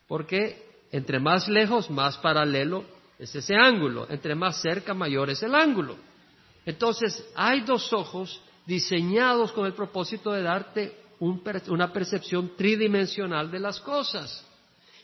Porque 0.07 0.85
entre 0.91 1.19
más 1.19 1.47
lejos, 1.47 1.89
más 1.89 2.17
paralelo 2.17 2.83
es 3.17 3.33
ese 3.35 3.55
ángulo. 3.55 4.07
Entre 4.09 4.35
más 4.35 4.61
cerca, 4.61 4.93
mayor 4.93 5.29
es 5.29 5.41
el 5.43 5.55
ángulo. 5.55 5.95
Entonces, 6.65 7.25
hay 7.35 7.61
dos 7.61 7.91
ojos 7.93 8.41
diseñados 8.65 9.51
con 9.51 9.65
el 9.65 9.73
propósito 9.73 10.31
de 10.31 10.43
darte 10.43 10.97
una 11.19 11.93
percepción 11.93 12.55
tridimensional 12.55 13.49
de 13.51 13.59
las 13.59 13.79
cosas. 13.79 14.45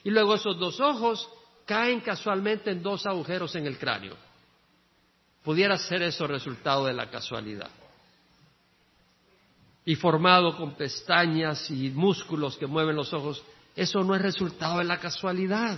Y 0.04 0.10
luego 0.10 0.36
esos 0.36 0.58
dos 0.58 0.80
ojos 0.80 1.28
caen 1.66 2.00
casualmente 2.02 2.72
en 2.72 2.82
dos 2.82 3.06
agujeros 3.06 3.56
en 3.56 3.68
el 3.68 3.78
cráneo. 3.78 4.16
Pudiera 5.44 5.78
ser 5.78 6.02
eso 6.02 6.28
resultado 6.28 6.86
de 6.86 6.94
la 6.94 7.10
casualidad. 7.10 7.70
Y 9.88 9.96
formado 9.96 10.58
con 10.58 10.74
pestañas 10.74 11.72
y 11.72 11.90
músculos 11.92 12.58
que 12.58 12.68
mueven 12.68 12.98
los 12.98 13.14
ojos, 13.14 13.42
eso 13.74 14.04
no 14.04 14.14
es 14.16 14.22
resultado 14.22 14.80
de 14.80 14.84
la 14.84 15.00
casualidad. 15.00 15.78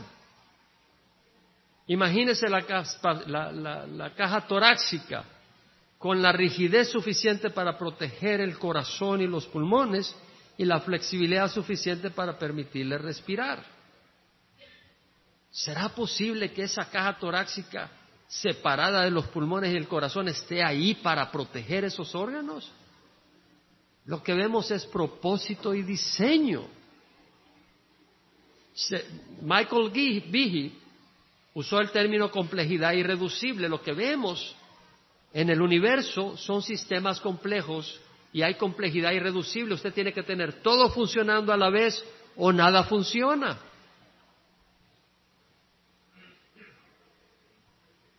Imagínese 1.85 2.49
la, 2.49 2.65
caja 4.15 4.47
torácica 4.47 5.25
con 5.99 6.23
la 6.23 6.31
rigidez 6.31 6.89
suficiente 6.89 7.51
para 7.51 7.77
proteger 7.77 8.41
el 8.41 8.57
corazón 8.57 9.21
y 9.21 9.27
los 9.27 9.45
pulmones 9.45 10.15
y 10.57 10.65
la 10.65 10.79
flexibilidad 10.79 11.47
suficiente 11.47 12.09
para 12.09 12.35
permitirle 12.35 12.97
respirar. 12.97 13.63
¿Será 15.51 15.89
posible 15.89 16.51
que 16.51 16.63
esa 16.63 16.89
caja 16.89 17.15
torácica 17.19 17.91
separada 18.27 19.03
de 19.03 19.11
los 19.11 19.27
pulmones 19.27 19.71
y 19.71 19.77
el 19.77 19.87
corazón 19.87 20.29
esté 20.29 20.63
ahí 20.63 20.95
para 20.95 21.29
proteger 21.29 21.85
esos 21.85 22.15
órganos? 22.15 22.71
Lo 24.09 24.23
que 24.23 24.33
vemos 24.33 24.71
es 24.71 24.87
propósito 24.87 25.71
y 25.75 25.83
diseño. 25.83 26.65
Michael 29.43 29.91
Behe 29.91 30.71
usó 31.53 31.79
el 31.79 31.91
término 31.91 32.31
complejidad 32.31 32.93
irreducible. 32.93 33.69
Lo 33.69 33.83
que 33.83 33.93
vemos 33.93 34.55
en 35.31 35.51
el 35.51 35.61
universo 35.61 36.35
son 36.37 36.63
sistemas 36.63 37.21
complejos 37.21 38.01
y 38.33 38.41
hay 38.41 38.55
complejidad 38.55 39.11
irreducible. 39.11 39.75
Usted 39.75 39.93
tiene 39.93 40.11
que 40.11 40.23
tener 40.23 40.63
todo 40.63 40.89
funcionando 40.89 41.53
a 41.53 41.57
la 41.57 41.69
vez 41.69 42.03
o 42.35 42.51
nada 42.51 42.85
funciona. 42.85 43.59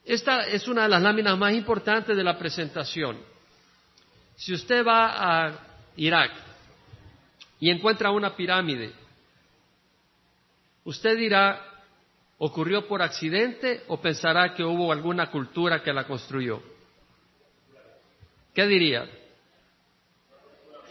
Esta 0.04 0.42
es 0.42 0.68
una 0.68 0.84
de 0.84 0.88
las 0.88 1.02
láminas 1.02 1.36
más 1.36 1.52
importantes 1.52 2.16
de 2.16 2.22
la 2.22 2.38
presentación. 2.38 3.18
Si 4.36 4.54
usted 4.54 4.86
va 4.86 5.48
a 5.48 5.69
Irak 6.00 6.32
y 7.58 7.68
encuentra 7.68 8.10
una 8.10 8.34
pirámide, 8.34 8.90
usted 10.84 11.14
dirá, 11.18 11.62
¿ocurrió 12.38 12.88
por 12.88 13.02
accidente 13.02 13.84
o 13.86 14.00
pensará 14.00 14.54
que 14.54 14.64
hubo 14.64 14.92
alguna 14.92 15.30
cultura 15.30 15.82
que 15.82 15.92
la 15.92 16.06
construyó? 16.06 16.62
¿Qué 18.54 18.66
diría? 18.66 19.10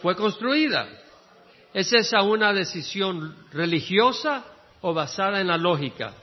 Fue 0.00 0.14
construida. 0.14 0.88
¿Es 1.74 1.92
esa 1.92 2.22
una 2.22 2.52
decisión 2.52 3.36
religiosa 3.52 4.44
o 4.80 4.94
basada 4.94 5.40
en 5.40 5.48
la 5.48 5.56
lógica? 5.56 6.14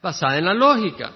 Basada 0.00 0.38
en 0.38 0.44
la 0.44 0.54
lógica. 0.54 1.14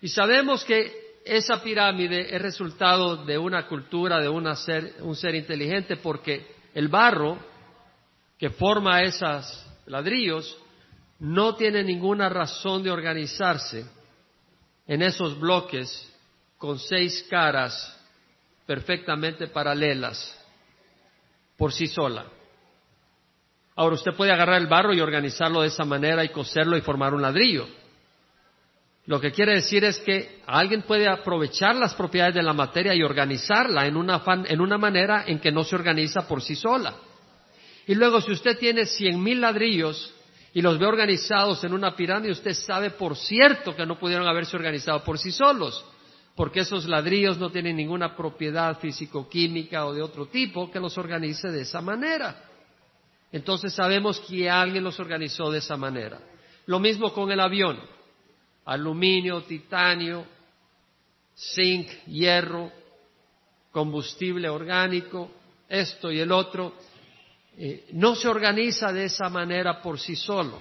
Y 0.00 0.06
sabemos 0.06 0.64
que 0.64 1.07
esa 1.24 1.62
pirámide 1.62 2.34
es 2.34 2.40
resultado 2.40 3.24
de 3.24 3.36
una 3.38 3.66
cultura, 3.66 4.20
de 4.20 4.28
un 4.28 5.16
ser 5.16 5.34
inteligente, 5.34 5.96
porque 5.96 6.54
el 6.74 6.88
barro 6.88 7.38
que 8.38 8.50
forma 8.50 9.02
esos 9.02 9.66
ladrillos 9.86 10.56
no 11.18 11.56
tiene 11.56 11.82
ninguna 11.82 12.28
razón 12.28 12.82
de 12.82 12.90
organizarse 12.90 13.84
en 14.86 15.02
esos 15.02 15.38
bloques 15.38 16.08
con 16.56 16.78
seis 16.78 17.26
caras 17.28 17.94
perfectamente 18.66 19.48
paralelas 19.48 20.34
por 21.56 21.72
sí 21.72 21.86
sola. 21.88 22.26
Ahora 23.74 23.94
usted 23.94 24.14
puede 24.14 24.32
agarrar 24.32 24.60
el 24.60 24.66
barro 24.66 24.92
y 24.92 25.00
organizarlo 25.00 25.62
de 25.62 25.68
esa 25.68 25.84
manera 25.84 26.24
y 26.24 26.30
coserlo 26.30 26.76
y 26.76 26.80
formar 26.80 27.14
un 27.14 27.22
ladrillo. 27.22 27.68
Lo 29.08 29.18
que 29.18 29.32
quiere 29.32 29.54
decir 29.54 29.84
es 29.84 29.98
que 30.00 30.42
alguien 30.46 30.82
puede 30.82 31.08
aprovechar 31.08 31.74
las 31.74 31.94
propiedades 31.94 32.34
de 32.34 32.42
la 32.42 32.52
materia 32.52 32.94
y 32.94 33.02
organizarla 33.02 33.86
en 33.86 33.96
una, 33.96 34.22
en 34.44 34.60
una 34.60 34.76
manera 34.76 35.24
en 35.26 35.38
que 35.38 35.50
no 35.50 35.64
se 35.64 35.76
organiza 35.76 36.28
por 36.28 36.42
sí 36.42 36.54
sola. 36.54 36.94
Y 37.86 37.94
luego 37.94 38.20
si 38.20 38.32
usted 38.32 38.58
tiene 38.58 38.84
cien 38.84 39.22
mil 39.22 39.40
ladrillos 39.40 40.14
y 40.52 40.60
los 40.60 40.78
ve 40.78 40.84
organizados 40.84 41.64
en 41.64 41.72
una 41.72 41.96
pirámide, 41.96 42.32
usted 42.32 42.52
sabe 42.52 42.90
por 42.90 43.16
cierto 43.16 43.74
que 43.74 43.86
no 43.86 43.98
pudieron 43.98 44.28
haberse 44.28 44.54
organizado 44.54 45.02
por 45.02 45.18
sí 45.18 45.32
solos 45.32 45.82
porque 46.36 46.60
esos 46.60 46.84
ladrillos 46.84 47.38
no 47.38 47.50
tienen 47.50 47.76
ninguna 47.76 48.14
propiedad 48.14 48.78
físico-química 48.78 49.86
o 49.86 49.94
de 49.94 50.02
otro 50.02 50.26
tipo 50.26 50.70
que 50.70 50.78
los 50.78 50.96
organice 50.98 51.48
de 51.48 51.62
esa 51.62 51.80
manera. 51.80 52.44
Entonces 53.32 53.72
sabemos 53.74 54.20
que 54.20 54.48
alguien 54.50 54.84
los 54.84 55.00
organizó 55.00 55.50
de 55.50 55.58
esa 55.58 55.76
manera. 55.78 56.20
Lo 56.66 56.78
mismo 56.78 57.12
con 57.14 57.32
el 57.32 57.40
avión. 57.40 57.80
Aluminio, 58.68 59.42
titanio, 59.44 60.26
zinc, 61.54 61.88
hierro, 62.06 62.70
combustible 63.72 64.48
orgánico, 64.48 65.30
esto 65.68 66.12
y 66.12 66.20
el 66.20 66.30
otro. 66.30 66.74
Eh, 67.56 67.86
no 67.92 68.14
se 68.14 68.28
organiza 68.28 68.92
de 68.92 69.06
esa 69.06 69.30
manera 69.30 69.80
por 69.80 69.98
sí 69.98 70.14
solo. 70.14 70.60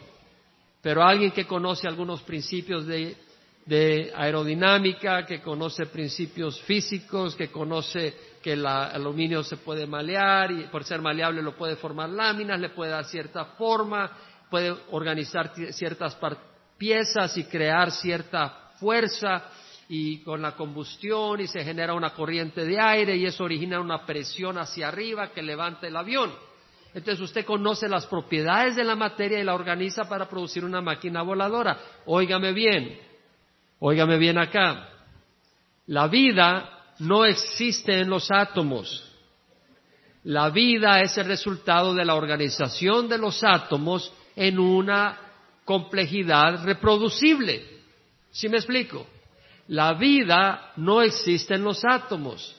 Pero 0.81 1.03
alguien 1.03 1.31
que 1.31 1.45
conoce 1.45 1.87
algunos 1.87 2.21
principios 2.21 2.87
de 2.87 4.13
aerodinámica, 4.15 5.25
que 5.25 5.41
conoce 5.41 5.87
principios 5.87 6.61
físicos, 6.61 7.35
que 7.35 7.49
conoce 7.49 8.15
que 8.41 8.53
el 8.53 8.65
aluminio 8.65 9.43
se 9.43 9.57
puede 9.57 9.85
malear 9.85 10.51
y 10.51 10.63
por 10.67 10.85
ser 10.85 11.01
maleable 11.01 11.41
lo 11.41 11.57
puede 11.57 11.75
formar 11.75 12.09
láminas, 12.09 12.57
le 12.57 12.69
puede 12.69 12.91
dar 12.91 13.03
cierta 13.03 13.43
forma, 13.43 14.09
puede 14.49 14.73
organizar 14.91 15.51
ciertas 15.73 16.15
piezas 16.77 17.37
y 17.37 17.45
crear 17.45 17.91
cierta 17.91 18.71
fuerza 18.79 19.45
y 19.89 20.19
con 20.19 20.41
la 20.41 20.55
combustión 20.55 21.39
y 21.39 21.47
se 21.47 21.63
genera 21.63 21.93
una 21.93 22.13
corriente 22.13 22.65
de 22.65 22.79
aire 22.79 23.15
y 23.15 23.25
eso 23.25 23.43
origina 23.43 23.79
una 23.79 24.05
presión 24.05 24.57
hacia 24.57 24.89
arriba 24.89 25.31
que 25.31 25.41
levanta 25.41 25.87
el 25.87 25.95
avión. 25.95 26.31
Entonces 26.93 27.21
usted 27.21 27.45
conoce 27.45 27.87
las 27.87 28.05
propiedades 28.05 28.75
de 28.75 28.83
la 28.83 28.95
materia 28.95 29.39
y 29.39 29.43
la 29.43 29.55
organiza 29.55 30.07
para 30.09 30.27
producir 30.27 30.65
una 30.65 30.81
máquina 30.81 31.21
voladora. 31.21 31.77
Óigame 32.05 32.53
bien, 32.53 32.97
Óigame 33.79 34.17
bien 34.17 34.37
acá. 34.37 34.89
La 35.87 36.07
vida 36.07 36.93
no 36.99 37.25
existe 37.25 37.99
en 37.99 38.09
los 38.09 38.31
átomos. 38.31 39.03
La 40.23 40.49
vida 40.49 40.99
es 41.01 41.17
el 41.17 41.25
resultado 41.25 41.93
de 41.93 42.03
la 42.03 42.15
organización 42.15 43.07
de 43.07 43.17
los 43.17 43.43
átomos 43.43 44.11
en 44.35 44.59
una 44.59 45.26
complejidad 45.67 46.63
reproducible. 46.63 47.61
¿Sí 48.31 48.47
me 48.47 48.55
explico? 48.55 49.05
La 49.67 49.95
vida 49.95 50.71
no 50.77 51.01
existe 51.01 51.55
en 51.55 51.65
los 51.65 51.83
átomos. 51.83 52.55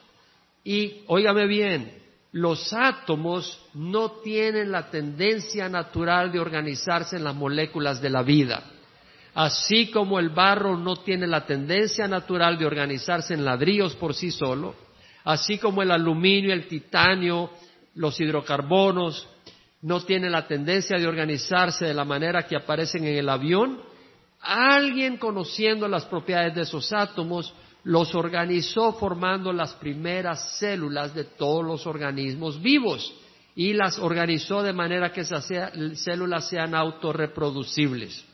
Y, 0.63 1.05
óigame 1.07 1.47
bien, 1.47 2.03
los 2.33 2.71
átomos 2.75 3.65
no 3.73 4.11
tienen 4.23 4.71
la 4.71 4.91
tendencia 4.91 5.71
natural 5.71 6.31
de 6.31 6.39
organizarse 6.39 7.17
en 7.17 7.25
las 7.25 7.35
moléculas 7.35 8.03
de 8.03 8.11
la 8.11 8.23
vida. 8.23 8.63
Así 9.35 9.91
como 9.91 10.19
el 10.19 10.29
barro 10.29 10.77
no 10.77 10.97
tiene 10.97 11.27
la 11.27 11.47
tendencia 11.47 12.07
natural 12.09 12.59
de 12.59 12.67
organizarse 12.67 13.33
en 13.33 13.43
ladrillos 13.43 13.95
por 13.95 14.13
sí 14.13 14.31
solo, 14.31 14.75
así 15.25 15.57
como 15.57 15.81
el 15.81 15.93
aluminio, 15.93 16.53
el 16.53 16.69
titanio, 16.69 17.51
los 17.95 18.21
hidrocarbonos, 18.21 19.27
no 19.83 20.01
tienen 20.01 20.33
la 20.33 20.47
tendencia 20.47 20.99
de 20.99 21.07
organizarse 21.07 21.87
de 21.87 21.95
la 21.95 22.05
manera 22.05 22.47
que 22.47 22.57
aparecen 22.57 23.05
en 23.05 23.17
el 23.17 23.29
avión, 23.29 23.81
alguien 24.41 25.17
conociendo 25.17 25.87
las 25.89 26.05
propiedades 26.07 26.55
de 26.55 26.63
esos 26.63 26.93
átomos 26.93 27.55
los 27.85 28.15
organizó 28.15 28.93
formando 28.93 29.53
las 29.53 29.73
primeras 29.75 30.59
células 30.59 31.15
de 31.15 31.25
todos 31.25 31.65
los 31.65 31.87
organismos 31.87 32.61
vivos 32.61 33.15
y 33.55 33.73
las 33.73 33.99
organizó 33.99 34.63
de 34.63 34.73
manera 34.73 35.13
que 35.13 35.23
esas 35.23 35.49
células 35.95 36.49
sean 36.49 36.75
autorreproducibles. 36.75 38.25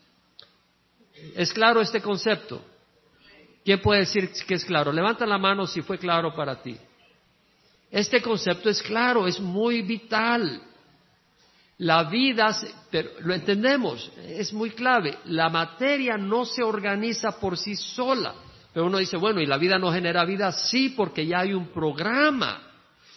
¿Es 1.36 1.52
claro 1.52 1.80
este 1.80 2.00
concepto? 2.00 2.62
¿Quién 3.64 3.80
puede 3.80 4.00
decir 4.00 4.30
que 4.46 4.54
es 4.54 4.64
claro? 4.64 4.92
Levanta 4.92 5.24
la 5.24 5.38
mano 5.38 5.66
si 5.66 5.80
fue 5.82 5.98
claro 5.98 6.34
para 6.34 6.60
ti. 6.60 6.76
Este 7.90 8.20
concepto 8.20 8.68
es 8.68 8.82
claro, 8.82 9.26
es 9.26 9.40
muy 9.40 9.82
vital. 9.82 10.60
La 11.78 12.04
vida, 12.04 12.56
pero 12.90 13.10
lo 13.20 13.34
entendemos, 13.34 14.10
es 14.26 14.52
muy 14.52 14.70
clave. 14.70 15.18
La 15.26 15.48
materia 15.48 16.16
no 16.16 16.44
se 16.44 16.62
organiza 16.62 17.40
por 17.40 17.58
sí 17.58 17.74
sola. 17.74 18.34
Pero 18.72 18.86
uno 18.86 18.98
dice, 18.98 19.16
bueno, 19.16 19.40
¿y 19.40 19.46
la 19.46 19.58
vida 19.58 19.78
no 19.78 19.92
genera 19.92 20.24
vida? 20.24 20.52
Sí, 20.52 20.90
porque 20.90 21.26
ya 21.26 21.40
hay 21.40 21.52
un 21.52 21.68
programa. 21.68 22.62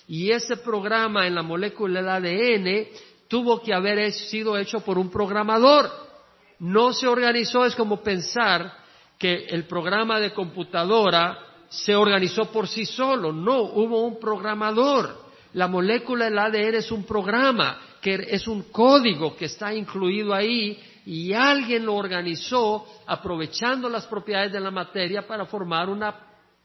Y 0.07 0.31
ese 0.31 0.57
programa 0.57 1.27
en 1.27 1.35
la 1.35 1.43
molécula 1.43 2.01
del 2.01 2.09
ADN 2.09 2.87
tuvo 3.27 3.61
que 3.61 3.73
haber 3.73 4.11
sido 4.11 4.57
hecho 4.57 4.79
por 4.79 4.97
un 4.97 5.09
programador. 5.09 5.91
No 6.59 6.93
se 6.93 7.07
organizó, 7.07 7.65
es 7.65 7.75
como 7.75 8.01
pensar 8.01 8.71
que 9.17 9.45
el 9.49 9.65
programa 9.65 10.19
de 10.19 10.31
computadora 10.31 11.37
se 11.69 11.95
organizó 11.95 12.51
por 12.51 12.67
sí 12.67 12.85
solo. 12.85 13.31
No, 13.31 13.61
hubo 13.61 14.03
un 14.03 14.19
programador. 14.19 15.25
La 15.53 15.67
molécula 15.67 16.25
del 16.25 16.39
ADN 16.39 16.75
es 16.75 16.91
un 16.91 17.03
programa, 17.03 17.79
es 18.13 18.47
un 18.47 18.63
código 18.63 19.35
que 19.35 19.45
está 19.45 19.73
incluido 19.73 20.33
ahí 20.33 20.79
y 21.05 21.33
alguien 21.33 21.85
lo 21.85 21.95
organizó 21.95 22.85
aprovechando 23.05 23.89
las 23.89 24.05
propiedades 24.05 24.51
de 24.51 24.59
la 24.59 24.71
materia 24.71 25.25
para 25.25 25.45
formar 25.45 25.89
una 25.89 26.13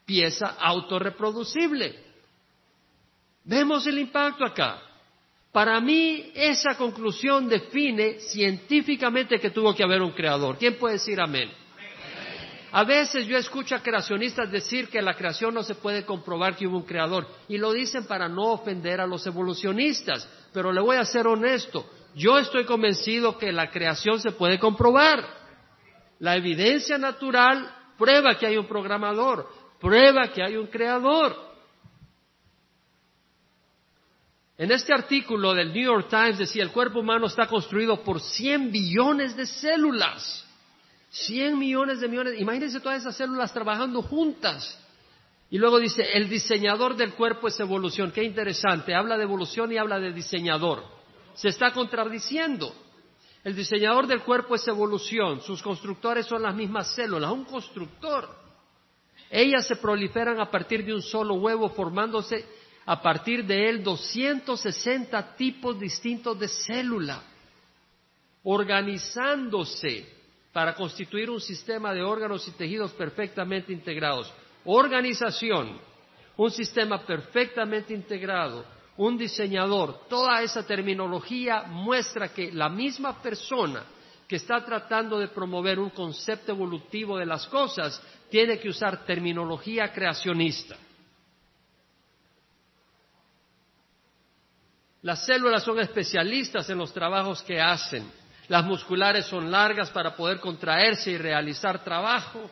pieza 0.05 0.57
autorreproducible. 0.59 1.95
Vemos 3.45 3.87
el 3.87 3.99
impacto 3.99 4.45
acá. 4.45 4.81
Para 5.53 5.81
mí 5.81 6.33
esa 6.35 6.77
conclusión 6.77 7.49
define 7.49 8.21
científicamente 8.21 9.39
que 9.39 9.51
tuvo 9.51 9.75
que 9.75 9.85
haber 9.85 10.01
un 10.01 10.13
creador. 10.13 10.57
¿Quién 10.59 10.79
puede 10.79 10.95
decir 10.95 11.21
amén? 11.21 11.51
A 12.75 12.85
veces 12.85 13.27
yo 13.27 13.37
escucho 13.37 13.75
a 13.75 13.83
creacionistas 13.83 14.51
decir 14.51 14.89
que 14.89 15.03
la 15.03 15.15
creación 15.15 15.53
no 15.53 15.63
se 15.63 15.75
puede 15.75 16.07
comprobar 16.07 16.57
que 16.57 16.67
hubo 16.67 16.79
un 16.79 16.85
creador 16.85 17.29
y 17.47 17.59
lo 17.59 17.71
dicen 17.71 18.07
para 18.07 18.31
no 18.31 18.53
ofender 18.53 18.99
a 18.99 19.07
los 19.07 19.27
evolucionistas, 19.27 20.27
pero 20.53 20.73
le 20.73 20.81
voy 20.81 20.97
a 20.97 21.05
ser 21.05 21.27
honesto, 21.27 21.89
yo 22.15 22.39
estoy 22.39 22.65
convencido 22.65 23.39
que 23.39 23.53
la 23.53 23.71
creación 23.71 24.21
se 24.21 24.33
puede 24.33 24.59
comprobar. 24.59 25.25
La 26.19 26.37
evidencia 26.37 26.99
natural 26.99 27.75
prueba 27.99 28.37
que 28.37 28.47
hay 28.47 28.57
un 28.57 28.67
programador, 28.67 29.49
prueba 29.81 30.29
que 30.29 30.43
hay 30.43 30.57
un 30.57 30.67
creador. 30.67 31.53
En 34.59 34.71
este 34.71 34.95
artículo 34.95 35.55
del 35.55 35.73
New 35.73 35.85
York 35.85 36.09
Times 36.09 36.39
decía, 36.39 36.63
el 36.63 36.71
cuerpo 36.71 37.01
humano 37.01 37.27
está 37.27 37.47
construido 37.47 38.05
por 38.05 38.21
100 38.21 38.71
billones 38.71 39.35
de 39.35 39.47
células. 39.47 40.47
100 41.11 41.59
millones 41.59 42.01
de 42.01 42.09
millones, 42.09 42.41
imagínense 42.41 42.81
todas 42.81 43.01
esas 43.01 43.17
células 43.17 43.53
trabajando 43.53 44.03
juntas. 44.03 44.79
Y 45.53 45.59
luego 45.59 45.79
dice, 45.79 46.03
el 46.15 46.31
diseñador 46.31 46.97
del 46.97 47.13
cuerpo 47.13 47.47
es 47.47 47.61
evolución. 47.61 48.11
Qué 48.11 48.25
interesante, 48.25 48.95
habla 48.95 49.19
de 49.19 49.25
evolución 49.25 49.71
y 49.71 49.77
habla 49.77 50.01
de 50.01 50.11
diseñador. 50.11 50.83
Se 51.35 51.49
está 51.49 51.75
contradiciendo. 51.75 52.75
El 53.45 53.55
diseñador 53.55 54.07
del 54.07 54.23
cuerpo 54.23 54.55
es 54.55 54.67
evolución, 54.67 55.43
sus 55.43 55.63
constructores 55.63 56.25
son 56.25 56.43
las 56.43 56.55
mismas 56.55 56.95
células, 56.95 57.33
un 57.33 57.45
constructor. 57.45 58.31
Ellas 59.31 59.67
se 59.67 59.77
proliferan 59.77 60.41
a 60.41 60.51
partir 60.51 60.87
de 60.87 60.95
un 60.95 61.03
solo 61.03 61.35
huevo, 61.35 61.69
formándose 61.69 62.47
a 62.87 63.03
partir 63.03 63.45
de 63.45 63.69
él 63.69 63.83
260 63.83 65.37
tipos 65.37 65.79
distintos 65.79 66.39
de 66.39 66.49
célula, 66.49 67.23
organizándose 68.43 70.07
para 70.51 70.75
constituir 70.75 71.29
un 71.29 71.43
sistema 71.43 71.93
de 71.93 72.03
órganos 72.03 72.49
y 72.49 72.53
tejidos 72.53 72.93
perfectamente 72.93 73.71
integrados. 73.71 74.33
Organización, 74.65 75.79
un 76.37 76.51
sistema 76.51 77.05
perfectamente 77.05 77.93
integrado, 77.93 78.65
un 78.97 79.17
diseñador, 79.19 80.07
toda 80.09 80.43
esa 80.43 80.67
terminología 80.67 81.63
muestra 81.63 82.29
que 82.29 82.53
la 82.53 82.69
misma 82.69 83.21
persona 83.21 83.85
que 84.29 84.37
está 84.37 84.65
tratando 84.65 85.19
de 85.19 85.29
promover 85.29 85.79
un 85.79 85.91
concepto 85.91 86.53
evolutivo 86.53 87.19
de 87.19 87.27
las 87.27 87.47
cosas 87.47 88.01
tiene 88.31 88.59
que 88.59 88.69
usar 88.69 89.05
terminología 89.05 89.93
creacionista. 89.93 90.77
Las 95.03 95.27
células 95.27 95.65
son 95.65 95.81
especialistas 95.81 96.71
en 96.71 96.79
los 96.79 96.93
trabajos 96.93 97.43
que 97.43 97.61
hacen 97.61 98.09
las 98.53 98.65
musculares 98.65 99.27
son 99.27 99.51
largas 99.51 99.91
para 99.91 100.15
poder 100.15 100.41
contraerse 100.41 101.13
y 101.13 101.17
realizar 101.17 101.83
trabajo. 101.85 102.51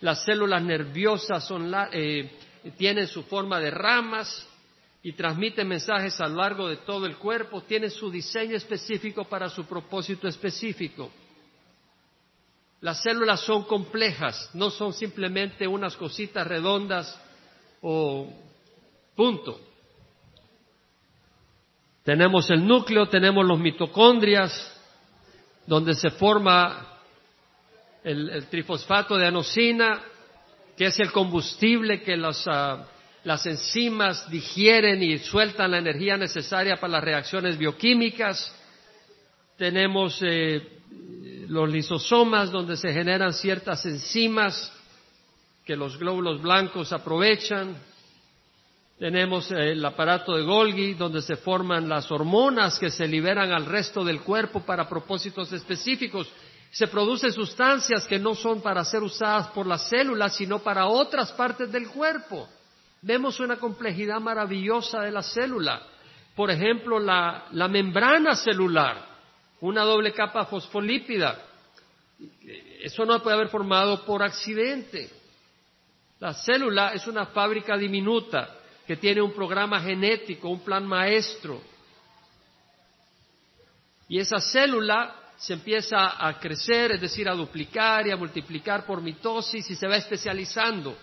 Las 0.00 0.24
células 0.24 0.62
nerviosas 0.62 1.48
eh, 1.92 2.30
tienen 2.76 3.06
su 3.06 3.22
forma 3.24 3.58
de 3.60 3.70
ramas 3.70 4.46
y 5.02 5.12
transmiten 5.12 5.68
mensajes 5.68 6.20
a 6.20 6.28
lo 6.28 6.36
largo 6.36 6.68
de 6.68 6.78
todo 6.78 7.06
el 7.06 7.16
cuerpo. 7.16 7.62
Tienen 7.62 7.90
su 7.90 8.10
diseño 8.10 8.56
específico 8.56 9.24
para 9.24 9.48
su 9.48 9.64
propósito 9.64 10.28
específico. 10.28 11.10
Las 12.80 13.02
células 13.02 13.40
son 13.40 13.64
complejas, 13.64 14.50
no 14.52 14.70
son 14.70 14.92
simplemente 14.92 15.66
unas 15.66 15.96
cositas 15.96 16.46
redondas 16.46 17.18
o 17.80 18.28
punto. 19.14 19.60
Tenemos 22.04 22.50
el 22.50 22.66
núcleo, 22.66 23.08
tenemos 23.08 23.44
los 23.46 23.58
mitocondrias, 23.58 24.52
donde 25.66 25.94
se 25.94 26.10
forma 26.10 26.95
el, 28.06 28.46
trifosfato 28.46 29.16
de 29.16 29.26
anosina, 29.26 30.00
que 30.76 30.86
es 30.86 31.00
el 31.00 31.10
combustible 31.10 32.02
que 32.02 32.16
ah, 32.46 32.86
las 33.24 33.46
enzimas 33.46 34.30
digieren 34.30 35.02
y 35.02 35.18
sueltan 35.18 35.72
la 35.72 35.78
energía 35.78 36.16
necesaria 36.16 36.76
para 36.76 36.92
las 36.92 37.04
reacciones 37.04 37.58
bioquímicas. 37.58 38.54
Tenemos 39.58 40.20
eh, 40.22 40.62
los 41.48 41.68
lisosomas, 41.68 42.52
donde 42.52 42.76
se 42.76 42.92
generan 42.92 43.32
ciertas 43.32 43.84
enzimas 43.86 44.72
que 45.64 45.74
los 45.74 45.98
glóbulos 45.98 46.40
blancos 46.40 46.92
aprovechan. 46.92 47.76
Tenemos 49.00 49.50
eh, 49.50 49.72
el 49.72 49.84
aparato 49.84 50.36
de 50.36 50.44
Golgi, 50.44 50.94
donde 50.94 51.22
se 51.22 51.34
forman 51.34 51.88
las 51.88 52.08
hormonas 52.12 52.78
que 52.78 52.90
se 52.90 53.08
liberan 53.08 53.50
al 53.50 53.66
resto 53.66 54.04
del 54.04 54.20
cuerpo 54.20 54.60
para 54.60 54.88
propósitos 54.88 55.52
específicos. 55.52 56.30
Se 56.70 56.88
producen 56.88 57.32
sustancias 57.32 58.06
que 58.06 58.18
no 58.18 58.34
son 58.34 58.60
para 58.60 58.84
ser 58.84 59.02
usadas 59.02 59.48
por 59.48 59.66
las 59.66 59.88
células, 59.88 60.36
sino 60.36 60.58
para 60.58 60.86
otras 60.86 61.32
partes 61.32 61.70
del 61.72 61.88
cuerpo. 61.88 62.48
Vemos 63.02 63.40
una 63.40 63.56
complejidad 63.56 64.20
maravillosa 64.20 65.00
de 65.00 65.10
la 65.10 65.22
célula. 65.22 65.82
Por 66.34 66.50
ejemplo, 66.50 66.98
la, 66.98 67.46
la 67.52 67.68
membrana 67.68 68.34
celular, 68.34 69.06
una 69.60 69.82
doble 69.84 70.12
capa 70.12 70.44
fosfolípida. 70.46 71.40
Eso 72.82 73.04
no 73.04 73.22
puede 73.22 73.36
haber 73.36 73.48
formado 73.48 74.04
por 74.04 74.22
accidente. 74.22 75.08
La 76.18 76.34
célula 76.34 76.92
es 76.92 77.06
una 77.06 77.26
fábrica 77.26 77.76
diminuta 77.76 78.56
que 78.86 78.96
tiene 78.96 79.20
un 79.20 79.32
programa 79.32 79.80
genético, 79.80 80.48
un 80.48 80.60
plan 80.60 80.86
maestro. 80.86 81.60
Y 84.08 84.18
esa 84.18 84.38
célula 84.38 85.14
se 85.36 85.52
empieza 85.52 86.26
a 86.26 86.38
crecer, 86.38 86.92
es 86.92 87.00
decir, 87.00 87.28
a 87.28 87.34
duplicar 87.34 88.06
y 88.06 88.10
a 88.10 88.16
multiplicar 88.16 88.84
por 88.86 89.02
mitosis 89.02 89.70
y 89.70 89.74
se 89.74 89.86
va 89.86 89.96
especializando. 89.96 90.96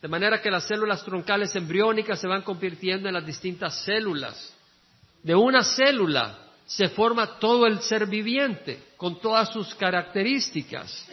De 0.00 0.08
manera 0.08 0.40
que 0.40 0.50
las 0.50 0.64
células 0.64 1.04
troncales 1.04 1.54
embriónicas 1.56 2.20
se 2.20 2.28
van 2.28 2.42
convirtiendo 2.42 3.08
en 3.08 3.14
las 3.14 3.26
distintas 3.26 3.84
células. 3.84 4.54
De 5.22 5.34
una 5.34 5.62
célula 5.62 6.38
se 6.66 6.88
forma 6.88 7.38
todo 7.38 7.66
el 7.66 7.80
ser 7.80 8.06
viviente, 8.06 8.88
con 8.96 9.20
todas 9.20 9.52
sus 9.52 9.74
características. 9.74 11.08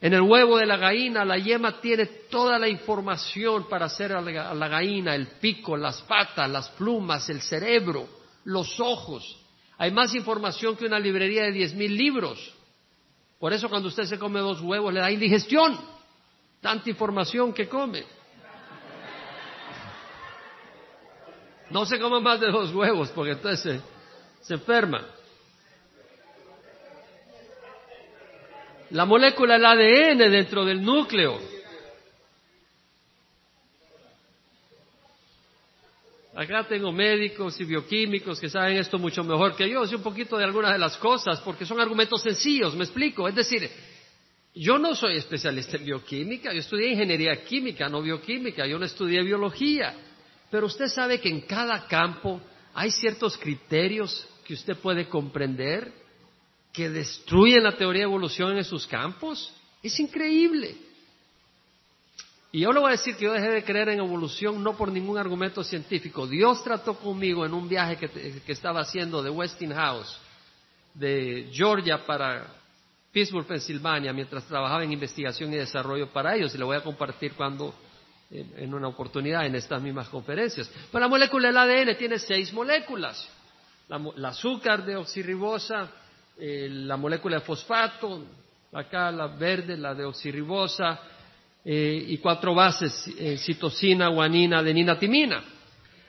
En 0.00 0.12
el 0.12 0.20
huevo 0.20 0.58
de 0.58 0.66
la 0.66 0.76
gallina, 0.76 1.24
la 1.24 1.38
yema 1.38 1.80
tiene 1.80 2.04
toda 2.04 2.58
la 2.58 2.68
información 2.68 3.66
para 3.68 3.86
hacer 3.86 4.12
a 4.12 4.20
la, 4.20 4.68
gallina, 4.68 5.14
el 5.14 5.28
pico, 5.28 5.76
las 5.76 6.02
patas, 6.02 6.50
las 6.50 6.68
plumas, 6.70 7.30
el 7.30 7.40
cerebro, 7.40 8.06
los 8.44 8.78
ojos. 8.80 9.43
Hay 9.78 9.90
más 9.90 10.14
información 10.14 10.76
que 10.76 10.86
una 10.86 10.98
librería 10.98 11.44
de 11.44 11.52
diez 11.52 11.74
mil 11.74 11.96
libros. 11.96 12.54
Por 13.38 13.52
eso 13.52 13.68
cuando 13.68 13.88
usted 13.88 14.04
se 14.04 14.18
come 14.18 14.40
dos 14.40 14.60
huevos 14.60 14.92
le 14.92 15.00
da 15.00 15.10
indigestión. 15.10 15.78
Tanta 16.60 16.88
información 16.88 17.52
que 17.52 17.68
come. 17.68 18.04
No 21.70 21.84
se 21.86 21.98
come 21.98 22.20
más 22.20 22.40
de 22.40 22.50
dos 22.50 22.72
huevos 22.72 23.10
porque 23.10 23.32
entonces 23.32 23.60
se, 23.60 24.46
se 24.46 24.54
enferma. 24.54 25.04
La 28.90 29.04
molécula, 29.04 29.56
el 29.56 29.64
ADN 29.64 30.30
dentro 30.30 30.64
del 30.64 30.82
núcleo, 30.82 31.40
Acá 36.36 36.66
tengo 36.66 36.90
médicos 36.90 37.60
y 37.60 37.64
bioquímicos 37.64 38.40
que 38.40 38.48
saben 38.48 38.76
esto 38.76 38.98
mucho 38.98 39.22
mejor 39.22 39.54
que 39.54 39.70
yo, 39.70 39.86
sé 39.86 39.94
un 39.94 40.02
poquito 40.02 40.36
de 40.36 40.44
algunas 40.44 40.72
de 40.72 40.78
las 40.78 40.96
cosas, 40.96 41.40
porque 41.40 41.64
son 41.64 41.80
argumentos 41.80 42.22
sencillos, 42.22 42.74
me 42.74 42.82
explico. 42.82 43.28
Es 43.28 43.36
decir, 43.36 43.70
yo 44.52 44.76
no 44.78 44.96
soy 44.96 45.16
especialista 45.16 45.76
en 45.76 45.84
bioquímica, 45.84 46.52
yo 46.52 46.58
estudié 46.58 46.90
ingeniería 46.90 47.44
química, 47.44 47.88
no 47.88 48.02
bioquímica, 48.02 48.66
yo 48.66 48.80
no 48.80 48.84
estudié 48.84 49.22
biología, 49.22 49.94
pero 50.50 50.66
usted 50.66 50.86
sabe 50.86 51.20
que 51.20 51.28
en 51.28 51.42
cada 51.42 51.86
campo 51.86 52.40
hay 52.74 52.90
ciertos 52.90 53.38
criterios 53.38 54.26
que 54.44 54.54
usted 54.54 54.76
puede 54.76 55.08
comprender 55.08 55.92
que 56.72 56.90
destruyen 56.90 57.62
la 57.62 57.76
teoría 57.76 58.00
de 58.00 58.08
evolución 58.08 58.56
en 58.56 58.64
sus 58.64 58.88
campos. 58.88 59.52
Es 59.80 60.00
increíble. 60.00 60.74
Y 62.54 62.60
yo 62.60 62.72
le 62.72 62.78
voy 62.78 62.90
a 62.90 62.92
decir 62.92 63.16
que 63.16 63.24
yo 63.24 63.32
dejé 63.32 63.50
de 63.50 63.64
creer 63.64 63.88
en 63.88 63.98
evolución 63.98 64.62
no 64.62 64.76
por 64.76 64.92
ningún 64.92 65.18
argumento 65.18 65.64
científico. 65.64 66.24
Dios 66.24 66.62
trató 66.62 66.94
conmigo 66.94 67.44
en 67.44 67.52
un 67.52 67.68
viaje 67.68 67.96
que, 67.96 68.42
estaba 68.46 68.82
haciendo 68.82 69.24
de 69.24 69.28
Westinghouse, 69.28 70.16
de 70.94 71.50
Georgia 71.52 72.06
para 72.06 72.46
Pittsburgh, 73.10 73.44
Pensilvania, 73.44 74.12
mientras 74.12 74.44
trabajaba 74.44 74.84
en 74.84 74.92
investigación 74.92 75.52
y 75.52 75.56
desarrollo 75.56 76.12
para 76.12 76.36
ellos. 76.36 76.54
Y 76.54 76.58
le 76.58 76.62
voy 76.62 76.76
a 76.76 76.80
compartir 76.80 77.32
cuando, 77.32 77.74
en, 78.30 78.72
una 78.72 78.86
oportunidad, 78.86 79.44
en 79.46 79.56
estas 79.56 79.82
mismas 79.82 80.08
conferencias. 80.08 80.70
Pero 80.92 81.00
la 81.00 81.08
molécula 81.08 81.48
del 81.48 81.56
ADN 81.56 81.96
tiene 81.96 82.20
seis 82.20 82.52
moléculas. 82.52 83.28
La, 83.88 84.28
azúcar 84.28 84.84
de 84.84 84.94
oxirribosa, 84.94 85.90
eh, 86.38 86.68
la 86.70 86.96
molécula 86.96 87.40
de 87.40 87.44
fosfato, 87.44 88.24
acá 88.72 89.10
la 89.10 89.26
verde, 89.26 89.76
la 89.76 89.92
de 89.92 90.04
oxirribosa, 90.04 91.00
eh, 91.64 92.04
y 92.08 92.18
cuatro 92.18 92.54
bases, 92.54 93.08
eh, 93.18 93.38
citosina, 93.38 94.08
guanina, 94.08 94.58
adenina, 94.58 94.98
timina. 94.98 95.42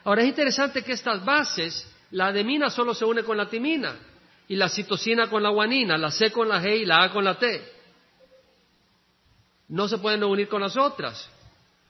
Ahora 0.04 0.22
es 0.24 0.28
interesante 0.28 0.84
que 0.84 0.92
estas 0.92 1.24
bases, 1.24 1.90
la 2.12 2.28
ademina 2.28 2.70
solo 2.70 2.94
se 2.94 3.06
une 3.06 3.24
con 3.24 3.38
la 3.38 3.48
timina 3.48 3.96
y 4.48 4.56
la 4.56 4.70
citosina 4.70 5.30
con 5.30 5.42
la 5.42 5.50
guanina, 5.50 5.98
la 5.98 6.12
C 6.12 6.32
con 6.32 6.50
la 6.50 6.62
G 6.62 6.82
y 6.82 6.86
la 6.86 7.04
A 7.04 7.12
con 7.12 7.24
la 7.24 7.40
T. 7.40 7.74
No 9.70 9.88
se 9.88 9.98
pueden 9.98 10.24
unir 10.24 10.48
con 10.48 10.62
las 10.62 10.78
otras. 10.78 11.30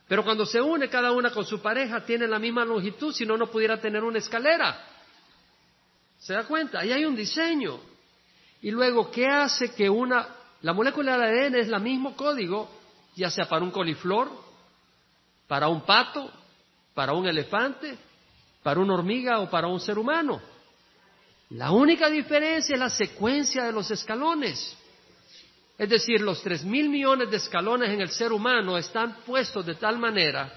Pero 0.07 0.23
cuando 0.23 0.45
se 0.45 0.61
une 0.61 0.87
cada 0.87 1.11
una 1.11 1.31
con 1.31 1.45
su 1.45 1.61
pareja, 1.61 2.05
tiene 2.05 2.27
la 2.27 2.39
misma 2.39 2.63
longitud, 2.63 3.13
si 3.13 3.25
no, 3.25 3.37
no 3.37 3.47
pudiera 3.47 3.81
tener 3.81 4.03
una 4.03 4.19
escalera. 4.19 4.79
¿Se 6.19 6.33
da 6.33 6.43
cuenta? 6.43 6.79
Ahí 6.79 6.91
hay 6.91 7.05
un 7.05 7.15
diseño. 7.15 7.79
Y 8.61 8.71
luego, 8.71 9.11
¿qué 9.11 9.27
hace 9.27 9.73
que 9.73 9.89
una... 9.89 10.27
La 10.61 10.73
molécula 10.73 11.17
del 11.17 11.47
ADN 11.47 11.55
es 11.55 11.67
el 11.67 11.81
mismo 11.81 12.15
código, 12.15 12.69
ya 13.15 13.29
sea 13.29 13.47
para 13.47 13.63
un 13.63 13.71
coliflor, 13.71 14.29
para 15.47 15.67
un 15.67 15.81
pato, 15.81 16.31
para 16.93 17.13
un 17.13 17.27
elefante, 17.27 17.97
para 18.63 18.79
una 18.79 18.95
hormiga 18.95 19.39
o 19.39 19.49
para 19.49 19.67
un 19.67 19.79
ser 19.79 19.97
humano. 19.97 20.41
La 21.51 21.71
única 21.71 22.09
diferencia 22.09 22.73
es 22.73 22.79
la 22.79 22.89
secuencia 22.89 23.65
de 23.65 23.71
los 23.71 23.89
escalones. 23.91 24.75
Es 25.77 25.89
decir, 25.89 26.21
los 26.21 26.41
tres 26.41 26.63
mil 26.63 26.89
millones 26.89 27.29
de 27.29 27.37
escalones 27.37 27.89
en 27.91 28.01
el 28.01 28.09
ser 28.09 28.31
humano 28.31 28.77
están 28.77 29.17
puestos 29.25 29.65
de 29.65 29.75
tal 29.75 29.99
manera 29.99 30.51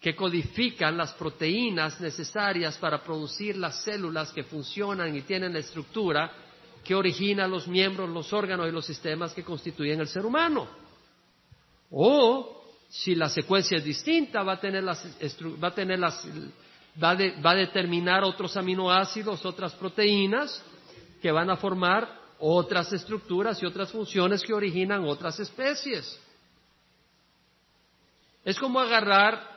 que 0.00 0.16
codifican 0.16 0.96
las 0.96 1.12
proteínas 1.12 2.00
necesarias 2.00 2.76
para 2.78 3.02
producir 3.02 3.56
las 3.56 3.82
células 3.82 4.32
que 4.32 4.44
funcionan 4.44 5.14
y 5.14 5.22
tienen 5.22 5.52
la 5.52 5.58
estructura 5.58 6.32
que 6.82 6.94
origina 6.94 7.46
los 7.46 7.68
miembros, 7.68 8.08
los 8.08 8.32
órganos 8.32 8.68
y 8.68 8.72
los 8.72 8.86
sistemas 8.86 9.34
que 9.34 9.44
constituyen 9.44 10.00
el 10.00 10.08
ser 10.08 10.24
humano. 10.24 10.66
O 11.90 12.60
si 12.88 13.14
la 13.14 13.28
secuencia 13.28 13.78
es 13.78 13.84
distinta, 13.84 14.42
va 14.42 14.54
a 14.54 14.60
tener 14.60 14.82
las, 14.82 15.04
va 15.62 15.68
a 15.68 15.74
tener 15.74 15.98
las, 15.98 16.26
va, 17.02 17.16
va 17.44 17.50
a 17.50 17.56
determinar 17.56 18.24
otros 18.24 18.56
aminoácidos, 18.56 19.44
otras 19.44 19.74
proteínas 19.74 20.62
que 21.20 21.30
van 21.30 21.50
a 21.50 21.56
formar 21.56 22.20
otras 22.38 22.92
estructuras 22.92 23.62
y 23.62 23.66
otras 23.66 23.90
funciones 23.90 24.42
que 24.42 24.54
originan 24.54 25.04
otras 25.04 25.38
especies. 25.38 26.18
Es 28.44 28.58
como 28.58 28.80
agarrar 28.80 29.48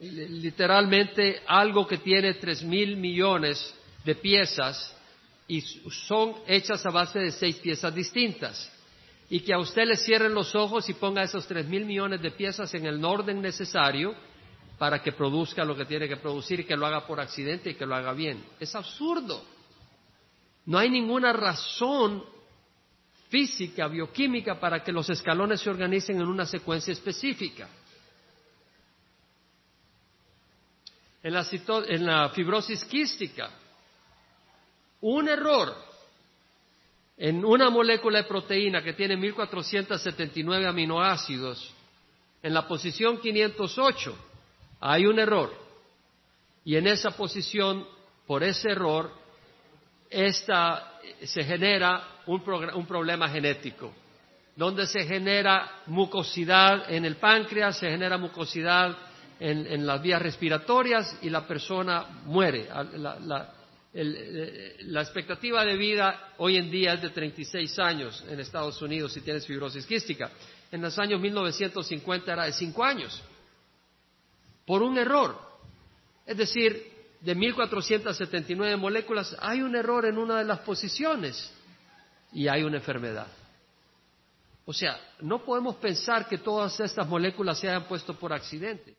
literalmente 0.00 1.42
algo 1.46 1.86
que 1.86 1.98
tiene 1.98 2.34
tres 2.34 2.62
mil 2.62 2.96
millones 2.96 3.74
de 4.04 4.16
piezas 4.16 4.96
y 5.46 5.60
son 5.60 6.34
hechas 6.46 6.84
a 6.84 6.90
base 6.90 7.20
de 7.20 7.30
seis 7.30 7.56
piezas 7.56 7.94
distintas 7.94 8.71
y 9.32 9.40
que 9.40 9.54
a 9.54 9.58
usted 9.58 9.86
le 9.86 9.96
cierren 9.96 10.34
los 10.34 10.54
ojos 10.54 10.90
y 10.90 10.92
ponga 10.92 11.22
esos 11.22 11.46
tres 11.46 11.66
mil 11.66 11.86
millones 11.86 12.20
de 12.20 12.32
piezas 12.32 12.74
en 12.74 12.84
el 12.84 13.02
orden 13.02 13.40
necesario 13.40 14.14
para 14.76 15.02
que 15.02 15.12
produzca 15.12 15.64
lo 15.64 15.74
que 15.74 15.86
tiene 15.86 16.06
que 16.06 16.18
producir 16.18 16.60
y 16.60 16.64
que 16.64 16.76
lo 16.76 16.84
haga 16.84 17.06
por 17.06 17.18
accidente 17.18 17.70
y 17.70 17.74
que 17.74 17.86
lo 17.86 17.94
haga 17.94 18.12
bien. 18.12 18.44
Es 18.60 18.74
absurdo. 18.74 19.42
No 20.66 20.76
hay 20.76 20.90
ninguna 20.90 21.32
razón 21.32 22.22
física, 23.30 23.88
bioquímica, 23.88 24.60
para 24.60 24.84
que 24.84 24.92
los 24.92 25.08
escalones 25.08 25.62
se 25.62 25.70
organicen 25.70 26.16
en 26.16 26.26
una 26.26 26.44
secuencia 26.44 26.92
específica. 26.92 27.70
En 31.22 31.32
la, 31.32 31.46
en 31.88 32.04
la 32.04 32.28
fibrosis 32.28 32.84
quística, 32.84 33.48
un 35.00 35.26
error 35.26 35.91
en 37.16 37.44
una 37.44 37.70
molécula 37.70 38.18
de 38.18 38.24
proteína 38.24 38.82
que 38.82 38.94
tiene 38.94 39.16
1479 39.16 40.66
aminoácidos, 40.66 41.72
en 42.42 42.54
la 42.54 42.66
posición 42.66 43.18
508 43.20 44.16
hay 44.80 45.06
un 45.06 45.18
error. 45.18 45.52
Y 46.64 46.76
en 46.76 46.86
esa 46.86 47.12
posición, 47.12 47.86
por 48.26 48.42
ese 48.42 48.70
error, 48.70 49.12
esta, 50.10 51.00
se 51.24 51.44
genera 51.44 52.20
un, 52.26 52.42
un 52.74 52.86
problema 52.86 53.28
genético, 53.28 53.92
donde 54.56 54.86
se 54.86 55.04
genera 55.04 55.82
mucosidad 55.86 56.90
en 56.92 57.04
el 57.04 57.16
páncreas, 57.16 57.78
se 57.78 57.90
genera 57.90 58.18
mucosidad 58.18 58.96
en, 59.40 59.66
en 59.66 59.86
las 59.86 60.00
vías 60.02 60.22
respiratorias 60.22 61.18
y 61.22 61.30
la 61.30 61.46
persona 61.46 62.06
muere. 62.26 62.68
Eh, 63.94 64.76
la 64.84 65.02
expectativa 65.02 65.64
de 65.64 65.76
vida 65.76 66.32
hoy 66.38 66.56
en 66.56 66.70
día 66.70 66.94
es 66.94 67.02
de 67.02 67.10
36 67.10 67.78
años 67.78 68.24
en 68.28 68.40
Estados 68.40 68.80
Unidos 68.80 69.12
si 69.12 69.20
tienes 69.20 69.46
fibrosis 69.46 69.84
quística. 69.84 70.30
En 70.70 70.80
los 70.80 70.98
años 70.98 71.20
1950 71.20 72.32
era 72.32 72.46
de 72.46 72.52
5 72.52 72.84
años. 72.84 73.22
Por 74.64 74.82
un 74.82 74.96
error. 74.96 75.38
Es 76.24 76.36
decir, 76.36 76.90
de 77.20 77.34
1479 77.34 78.76
moléculas 78.76 79.36
hay 79.38 79.60
un 79.60 79.76
error 79.76 80.06
en 80.06 80.16
una 80.16 80.38
de 80.38 80.44
las 80.44 80.60
posiciones 80.60 81.52
y 82.32 82.48
hay 82.48 82.62
una 82.62 82.78
enfermedad. 82.78 83.26
O 84.64 84.72
sea, 84.72 84.98
no 85.20 85.44
podemos 85.44 85.76
pensar 85.76 86.26
que 86.26 86.38
todas 86.38 86.78
estas 86.80 87.06
moléculas 87.06 87.58
se 87.58 87.68
hayan 87.68 87.84
puesto 87.84 88.14
por 88.14 88.32
accidente. 88.32 88.90